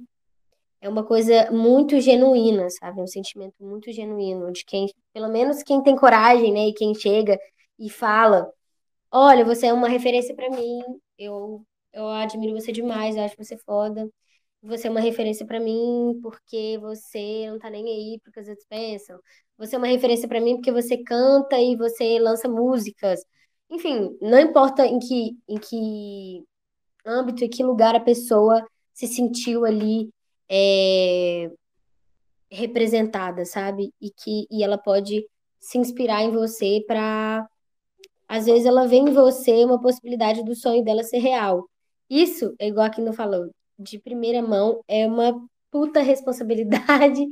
É 0.81 0.89
uma 0.89 1.05
coisa 1.05 1.51
muito 1.51 1.99
genuína, 2.01 2.69
sabe? 2.71 3.01
Um 3.01 3.07
sentimento 3.07 3.55
muito 3.59 3.91
genuíno 3.91 4.51
de 4.51 4.65
quem, 4.65 4.87
pelo 5.13 5.29
menos 5.29 5.63
quem 5.63 5.81
tem 5.83 5.95
coragem, 5.95 6.51
né? 6.53 6.67
E 6.69 6.73
quem 6.73 6.93
chega 6.95 7.39
e 7.79 7.89
fala: 7.89 8.51
Olha, 9.11 9.45
você 9.45 9.67
é 9.67 9.73
uma 9.73 9.89
referência 9.89 10.35
para 10.35 10.49
mim, 10.49 10.81
eu, 11.17 11.65
eu 11.93 12.07
admiro 12.09 12.53
você 12.53 12.71
demais, 12.71 13.15
eu 13.15 13.23
acho 13.23 13.35
você 13.37 13.57
foda. 13.57 14.09
Você 14.63 14.87
é 14.87 14.91
uma 14.91 14.99
referência 15.01 15.45
para 15.45 15.59
mim 15.59 16.19
porque 16.21 16.77
você 16.79 17.49
não 17.49 17.59
tá 17.59 17.69
nem 17.69 17.85
aí 17.87 18.19
porque 18.23 18.39
os 18.39 18.47
outros 18.47 18.65
pensam. 18.69 19.19
Você 19.57 19.75
é 19.75 19.77
uma 19.79 19.87
referência 19.87 20.27
para 20.27 20.41
mim 20.41 20.55
porque 20.55 20.71
você 20.71 20.97
canta 21.03 21.59
e 21.59 21.75
você 21.75 22.19
lança 22.19 22.47
músicas. 22.49 23.21
Enfim, 23.69 24.17
não 24.21 24.39
importa 24.39 24.85
em 24.85 24.99
que, 24.99 25.37
em 25.47 25.57
que 25.57 26.45
âmbito 27.05 27.43
e 27.43 27.49
que 27.49 27.63
lugar 27.63 27.95
a 27.95 27.99
pessoa 27.99 28.65
se 28.93 29.07
sentiu 29.07 29.65
ali 29.65 30.11
é, 30.51 31.49
representada, 32.51 33.45
sabe? 33.45 33.93
E 34.01 34.11
que 34.11 34.47
e 34.51 34.63
ela 34.63 34.77
pode 34.77 35.25
se 35.59 35.77
inspirar 35.77 36.23
em 36.23 36.31
você 36.31 36.83
para 36.87 37.47
às 38.27 38.45
vezes 38.45 38.65
ela 38.65 38.87
vê 38.87 38.97
em 38.97 39.13
você 39.13 39.63
uma 39.65 39.81
possibilidade 39.81 40.43
do 40.43 40.55
sonho 40.55 40.83
dela 40.83 41.03
ser 41.03 41.19
real. 41.19 41.67
Isso, 42.09 42.55
é 42.59 42.67
igual 42.67 42.87
a 42.87 43.01
não 43.01 43.13
falou, 43.13 43.49
de 43.79 43.99
primeira 43.99 44.41
mão, 44.41 44.81
é 44.87 45.07
uma 45.07 45.33
puta 45.71 46.01
responsabilidade 46.01 47.25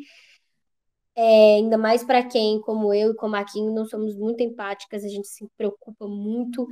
é, 1.15 1.55
ainda 1.55 1.77
mais 1.77 2.03
para 2.03 2.23
quem, 2.23 2.61
como 2.61 2.93
eu 2.93 3.11
e 3.11 3.15
como 3.15 3.35
a 3.35 3.43
Kim, 3.43 3.69
não 3.73 3.85
somos 3.85 4.15
muito 4.15 4.41
empáticas, 4.41 5.03
a 5.03 5.09
gente 5.09 5.27
se 5.27 5.45
preocupa 5.57 6.07
muito 6.07 6.65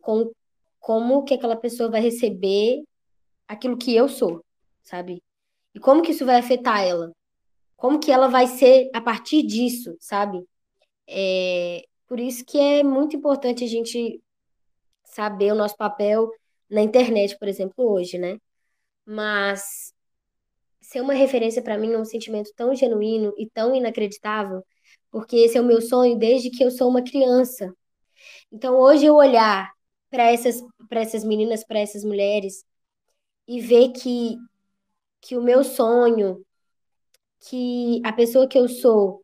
com 0.00 0.30
como 0.78 1.24
que 1.24 1.34
aquela 1.34 1.56
pessoa 1.56 1.90
vai 1.90 2.00
receber 2.00 2.84
aquilo 3.48 3.76
que 3.76 3.94
eu 3.94 4.08
sou, 4.08 4.44
sabe? 4.84 5.20
E 5.78 5.80
como 5.80 6.02
que 6.02 6.10
isso 6.10 6.26
vai 6.26 6.40
afetar 6.40 6.82
ela? 6.82 7.12
Como 7.76 8.00
que 8.00 8.10
ela 8.10 8.26
vai 8.26 8.48
ser 8.48 8.90
a 8.92 9.00
partir 9.00 9.44
disso, 9.44 9.96
sabe? 10.00 10.44
É, 11.08 11.84
por 12.08 12.18
isso 12.18 12.44
que 12.44 12.58
é 12.58 12.82
muito 12.82 13.16
importante 13.16 13.62
a 13.62 13.68
gente 13.68 14.20
saber 15.04 15.52
o 15.52 15.54
nosso 15.54 15.76
papel 15.76 16.28
na 16.68 16.82
internet, 16.82 17.38
por 17.38 17.46
exemplo, 17.46 17.92
hoje, 17.92 18.18
né? 18.18 18.38
Mas 19.06 19.94
ser 20.80 21.00
uma 21.00 21.14
referência 21.14 21.62
para 21.62 21.78
mim 21.78 21.92
é 21.92 21.98
um 21.98 22.04
sentimento 22.04 22.50
tão 22.56 22.74
genuíno 22.74 23.32
e 23.38 23.48
tão 23.48 23.72
inacreditável, 23.72 24.64
porque 25.12 25.36
esse 25.36 25.56
é 25.58 25.60
o 25.60 25.64
meu 25.64 25.80
sonho 25.80 26.18
desde 26.18 26.50
que 26.50 26.64
eu 26.64 26.72
sou 26.72 26.88
uma 26.90 27.04
criança. 27.04 27.72
Então, 28.50 28.80
hoje 28.80 29.06
eu 29.06 29.14
olhar 29.14 29.70
para 30.10 30.24
essas 30.32 30.60
para 30.88 31.02
essas 31.02 31.22
meninas, 31.22 31.64
para 31.64 31.78
essas 31.78 32.02
mulheres 32.02 32.64
e 33.46 33.60
ver 33.60 33.92
que 33.92 34.36
que 35.20 35.36
o 35.36 35.42
meu 35.42 35.64
sonho, 35.64 36.44
que 37.40 38.00
a 38.04 38.12
pessoa 38.12 38.48
que 38.48 38.58
eu 38.58 38.68
sou 38.68 39.22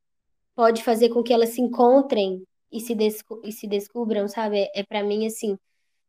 pode 0.55 0.83
fazer 0.83 1.09
com 1.11 1.23
que 1.23 1.33
elas 1.33 1.51
se 1.51 1.61
encontrem 1.61 2.43
e 2.71 2.81
se, 2.81 2.95
desco 2.95 3.41
e 3.45 3.53
se 3.53 3.67
descubram, 3.67 4.29
sabe? 4.29 4.59
É, 4.59 4.81
é 4.81 4.83
para 4.85 5.03
mim 5.03 5.27
assim 5.27 5.59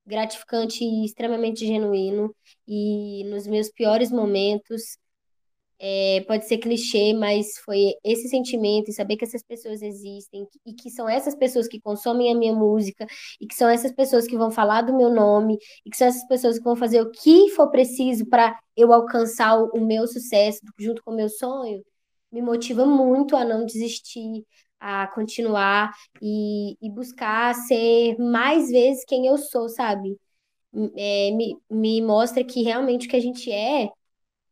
gratificante 0.06 0.84
e 0.84 1.06
extremamente 1.06 1.66
genuíno 1.66 2.36
e 2.68 3.24
nos 3.26 3.48
meus 3.48 3.72
piores 3.72 4.12
momentos 4.12 4.98
é, 5.80 6.24
pode 6.28 6.48
ser 6.48 6.58
clichê, 6.58 7.14
mas 7.14 7.58
foi 7.60 7.94
esse 8.04 8.30
sentimento 8.30 8.90
e 8.90 8.94
saber 8.94 9.18
que 9.18 9.26
essas 9.26 9.44
pessoas 9.44 9.82
existem 9.82 10.48
e 10.66 10.74
que 10.74 10.90
são 10.90 11.08
essas 11.08 11.36
pessoas 11.36 11.68
que 11.68 11.82
consomem 11.82 12.32
a 12.32 12.36
minha 12.36 12.54
música 12.54 13.06
e 13.40 13.48
que 13.48 13.56
são 13.56 13.70
essas 13.70 13.92
pessoas 13.92 14.26
que 14.28 14.38
vão 14.38 14.52
falar 14.52 14.82
do 14.84 14.96
meu 14.96 15.10
nome 15.14 15.58
e 15.86 15.90
que 15.90 15.98
são 15.98 16.08
essas 16.08 16.26
pessoas 16.28 16.58
que 16.58 16.64
vão 16.64 16.76
fazer 16.76 17.02
o 17.02 17.12
que 17.12 17.50
for 17.52 17.70
preciso 17.70 18.26
para 18.28 18.58
eu 18.76 18.94
alcançar 18.94 19.58
o, 19.62 19.82
meu 19.86 20.08
sucesso 20.08 20.60
junto 20.80 21.04
com 21.04 21.12
o 21.12 21.16
meu 21.16 21.30
sonho, 21.30 21.84
me 22.32 22.42
motiva 22.42 22.86
muito 22.86 23.36
a 23.36 23.46
não 23.46 23.66
desistir, 23.66 24.46
a 24.80 25.08
continuar 25.08 25.92
e, 26.22 26.78
e 26.82 26.90
buscar 26.92 27.54
ser 27.56 28.18
mais 28.20 28.70
vezes 28.70 29.06
quem 29.06 29.28
eu 29.28 29.38
sou, 29.38 29.70
sabe? 29.70 30.18
É, 30.98 31.32
me, 31.32 31.58
me 31.70 32.02
mostra 32.02 32.44
que 32.44 32.62
realmente 32.64 33.08
o 33.08 33.10
que 33.10 33.16
a 33.16 33.22
gente 33.22 33.52
é 33.52 33.90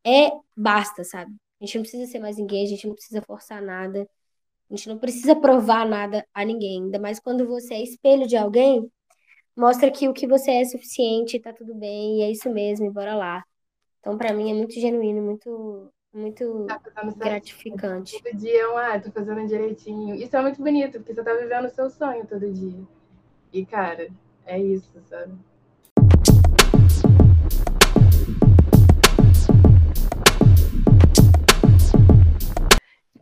é 0.06 0.32
basta, 0.56 1.04
sabe? 1.04 1.34
A 1.62 1.66
gente 1.66 1.76
não 1.76 1.84
precisa 1.84 2.12
ser 2.12 2.20
mais 2.20 2.38
ninguém, 2.38 2.66
a 2.66 2.70
gente 2.70 2.88
não 2.88 2.94
precisa 2.94 3.22
forçar 3.22 3.62
nada, 3.62 4.08
a 4.70 4.76
gente 4.76 4.90
não 4.90 4.98
precisa 4.98 5.36
provar 5.36 5.86
nada 5.88 6.26
a 6.34 6.44
ninguém, 6.46 6.84
ainda 6.84 7.00
mais 7.00 7.20
quando 7.20 7.48
você 7.48 7.76
é 7.76 7.84
espelho 7.84 8.28
de 8.28 8.36
alguém, 8.36 8.90
mostra 9.56 9.92
que 9.92 10.08
o 10.10 10.14
que 10.14 10.28
você 10.28 10.52
é 10.52 10.66
suficiente, 10.66 11.40
tá 11.40 11.54
tudo 11.54 11.76
bem, 11.76 12.20
e 12.20 12.22
é 12.24 12.32
isso 12.32 12.50
mesmo, 12.50 12.86
e 12.86 12.90
bora 12.90 13.16
lá. 13.16 13.44
Então, 14.00 14.18
para 14.18 14.34
mim 14.34 14.52
é 14.52 14.54
muito 14.54 14.74
genuíno, 14.74 15.22
muito 15.22 15.92
muito 16.14 16.66
Tá 16.68 16.80
fazendo 16.80 17.12
certinho. 17.12 17.20
gratificante. 17.20 18.22
Todo 18.22 18.38
dia, 18.38 18.72
um, 18.72 18.78
ah, 18.78 19.00
tô 19.00 19.12
fazendo 19.12 19.48
direitinho. 19.48 20.14
Isso 20.16 20.36
é 20.38 20.42
muito 20.42 20.62
bonito, 20.62 21.00
porque 21.00 21.14
você 21.14 21.24
tá 21.24 21.34
vivendo 21.34 21.66
o 21.66 21.70
seu 21.70 21.90
sonho 21.90 22.26
todo 22.28 22.52
dia. 22.52 22.84
E, 23.52 23.66
cara, 23.66 24.10
é 24.46 24.60
isso, 24.60 24.92
sabe? 25.06 25.34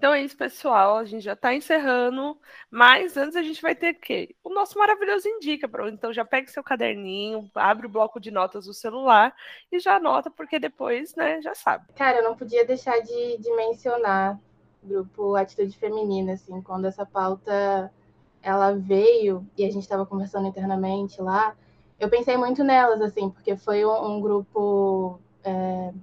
Então 0.02 0.16
é 0.16 0.24
isso, 0.24 0.36
pessoal. 0.36 0.98
A 0.98 1.06
gente 1.06 1.22
já 1.22 1.34
está 1.34 1.54
encerrando, 1.54 2.36
mas 2.72 3.16
antes 3.16 3.36
a 3.36 3.44
gente 3.44 3.62
vai 3.62 3.76
ter 3.76 3.94
o 3.94 4.00
quê? 4.00 4.36
O 4.44 4.52
nosso 4.52 4.80
maravilhoso 4.80 5.30
Indica. 5.30 5.70
Então 5.94 6.12
já 6.12 6.26
pega 6.26 6.48
seu 6.48 6.64
caderninho, 6.64 7.48
abre 7.54 7.86
o 7.86 7.90
bloco 7.90 8.20
de 8.20 8.32
notas 8.32 8.66
do 8.66 8.74
celular 8.74 9.32
e 9.72 9.80
já 9.80 9.98
anota, 9.98 10.32
porque 10.32 10.58
depois, 10.58 11.14
né, 11.16 11.40
já 11.44 11.54
sabe. 11.54 11.86
Cara, 11.94 12.18
eu 12.18 12.24
não 12.24 12.36
podia 12.36 12.66
deixar 12.66 13.00
de, 13.00 13.38
de 13.38 13.56
mencionar 13.56 14.40
o 14.82 14.88
grupo 14.88 15.36
Atitude 15.36 15.78
Feminina, 15.78 16.34
assim, 16.34 16.64
quando 16.64 16.86
essa 16.86 17.06
pauta 17.06 17.94
ela 18.42 18.72
veio 18.72 19.48
e 19.56 19.64
a 19.64 19.70
gente 19.70 19.84
estava 19.84 20.04
conversando 20.04 20.48
internamente 20.48 21.22
lá, 21.22 21.56
eu 22.00 22.10
pensei 22.10 22.36
muito 22.38 22.64
nelas, 22.64 23.00
assim, 23.04 23.30
porque 23.30 23.56
foi 23.56 23.86
um, 23.86 24.16
um 24.16 24.20
grupo 24.20 25.20
é, 25.44 25.94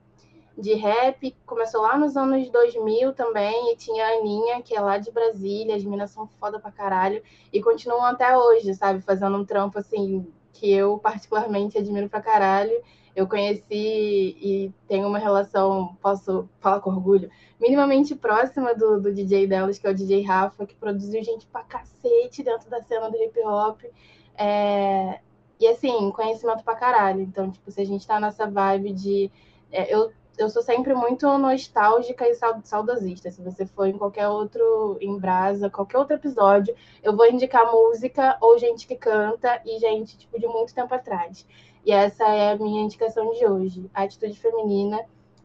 de 0.58 0.74
rap, 0.74 1.34
começou 1.46 1.82
lá 1.82 1.96
nos 1.96 2.16
anos 2.16 2.50
2000 2.50 3.12
também, 3.12 3.72
e 3.72 3.76
tinha 3.76 4.04
a 4.04 4.18
Aninha, 4.18 4.60
que 4.60 4.74
é 4.74 4.80
lá 4.80 4.98
de 4.98 5.10
Brasília, 5.12 5.76
as 5.76 5.84
meninas 5.84 6.10
são 6.10 6.26
foda 6.40 6.58
pra 6.58 6.72
caralho, 6.72 7.22
e 7.52 7.62
continuam 7.62 8.04
até 8.04 8.36
hoje, 8.36 8.74
sabe, 8.74 9.00
fazendo 9.00 9.36
um 9.36 9.44
trampo, 9.44 9.78
assim, 9.78 10.26
que 10.52 10.70
eu 10.72 10.98
particularmente 10.98 11.78
admiro 11.78 12.08
pra 12.08 12.20
caralho. 12.20 12.82
Eu 13.14 13.26
conheci 13.26 13.64
e 13.70 14.72
tenho 14.86 15.08
uma 15.08 15.18
relação, 15.18 15.96
posso 16.00 16.48
falar 16.60 16.80
com 16.80 16.90
orgulho, 16.90 17.30
minimamente 17.60 18.14
próxima 18.14 18.74
do, 18.74 19.00
do 19.00 19.12
DJ 19.12 19.46
delas, 19.46 19.78
que 19.78 19.86
é 19.86 19.90
o 19.90 19.94
DJ 19.94 20.22
Rafa, 20.22 20.66
que 20.66 20.74
produziu 20.74 21.22
gente 21.22 21.46
pra 21.46 21.62
cacete 21.62 22.42
dentro 22.42 22.70
da 22.70 22.82
cena 22.82 23.10
do 23.10 23.16
hip 23.16 23.40
hop. 23.40 23.80
É... 24.36 25.20
E 25.60 25.66
assim, 25.66 26.12
conhecimento 26.12 26.62
pra 26.62 26.76
caralho. 26.76 27.20
Então, 27.20 27.50
tipo, 27.50 27.68
se 27.72 27.80
a 27.80 27.84
gente 27.84 28.06
tá 28.06 28.20
nessa 28.20 28.48
vibe 28.48 28.92
de. 28.92 29.30
É, 29.72 29.92
eu 29.92 30.12
eu 30.38 30.48
sou 30.48 30.62
sempre 30.62 30.94
muito 30.94 31.26
nostálgica 31.36 32.26
e 32.28 32.34
saudosista. 32.62 33.30
Se 33.30 33.42
você 33.42 33.66
for 33.66 33.86
em 33.86 33.98
qualquer 33.98 34.28
outro 34.28 34.96
em 35.00 35.18
brasa, 35.18 35.68
qualquer 35.68 35.98
outro 35.98 36.14
episódio, 36.14 36.74
eu 37.02 37.14
vou 37.14 37.28
indicar 37.28 37.70
música 37.70 38.38
ou 38.40 38.56
gente 38.56 38.86
que 38.86 38.94
canta 38.94 39.60
e 39.66 39.78
gente 39.80 40.16
tipo 40.16 40.38
de 40.38 40.46
muito 40.46 40.72
tempo 40.72 40.94
atrás. 40.94 41.44
E 41.84 41.90
essa 41.90 42.24
é 42.24 42.52
a 42.52 42.56
minha 42.56 42.82
indicação 42.82 43.32
de 43.32 43.44
hoje. 43.44 43.90
Atitude 43.92 44.38
feminina. 44.38 44.98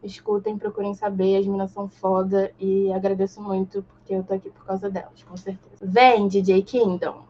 Escutem, 0.03 0.57
procurem 0.57 0.93
saber, 0.93 1.37
as 1.37 1.45
meninas 1.45 1.71
são 1.71 1.87
foda 1.87 2.51
e 2.59 2.91
agradeço 2.91 3.41
muito 3.41 3.81
porque 3.83 4.13
eu 4.13 4.21
tô 4.21 4.33
aqui 4.33 4.49
por 4.49 4.65
causa 4.65 4.89
delas, 4.89 5.23
com 5.23 5.37
certeza. 5.37 5.77
Vem, 5.81 6.27
DJ 6.27 6.61
Kingdom. 6.61 7.23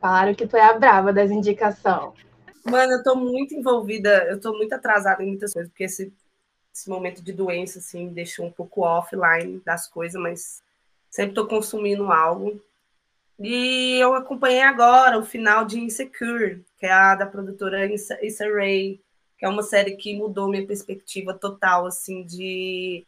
Falaram 0.00 0.34
que 0.34 0.44
tu 0.44 0.56
é 0.56 0.62
a 0.62 0.76
brava 0.76 1.12
das 1.12 1.30
indicações. 1.30 2.12
Mano, 2.64 2.94
eu 2.94 3.02
tô 3.04 3.14
muito 3.14 3.54
envolvida, 3.54 4.24
eu 4.24 4.40
tô 4.40 4.52
muito 4.54 4.72
atrasada 4.72 5.22
em 5.22 5.28
muitas 5.28 5.52
coisas, 5.52 5.70
porque 5.70 5.84
esse 5.84 6.12
esse 6.74 6.90
momento 6.90 7.22
de 7.22 7.32
doença 7.32 7.78
assim 7.78 8.06
me 8.06 8.14
deixou 8.14 8.44
um 8.46 8.50
pouco 8.50 8.82
offline 8.82 9.60
das 9.64 9.86
coisas, 9.86 10.20
mas 10.20 10.62
sempre 11.08 11.30
estou 11.30 11.46
consumindo 11.46 12.10
algo. 12.10 12.60
E 13.38 13.98
eu 14.00 14.14
acompanhei 14.14 14.62
agora 14.62 15.18
o 15.18 15.24
final 15.24 15.64
de 15.64 15.78
Insecure, 15.78 16.64
que 16.78 16.86
é 16.86 16.92
a 16.92 17.14
da 17.14 17.26
produtora 17.26 17.86
Issa 17.86 18.48
Rae, 18.52 19.00
que 19.38 19.44
é 19.44 19.48
uma 19.48 19.62
série 19.62 19.96
que 19.96 20.16
mudou 20.16 20.48
minha 20.48 20.66
perspectiva 20.66 21.32
total 21.32 21.86
assim 21.86 22.24
de 22.24 23.06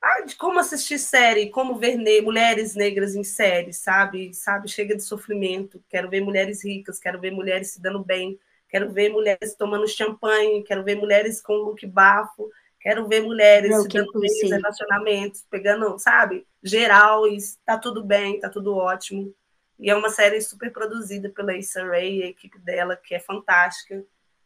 ah, 0.00 0.22
de 0.22 0.34
como 0.36 0.58
assistir 0.58 0.98
série, 0.98 1.50
como 1.50 1.76
ver 1.76 1.96
ne 1.96 2.20
mulheres 2.20 2.74
negras 2.74 3.14
em 3.14 3.22
série, 3.22 3.72
sabe? 3.72 4.34
Sabe, 4.34 4.68
chega 4.68 4.96
de 4.96 5.02
sofrimento. 5.02 5.82
Quero 5.88 6.10
ver 6.10 6.20
mulheres 6.20 6.64
ricas, 6.64 6.98
quero 6.98 7.20
ver 7.20 7.30
mulheres 7.30 7.70
se 7.70 7.80
dando 7.80 8.00
bem, 8.00 8.38
quero 8.68 8.90
ver 8.92 9.10
mulheres 9.10 9.54
tomando 9.54 9.86
champanhe, 9.88 10.62
quero 10.64 10.82
ver 10.82 10.96
mulheres 10.96 11.40
com 11.40 11.54
look 11.54 11.86
bafo 11.86 12.50
Quero 12.82 13.06
ver 13.06 13.22
mulheres 13.22 13.70
Não, 13.70 13.82
se 13.82 13.88
dando 13.88 14.12
bem 14.18 14.42
nos 14.42 14.50
relacionamentos, 14.50 15.46
pegando, 15.48 15.98
sabe, 16.00 16.44
geral, 16.62 17.28
e 17.28 17.38
tá 17.64 17.78
tudo 17.78 18.02
bem, 18.02 18.40
tá 18.40 18.48
tudo 18.48 18.76
ótimo. 18.76 19.32
E 19.78 19.88
é 19.88 19.94
uma 19.94 20.10
série 20.10 20.40
super 20.40 20.72
produzida 20.72 21.30
pela 21.30 21.56
Issa 21.56 21.84
Rae, 21.84 22.22
a 22.22 22.26
equipe 22.26 22.58
dela, 22.58 22.96
que 22.96 23.14
é 23.14 23.20
fantástica. 23.20 24.04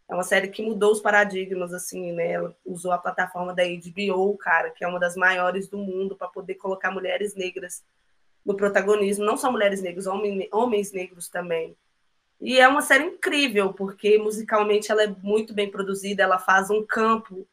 É 0.08 0.14
uma 0.14 0.22
série 0.22 0.48
que 0.48 0.62
mudou 0.62 0.92
os 0.92 1.00
paradigmas, 1.00 1.72
assim, 1.72 2.12
né? 2.12 2.32
Ela 2.32 2.56
usou 2.64 2.92
a 2.92 2.98
plataforma 2.98 3.54
da 3.54 3.62
HBO, 3.64 4.36
cara, 4.36 4.70
que 4.70 4.84
é 4.84 4.88
uma 4.88 5.00
das 5.00 5.16
maiores 5.16 5.66
do 5.68 5.78
mundo, 5.78 6.14
para 6.14 6.28
poder 6.28 6.54
colocar 6.56 6.90
mulheres 6.90 7.34
negras 7.34 7.82
no 8.44 8.54
protagonismo. 8.54 9.24
Não 9.24 9.36
só 9.36 9.50
mulheres 9.50 9.82
negras, 9.82 10.06
homens, 10.06 10.48
homens 10.52 10.92
negros 10.92 11.28
também. 11.28 11.76
E 12.40 12.60
é 12.60 12.68
uma 12.68 12.82
série 12.82 13.04
incrível, 13.04 13.72
porque 13.72 14.18
musicalmente 14.18 14.92
ela 14.92 15.02
é 15.02 15.14
muito 15.22 15.54
bem 15.54 15.70
produzida, 15.70 16.22
ela 16.22 16.38
faz 16.38 16.70
um 16.70 16.84
campo 16.84 17.46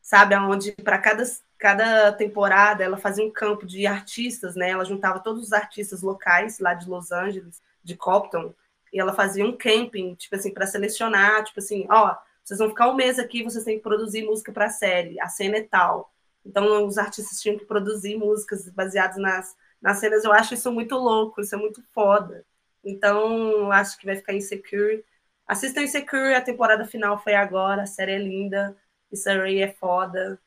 sabe? 0.00 0.34
Onde 0.36 0.72
para 0.72 0.98
cada, 0.98 1.22
cada 1.58 2.12
temporada 2.12 2.82
ela 2.84 2.96
fazia 2.96 3.24
um 3.24 3.30
campo 3.30 3.66
de 3.66 3.86
artistas, 3.86 4.54
né? 4.56 4.70
Ela 4.70 4.84
juntava 4.84 5.20
todos 5.20 5.44
os 5.44 5.52
artistas 5.52 6.02
locais 6.02 6.58
lá 6.58 6.74
de 6.74 6.88
Los 6.88 7.12
Angeles, 7.12 7.60
de 7.82 7.96
Compton, 7.96 8.54
e 8.92 9.00
ela 9.00 9.14
fazia 9.14 9.44
um 9.44 9.56
camping, 9.56 10.14
tipo 10.14 10.34
assim, 10.34 10.52
para 10.52 10.66
selecionar, 10.66 11.44
tipo 11.44 11.60
assim, 11.60 11.86
ó, 11.88 12.16
vocês 12.42 12.58
vão 12.58 12.68
ficar 12.68 12.88
um 12.88 12.94
mês 12.94 13.18
aqui, 13.18 13.42
vocês 13.42 13.64
têm 13.64 13.76
que 13.76 13.82
produzir 13.82 14.24
música 14.24 14.52
para 14.52 14.66
a 14.66 14.70
série, 14.70 15.20
a 15.20 15.28
cena 15.28 15.58
é 15.58 15.62
tal. 15.62 16.12
Então 16.44 16.86
os 16.86 16.98
artistas 16.98 17.40
tinham 17.40 17.58
que 17.58 17.64
produzir 17.64 18.16
músicas 18.16 18.68
baseadas 18.70 19.18
nas, 19.18 19.56
nas 19.80 19.98
cenas. 19.98 20.24
Eu 20.24 20.32
acho 20.32 20.54
isso 20.54 20.72
muito 20.72 20.96
louco, 20.96 21.40
isso 21.40 21.54
é 21.54 21.58
muito 21.58 21.82
foda. 21.92 22.44
Então, 22.84 23.70
acho 23.70 23.98
que 23.98 24.06
vai 24.06 24.16
ficar 24.16 24.32
Insecure. 24.32 25.04
Assistam 25.46 25.82
Insecure, 25.82 26.34
a 26.34 26.40
temporada 26.40 26.84
final 26.84 27.22
foi 27.22 27.34
agora, 27.34 27.82
a 27.82 27.86
série 27.86 28.12
é 28.12 28.18
linda. 28.18 28.76
Issa 29.10 29.36
Rae 29.36 29.60
é 29.60 29.72
foda. 29.72 30.40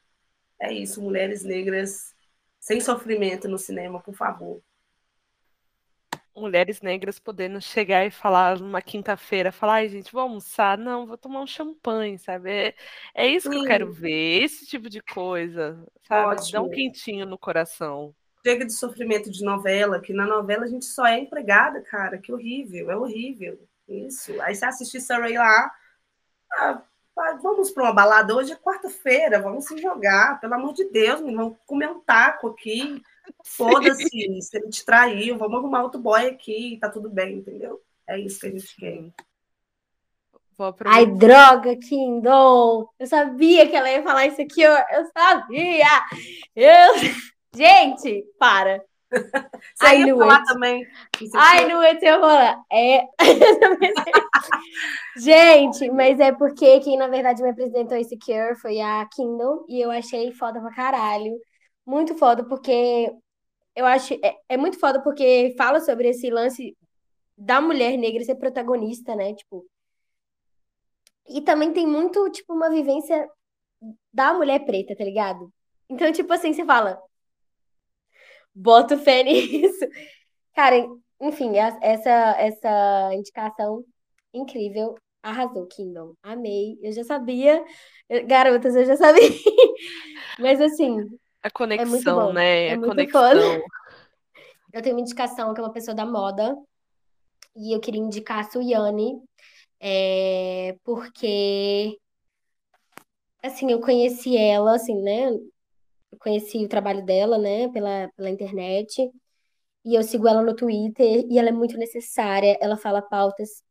É 0.59 0.71
isso, 0.71 1.01
mulheres 1.01 1.43
negras 1.43 2.13
sem 2.59 2.79
sofrimento 2.79 3.47
no 3.49 3.57
cinema, 3.57 3.99
por 3.99 4.15
favor. 4.15 4.61
Mulheres 6.35 6.81
negras 6.81 7.19
podendo 7.19 7.61
chegar 7.61 8.05
e 8.05 8.09
falar 8.09 8.57
numa 8.57 8.81
quinta-feira, 8.81 9.51
falar, 9.51 9.73
ai, 9.73 9.89
gente, 9.89 10.11
vou 10.11 10.21
almoçar? 10.21 10.77
Não, 10.77 11.05
vou 11.05 11.17
tomar 11.17 11.41
um 11.41 11.47
champanhe, 11.47 12.17
sabe? 12.17 12.49
É, 12.49 12.75
é 13.13 13.27
isso 13.27 13.49
Sim. 13.49 13.57
que 13.57 13.65
eu 13.65 13.67
quero 13.67 13.91
ver, 13.91 14.43
esse 14.43 14.65
tipo 14.65 14.89
de 14.89 15.01
coisa, 15.01 15.85
sabe? 16.07 16.35
Ótimo. 16.35 16.51
Dá 16.53 16.61
um 16.61 16.69
quentinho 16.69 17.25
no 17.25 17.37
coração. 17.37 18.15
Chega 18.45 18.65
de 18.65 18.73
sofrimento 18.73 19.29
de 19.29 19.43
novela, 19.43 20.01
que 20.01 20.13
na 20.13 20.25
novela 20.25 20.63
a 20.63 20.67
gente 20.67 20.85
só 20.85 21.05
é 21.05 21.19
empregada, 21.19 21.81
cara, 21.81 22.17
que 22.17 22.31
horrível, 22.31 22.89
é 22.89 22.95
horrível. 22.95 23.59
Isso. 23.87 24.41
Aí 24.41 24.55
você 24.55 24.65
assiste 24.65 24.97
Ray 25.13 25.37
lá, 25.37 25.71
ah, 26.53 26.81
Vamos 27.15 27.71
para 27.71 27.83
uma 27.83 27.93
balada 27.93 28.35
hoje 28.35 28.53
é 28.53 28.55
quarta-feira, 28.55 29.41
vamos 29.41 29.65
se 29.65 29.77
jogar, 29.77 30.39
pelo 30.39 30.55
amor 30.55 30.73
de 30.73 30.85
Deus, 30.89 31.21
vamos 31.21 31.55
comer 31.65 31.89
um 31.89 31.99
taco 31.99 32.47
aqui. 32.47 33.01
Foda-se, 33.45 34.09
se 34.41 34.57
ele 34.57 34.69
te 34.69 34.83
traiu, 34.83 35.37
vamos 35.37 35.59
arrumar 35.59 35.83
outro 35.83 36.01
boy 36.01 36.27
aqui, 36.27 36.77
tá 36.81 36.89
tudo 36.89 37.09
bem, 37.09 37.37
entendeu? 37.37 37.81
É 38.07 38.19
isso 38.19 38.39
que 38.39 38.47
a 38.47 38.51
gente 38.51 38.75
quer. 38.75 39.13
Ai, 40.85 41.05
droga, 41.05 41.75
Kindle! 41.75 42.89
Eu 42.99 43.07
sabia 43.07 43.67
que 43.67 43.75
ela 43.75 43.89
ia 43.89 44.03
falar 44.03 44.27
isso 44.27 44.41
aqui, 44.41 44.61
eu, 44.61 44.71
eu 44.71 45.05
sabia! 45.15 45.87
Eu... 46.55 46.93
Gente, 47.55 48.25
para! 48.39 48.83
Você 49.75 49.95
I 49.95 50.05
ia 50.05 50.15
falar 50.15 50.39
it. 50.39 50.45
também. 50.45 50.87
Ai, 51.35 51.67
não 51.67 51.81
ter 51.99 52.19
falar. 52.19 52.61
É. 52.71 53.05
Gente, 55.17 55.89
mas 55.91 56.19
é 56.19 56.31
porque 56.31 56.79
quem 56.79 56.97
na 56.97 57.07
verdade 57.07 57.41
me 57.41 57.49
apresentou 57.49 57.97
esse 57.97 58.17
Cure 58.17 58.55
foi 58.59 58.79
a 58.81 59.07
Kindle 59.13 59.65
e 59.69 59.81
eu 59.81 59.91
achei 59.91 60.31
foda 60.31 60.59
pra 60.59 60.73
caralho. 60.73 61.37
Muito 61.85 62.15
foda, 62.15 62.43
porque 62.43 63.11
eu 63.75 63.85
acho. 63.85 64.13
É, 64.23 64.35
é 64.49 64.57
muito 64.57 64.79
foda 64.79 65.01
porque 65.01 65.53
fala 65.57 65.79
sobre 65.79 66.09
esse 66.09 66.29
lance 66.29 66.75
da 67.37 67.61
mulher 67.61 67.97
negra 67.97 68.23
ser 68.23 68.35
protagonista, 68.35 69.15
né? 69.15 69.33
Tipo. 69.33 69.65
E 71.27 71.41
também 71.41 71.71
tem 71.71 71.87
muito, 71.87 72.29
tipo, 72.31 72.53
uma 72.53 72.69
vivência 72.69 73.29
da 74.11 74.33
mulher 74.33 74.65
preta, 74.65 74.95
tá 74.95 75.03
ligado? 75.03 75.51
Então, 75.89 76.11
tipo 76.11 76.31
assim, 76.33 76.53
você 76.53 76.65
fala, 76.65 76.99
boto 78.53 78.97
fé 78.97 79.23
nisso. 79.23 79.85
Cara, 80.55 80.75
enfim, 81.21 81.57
essa, 81.57 82.35
essa 82.37 83.13
indicação 83.13 83.83
incrível. 84.33 84.95
Arrasou, 85.21 85.65
Kingdom. 85.67 86.13
Amei. 86.21 86.77
Eu 86.81 86.91
já 86.91 87.03
sabia. 87.03 87.63
Garotas, 88.27 88.75
eu 88.75 88.83
já 88.83 88.97
sabia. 88.97 89.21
Mas 90.37 90.59
assim. 90.59 90.97
A 91.41 91.49
conexão, 91.49 91.87
é 91.87 91.89
muito 91.89 92.11
bom. 92.13 92.33
né? 92.33 92.67
É 92.67 92.73
a 92.73 92.79
conexão. 92.79 93.61
Eu 94.73 94.81
tenho 94.81 94.95
uma 94.95 95.01
indicação 95.01 95.53
que 95.53 95.61
é 95.61 95.63
uma 95.63 95.71
pessoa 95.71 95.95
da 95.95 96.05
moda. 96.05 96.57
E 97.55 97.73
eu 97.73 97.79
queria 97.79 98.01
indicar 98.01 98.39
a 98.39 98.43
Suyane. 98.43 99.21
É, 99.79 100.75
porque 100.83 101.97
assim, 103.41 103.71
eu 103.71 103.79
conheci 103.79 104.37
ela, 104.37 104.75
assim, 104.75 105.01
né? 105.01 105.29
Conheci 106.23 106.65
o 106.65 106.69
trabalho 106.69 107.05
dela, 107.05 107.37
né, 107.37 107.69
pela, 107.69 108.09
pela 108.15 108.29
internet. 108.29 109.11
E 109.85 109.95
eu 109.95 110.03
sigo 110.03 110.27
ela 110.27 110.41
no 110.43 110.55
Twitter 110.55 111.25
e 111.29 111.37
ela 111.39 111.49
é 111.49 111.51
muito 111.51 111.77
necessária. 111.77 112.57
Ela 112.61 112.77
fala 112.77 113.01
pautas 113.01 113.63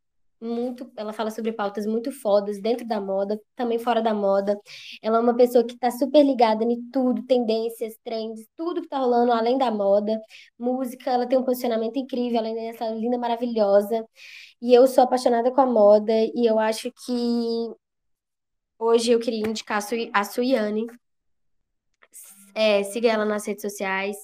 muito, 0.43 0.91
ela 0.97 1.13
fala 1.13 1.31
sobre 1.31 1.53
pautas 1.53 1.87
muito 1.87 2.11
fodas 2.11 2.61
dentro 2.61 2.87
da 2.87 3.01
moda, 3.01 3.41
também 3.55 3.79
fora 3.79 4.03
da 4.03 4.13
moda. 4.13 4.61
Ela 5.01 5.19
é 5.19 5.21
uma 5.21 5.37
pessoa 5.37 5.65
que 5.65 5.75
está 5.75 5.91
super 5.91 6.25
ligada 6.25 6.65
em 6.65 6.83
tudo, 6.91 7.23
tendências, 7.25 7.97
trends, 8.05 8.47
tudo 8.57 8.81
que 8.81 8.87
está 8.87 8.99
rolando 8.99 9.33
além 9.33 9.57
da 9.59 9.71
moda, 9.71 10.21
música, 10.59 11.11
ela 11.11 11.27
tem 11.27 11.39
um 11.39 11.45
posicionamento 11.45 11.97
incrível, 11.97 12.39
além 12.41 12.55
dessa 12.55 12.89
linda, 12.91 13.19
maravilhosa. 13.19 14.05
E 14.61 14.75
eu 14.75 14.87
sou 14.87 15.05
apaixonada 15.05 15.51
com 15.53 15.61
a 15.61 15.67
moda 15.67 16.13
e 16.13 16.47
eu 16.49 16.59
acho 16.59 16.93
que 17.07 17.13
hoje 18.79 19.13
eu 19.13 19.21
queria 19.21 19.49
indicar 19.49 19.79
a 20.13 20.25
Suiane. 20.25 20.87
É, 22.55 22.83
siga 22.85 23.11
ela 23.11 23.25
nas 23.25 23.47
redes 23.47 23.63
sociais, 23.63 24.17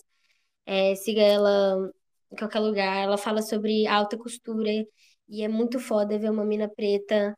é, 0.66 0.95
siga 0.97 1.22
ela 1.22 1.91
em 2.33 2.37
qualquer 2.37 2.61
lugar. 2.61 2.97
Ela 2.99 3.18
fala 3.18 3.43
sobre 3.43 3.87
alta 3.87 4.16
costura 4.18 4.70
e 5.29 5.43
é 5.43 5.49
muito 5.49 5.79
foda 5.81 6.18
ver 6.18 6.31
uma 6.31 6.45
mina 6.45 6.68
preta, 6.68 7.37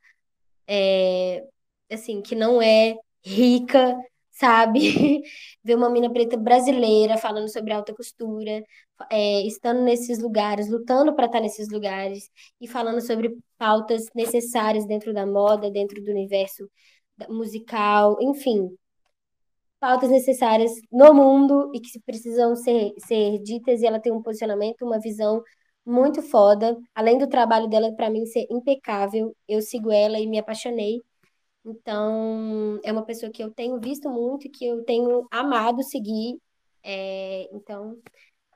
é, 0.67 1.43
assim, 1.91 2.21
que 2.21 2.35
não 2.35 2.61
é 2.61 2.95
rica, 3.23 3.95
sabe? 4.31 4.79
ver 5.63 5.75
uma 5.75 5.89
mina 5.89 6.11
preta 6.11 6.37
brasileira 6.37 7.17
falando 7.17 7.49
sobre 7.49 7.73
alta 7.73 7.93
costura, 7.93 8.63
é, 9.11 9.41
estando 9.43 9.81
nesses 9.83 10.19
lugares, 10.19 10.69
lutando 10.69 11.15
para 11.15 11.25
estar 11.27 11.41
nesses 11.41 11.69
lugares 11.69 12.29
e 12.59 12.67
falando 12.67 13.01
sobre 13.01 13.37
pautas 13.57 14.05
necessárias 14.15 14.85
dentro 14.87 15.13
da 15.13 15.25
moda, 15.25 15.69
dentro 15.71 16.01
do 16.03 16.11
universo 16.11 16.69
musical, 17.29 18.17
enfim, 18.21 18.75
pautas 19.81 20.11
necessárias 20.11 20.71
no 20.91 21.11
mundo 21.11 21.71
e 21.73 21.79
que 21.79 21.99
precisam 22.05 22.55
ser, 22.55 22.93
ser 22.99 23.39
ditas 23.39 23.81
e 23.81 23.87
ela 23.87 23.99
tem 23.99 24.13
um 24.13 24.21
posicionamento, 24.21 24.85
uma 24.85 24.99
visão 24.99 25.41
muito 25.83 26.21
foda. 26.21 26.77
Além 26.93 27.17
do 27.17 27.27
trabalho 27.27 27.67
dela, 27.67 27.91
para 27.95 28.07
mim, 28.07 28.23
ser 28.27 28.45
impecável, 28.51 29.35
eu 29.47 29.59
sigo 29.59 29.91
ela 29.91 30.19
e 30.19 30.27
me 30.27 30.37
apaixonei. 30.37 31.01
Então, 31.65 32.79
é 32.83 32.91
uma 32.91 33.03
pessoa 33.03 33.31
que 33.31 33.43
eu 33.43 33.49
tenho 33.49 33.79
visto 33.79 34.07
muito, 34.07 34.51
que 34.51 34.67
eu 34.67 34.83
tenho 34.83 35.27
amado 35.31 35.81
seguir. 35.81 36.37
É, 36.83 37.49
então, 37.51 37.97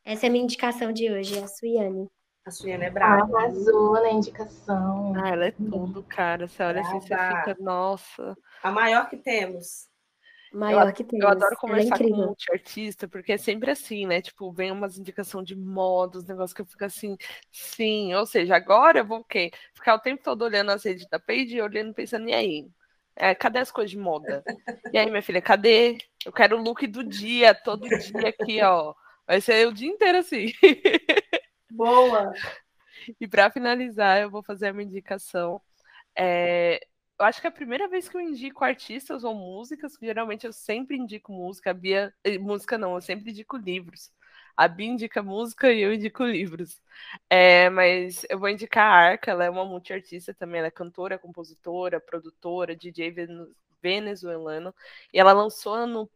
essa 0.03 0.27
é 0.27 0.29
a 0.29 0.31
minha 0.31 0.43
indicação 0.43 0.93
de 0.93 1.11
hoje, 1.11 1.39
a 1.39 1.47
Suiane. 1.47 2.07
A 2.45 2.51
Suiane 2.51 2.85
é 2.85 2.91
brava. 2.91 3.35
Arrasou 3.35 3.93
na 3.93 4.11
indicação. 4.11 5.13
Ah, 5.15 5.29
ela 5.29 5.45
é 5.47 5.51
tudo, 5.51 6.03
cara. 6.03 6.47
Você 6.47 6.61
olha 6.61 6.81
assim, 6.81 7.01
você 7.01 7.07
fica, 7.07 7.57
nossa. 7.59 8.37
A 8.61 8.69
maior 8.69 9.09
que 9.09 9.17
temos. 9.17 9.87
Maior 10.55 10.87
eu, 10.87 10.93
que 10.93 11.03
temos. 11.03 11.23
Eu 11.23 11.29
adoro 11.29 11.53
é 11.53 11.57
conversar 11.57 11.95
é 12.01 12.09
com 12.09 12.15
um 12.15 12.35
artista, 12.49 13.07
porque 13.09 13.33
é 13.33 13.37
sempre 13.37 13.71
assim, 13.71 14.07
né? 14.07 14.21
Tipo, 14.21 14.53
vem 14.53 14.71
umas 14.71 14.97
indicação 14.97 15.43
de 15.43 15.53
modos, 15.53 16.23
negócio 16.25 16.55
que 16.55 16.61
eu 16.61 16.65
fico 16.65 16.85
assim, 16.85 17.17
sim. 17.51 18.13
Ou 18.13 18.25
seja, 18.25 18.55
agora 18.55 18.99
eu 18.99 19.05
vou 19.05 19.19
o 19.19 19.23
quê? 19.23 19.51
Ficar 19.73 19.95
o 19.95 19.99
tempo 19.99 20.23
todo 20.23 20.43
olhando 20.43 20.71
as 20.71 20.85
redes 20.85 21.05
da 21.09 21.19
page 21.19 21.57
e 21.57 21.61
olhando, 21.61 21.93
pensando, 21.93 22.29
e 22.29 22.33
aí? 22.33 22.67
É, 23.17 23.35
cadê 23.35 23.59
as 23.59 23.71
coisas 23.71 23.91
de 23.91 23.97
moda? 23.97 24.43
E 24.93 24.97
aí, 24.97 25.09
minha 25.09 25.21
filha, 25.21 25.41
cadê? 25.41 25.97
Eu 26.25 26.31
quero 26.31 26.57
o 26.57 26.61
look 26.61 26.87
do 26.87 27.03
dia, 27.03 27.53
todo 27.53 27.89
dia 27.89 28.29
aqui, 28.29 28.61
ó. 28.61 28.93
Vai 29.27 29.41
ser 29.41 29.67
o 29.67 29.73
dia 29.73 29.89
inteiro 29.89 30.19
assim. 30.19 30.53
Boa! 31.69 32.31
E 33.19 33.27
para 33.27 33.51
finalizar, 33.51 34.21
eu 34.21 34.29
vou 34.29 34.41
fazer 34.41 34.67
a 34.67 34.73
minha 34.73 34.87
indicação. 34.87 35.61
É, 36.17 36.79
eu 37.19 37.25
acho 37.25 37.39
que 37.41 37.47
é 37.47 37.49
a 37.49 37.53
primeira 37.53 37.87
vez 37.87 38.09
que 38.09 38.17
eu 38.17 38.21
indico 38.21 38.63
artistas 38.63 39.23
ou 39.23 39.33
músicas, 39.33 39.97
geralmente 40.01 40.45
eu 40.45 40.53
sempre 40.53 40.97
indico 40.97 41.31
música, 41.31 41.71
a 41.71 41.73
Bia, 41.73 42.13
eh, 42.23 42.37
música 42.37 42.77
não, 42.77 42.95
eu 42.95 43.01
sempre 43.01 43.31
indico 43.31 43.57
livros. 43.57 44.11
A 44.57 44.67
Bia 44.67 44.87
indica 44.87 45.21
música 45.23 45.71
e 45.71 45.81
eu 45.81 45.93
indico 45.93 46.23
livros. 46.23 46.81
É, 47.29 47.69
mas 47.69 48.25
eu 48.29 48.39
vou 48.39 48.49
indicar 48.49 48.85
a 48.85 48.95
Arca, 49.11 49.31
ela 49.31 49.45
é 49.45 49.49
uma 49.49 49.65
multiartista 49.65 50.33
também, 50.33 50.59
ela 50.59 50.67
é 50.67 50.71
cantora, 50.71 51.17
compositora, 51.19 51.99
produtora, 52.01 52.75
DJ 52.75 53.13
venezuelano, 53.81 54.73
e 55.13 55.19
ela 55.19 55.33
lançou 55.33 55.73
ano, 55.73 56.09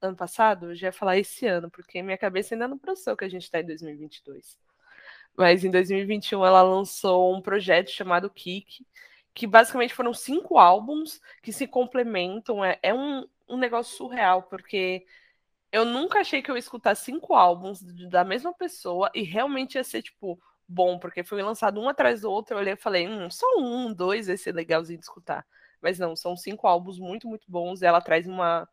ano 0.00 0.16
passado, 0.16 0.70
eu 0.70 0.74
já 0.76 0.88
ia 0.88 0.92
falar 0.92 1.18
esse 1.18 1.46
ano, 1.46 1.70
porque 1.70 2.02
minha 2.02 2.18
cabeça 2.18 2.54
ainda 2.54 2.68
não 2.68 2.78
processou 2.78 3.16
que 3.16 3.24
a 3.24 3.28
gente 3.28 3.44
está 3.44 3.60
em 3.60 3.66
2022. 3.66 4.56
Mas 5.36 5.64
em 5.64 5.70
2021 5.70 6.44
ela 6.44 6.62
lançou 6.62 7.34
um 7.34 7.40
projeto 7.42 7.90
chamado 7.90 8.30
Kik, 8.30 8.84
que 9.34 9.46
basicamente 9.46 9.94
foram 9.94 10.12
cinco 10.12 10.58
álbuns 10.58 11.20
que 11.42 11.52
se 11.52 11.66
complementam. 11.66 12.64
É, 12.64 12.78
é 12.82 12.94
um, 12.94 13.26
um 13.48 13.56
negócio 13.56 13.96
surreal, 13.96 14.42
porque 14.44 15.04
eu 15.72 15.84
nunca 15.84 16.20
achei 16.20 16.42
que 16.42 16.50
eu 16.50 16.56
ia 16.56 16.60
escutar 16.60 16.94
cinco 16.94 17.34
álbuns 17.34 17.80
da 18.10 18.24
mesma 18.24 18.52
pessoa 18.52 19.10
e 19.14 19.22
realmente 19.22 19.76
ia 19.76 19.84
ser, 19.84 20.02
tipo, 20.02 20.40
bom, 20.68 20.98
porque 20.98 21.22
foi 21.24 21.42
lançado 21.42 21.80
um 21.80 21.88
atrás 21.88 22.22
do 22.22 22.30
outro. 22.30 22.54
Eu 22.54 22.58
olhei 22.58 22.74
e 22.74 22.76
falei, 22.76 23.08
hum, 23.08 23.30
só 23.30 23.46
um, 23.58 23.92
dois 23.92 24.26
vai 24.26 24.36
ser 24.36 24.54
legalzinho 24.54 24.98
de 24.98 25.04
escutar. 25.04 25.46
Mas 25.80 25.98
não, 25.98 26.14
são 26.16 26.36
cinco 26.36 26.66
álbuns 26.66 26.98
muito, 26.98 27.28
muito 27.28 27.44
bons. 27.48 27.82
Ela 27.82 28.00
traz 28.00 28.26
uma, 28.26 28.68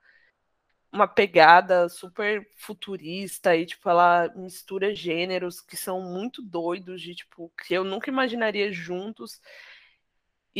uma 0.92 1.08
pegada 1.08 1.90
super 1.90 2.48
futurista 2.58 3.56
e, 3.56 3.66
tipo, 3.66 3.90
ela 3.90 4.30
mistura 4.36 4.96
gêneros 4.96 5.62
que 5.62 5.78
são 5.78 6.02
muito 6.02 6.42
doidos, 6.42 7.02
de, 7.02 7.16
tipo, 7.16 7.52
que 7.66 7.74
eu 7.74 7.84
nunca 7.84 8.10
imaginaria 8.10 8.72
juntos. 8.72 9.40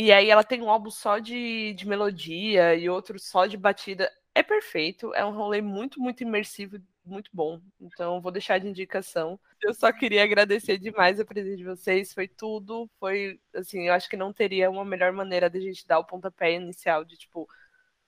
E 0.00 0.12
aí 0.12 0.30
ela 0.30 0.44
tem 0.44 0.62
um 0.62 0.70
álbum 0.70 0.90
só 0.92 1.18
de, 1.18 1.74
de 1.74 1.84
melodia 1.84 2.72
e 2.76 2.88
outro 2.88 3.18
só 3.18 3.46
de 3.46 3.56
batida. 3.56 4.08
É 4.32 4.44
perfeito, 4.44 5.12
é 5.12 5.24
um 5.24 5.32
rolê 5.32 5.60
muito, 5.60 6.00
muito 6.00 6.22
imersivo, 6.22 6.78
muito 7.04 7.28
bom. 7.32 7.60
Então 7.80 8.20
vou 8.20 8.30
deixar 8.30 8.60
de 8.60 8.68
indicação. 8.68 9.40
Eu 9.60 9.74
só 9.74 9.90
queria 9.92 10.22
agradecer 10.22 10.78
demais 10.78 11.18
a 11.18 11.24
presença 11.24 11.56
de 11.56 11.64
vocês, 11.64 12.14
foi 12.14 12.28
tudo, 12.28 12.88
foi 13.00 13.40
assim, 13.52 13.88
eu 13.88 13.92
acho 13.92 14.08
que 14.08 14.16
não 14.16 14.32
teria 14.32 14.70
uma 14.70 14.84
melhor 14.84 15.10
maneira 15.10 15.50
de 15.50 15.58
a 15.58 15.60
gente 15.60 15.84
dar 15.84 15.98
o 15.98 16.04
pontapé 16.04 16.52
inicial 16.52 17.04
de 17.04 17.16
tipo 17.16 17.48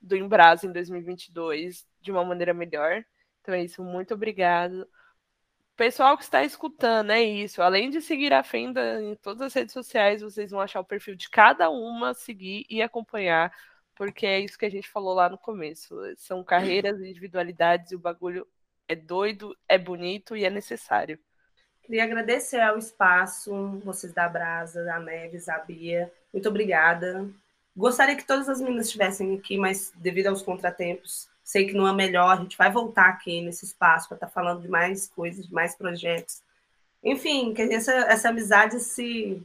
do 0.01 0.17
Embrasa 0.17 0.69
em 0.69 0.73
2022 0.73 1.85
de 2.01 2.13
uma 2.13 2.25
maneira 2.25 2.55
melhor. 2.55 3.05
Então 3.41 3.53
é 3.53 3.65
isso, 3.65 3.83
muito 3.83 4.15
obrigado 4.15 4.87
pessoal 5.81 6.15
que 6.19 6.25
está 6.25 6.45
escutando, 6.45 7.11
é 7.11 7.23
isso. 7.23 7.63
Além 7.63 7.89
de 7.89 8.03
seguir 8.03 8.35
a 8.35 8.43
Fenda 8.43 9.03
em 9.03 9.15
todas 9.15 9.41
as 9.41 9.55
redes 9.55 9.73
sociais, 9.73 10.21
vocês 10.21 10.51
vão 10.51 10.61
achar 10.61 10.79
o 10.79 10.85
perfil 10.85 11.17
de 11.17 11.31
cada 11.31 11.71
uma, 11.71 12.13
seguir 12.13 12.67
e 12.69 12.83
acompanhar, 12.83 13.51
porque 13.95 14.27
é 14.27 14.41
isso 14.41 14.59
que 14.59 14.67
a 14.67 14.71
gente 14.71 14.87
falou 14.87 15.15
lá 15.15 15.31
no 15.31 15.39
começo. 15.39 15.97
São 16.19 16.45
carreiras, 16.45 17.01
individualidades, 17.01 17.93
e 17.93 17.97
o 17.97 17.99
bagulho 17.99 18.47
é 18.87 18.95
doido, 18.95 19.57
é 19.67 19.79
bonito 19.79 20.37
e 20.37 20.45
é 20.45 20.51
necessário. 20.51 21.19
Queria 21.83 22.05
agradecer 22.05 22.61
ao 22.61 22.77
espaço, 22.77 23.81
vocês 23.83 24.13
da 24.13 24.29
Brasa, 24.29 24.83
a 24.93 25.01
Neves, 25.01 25.49
a 25.49 25.61
Bia. 25.61 26.13
Muito 26.31 26.47
obrigada. 26.47 27.27
Gostaria 27.75 28.17
que 28.17 28.27
todas 28.27 28.51
as 28.51 28.61
meninas 28.61 28.85
estivessem 28.85 29.35
aqui, 29.35 29.57
mas 29.57 29.95
devido 29.97 30.27
aos 30.27 30.43
contratempos, 30.43 31.31
sei 31.51 31.67
que 31.67 31.75
não 31.75 31.89
é 31.89 31.93
melhor, 31.93 32.31
a 32.31 32.37
gente 32.37 32.57
vai 32.57 32.71
voltar 32.71 33.09
aqui 33.09 33.41
nesse 33.41 33.65
espaço 33.65 34.07
para 34.07 34.15
estar 34.15 34.29
tá 34.29 34.33
falando 34.33 34.63
de 34.63 34.69
mais 34.69 35.09
coisas, 35.09 35.49
de 35.49 35.53
mais 35.53 35.75
projetos. 35.75 36.43
Enfim, 37.03 37.53
que 37.53 37.63
essa, 37.63 37.93
essa 37.93 38.29
amizade 38.29 38.79
se, 38.79 39.43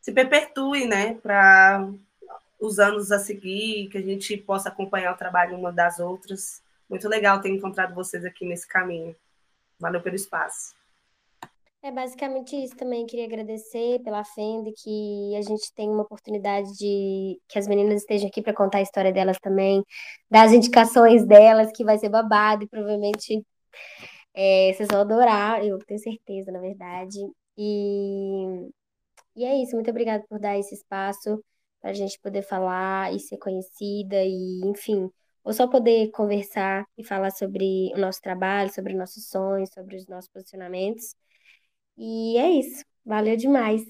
se 0.00 0.10
perpetue, 0.10 0.88
né, 0.88 1.14
para 1.14 1.88
os 2.58 2.80
anos 2.80 3.12
a 3.12 3.18
seguir, 3.20 3.88
que 3.90 3.98
a 3.98 4.02
gente 4.02 4.36
possa 4.38 4.70
acompanhar 4.70 5.14
o 5.14 5.16
trabalho 5.16 5.56
uma 5.56 5.70
das 5.72 6.00
outras. 6.00 6.60
Muito 6.88 7.08
legal 7.08 7.40
ter 7.40 7.50
encontrado 7.50 7.94
vocês 7.94 8.24
aqui 8.24 8.44
nesse 8.44 8.66
caminho. 8.66 9.14
Valeu 9.78 10.00
pelo 10.00 10.16
espaço. 10.16 10.74
É 11.82 11.90
basicamente 11.90 12.54
isso 12.56 12.76
também. 12.76 13.06
Queria 13.06 13.24
agradecer 13.24 14.00
pela 14.02 14.22
Fenda, 14.22 14.70
que 14.76 15.34
a 15.36 15.40
gente 15.42 15.72
tem 15.74 15.88
uma 15.88 16.02
oportunidade 16.02 16.68
de 16.76 17.40
que 17.48 17.58
as 17.58 17.66
meninas 17.66 18.02
estejam 18.02 18.28
aqui 18.28 18.42
para 18.42 18.54
contar 18.54 18.78
a 18.78 18.82
história 18.82 19.12
delas 19.12 19.38
também, 19.40 19.82
dar 20.30 20.44
as 20.44 20.52
indicações 20.52 21.24
delas, 21.26 21.70
que 21.74 21.82
vai 21.84 21.96
ser 21.98 22.10
babado 22.10 22.64
e 22.64 22.68
provavelmente 22.68 23.42
é, 24.34 24.72
vocês 24.74 24.88
vão 24.90 25.00
adorar, 25.00 25.64
eu 25.64 25.78
tenho 25.86 26.00
certeza, 26.00 26.52
na 26.52 26.60
verdade. 26.60 27.18
E, 27.56 28.70
e 29.36 29.44
é 29.44 29.62
isso. 29.62 29.74
Muito 29.74 29.90
obrigada 29.90 30.24
por 30.28 30.38
dar 30.38 30.58
esse 30.58 30.74
espaço 30.74 31.42
para 31.80 31.90
a 31.90 31.94
gente 31.94 32.18
poder 32.20 32.42
falar 32.42 33.14
e 33.14 33.18
ser 33.20 33.38
conhecida 33.38 34.22
e, 34.24 34.60
enfim, 34.64 35.10
ou 35.42 35.52
só 35.52 35.66
poder 35.68 36.10
conversar 36.10 36.84
e 36.98 37.04
falar 37.04 37.30
sobre 37.30 37.90
o 37.94 37.98
nosso 37.98 38.20
trabalho, 38.20 38.72
sobre 38.72 38.94
nossos 38.94 39.28
sonhos, 39.28 39.70
sobre 39.70 39.96
os 39.96 40.06
nossos 40.06 40.30
posicionamentos. 40.30 41.14
E 42.00 42.36
é 42.38 42.50
isso. 42.50 42.84
Valeu 43.04 43.36
demais. 43.36 43.82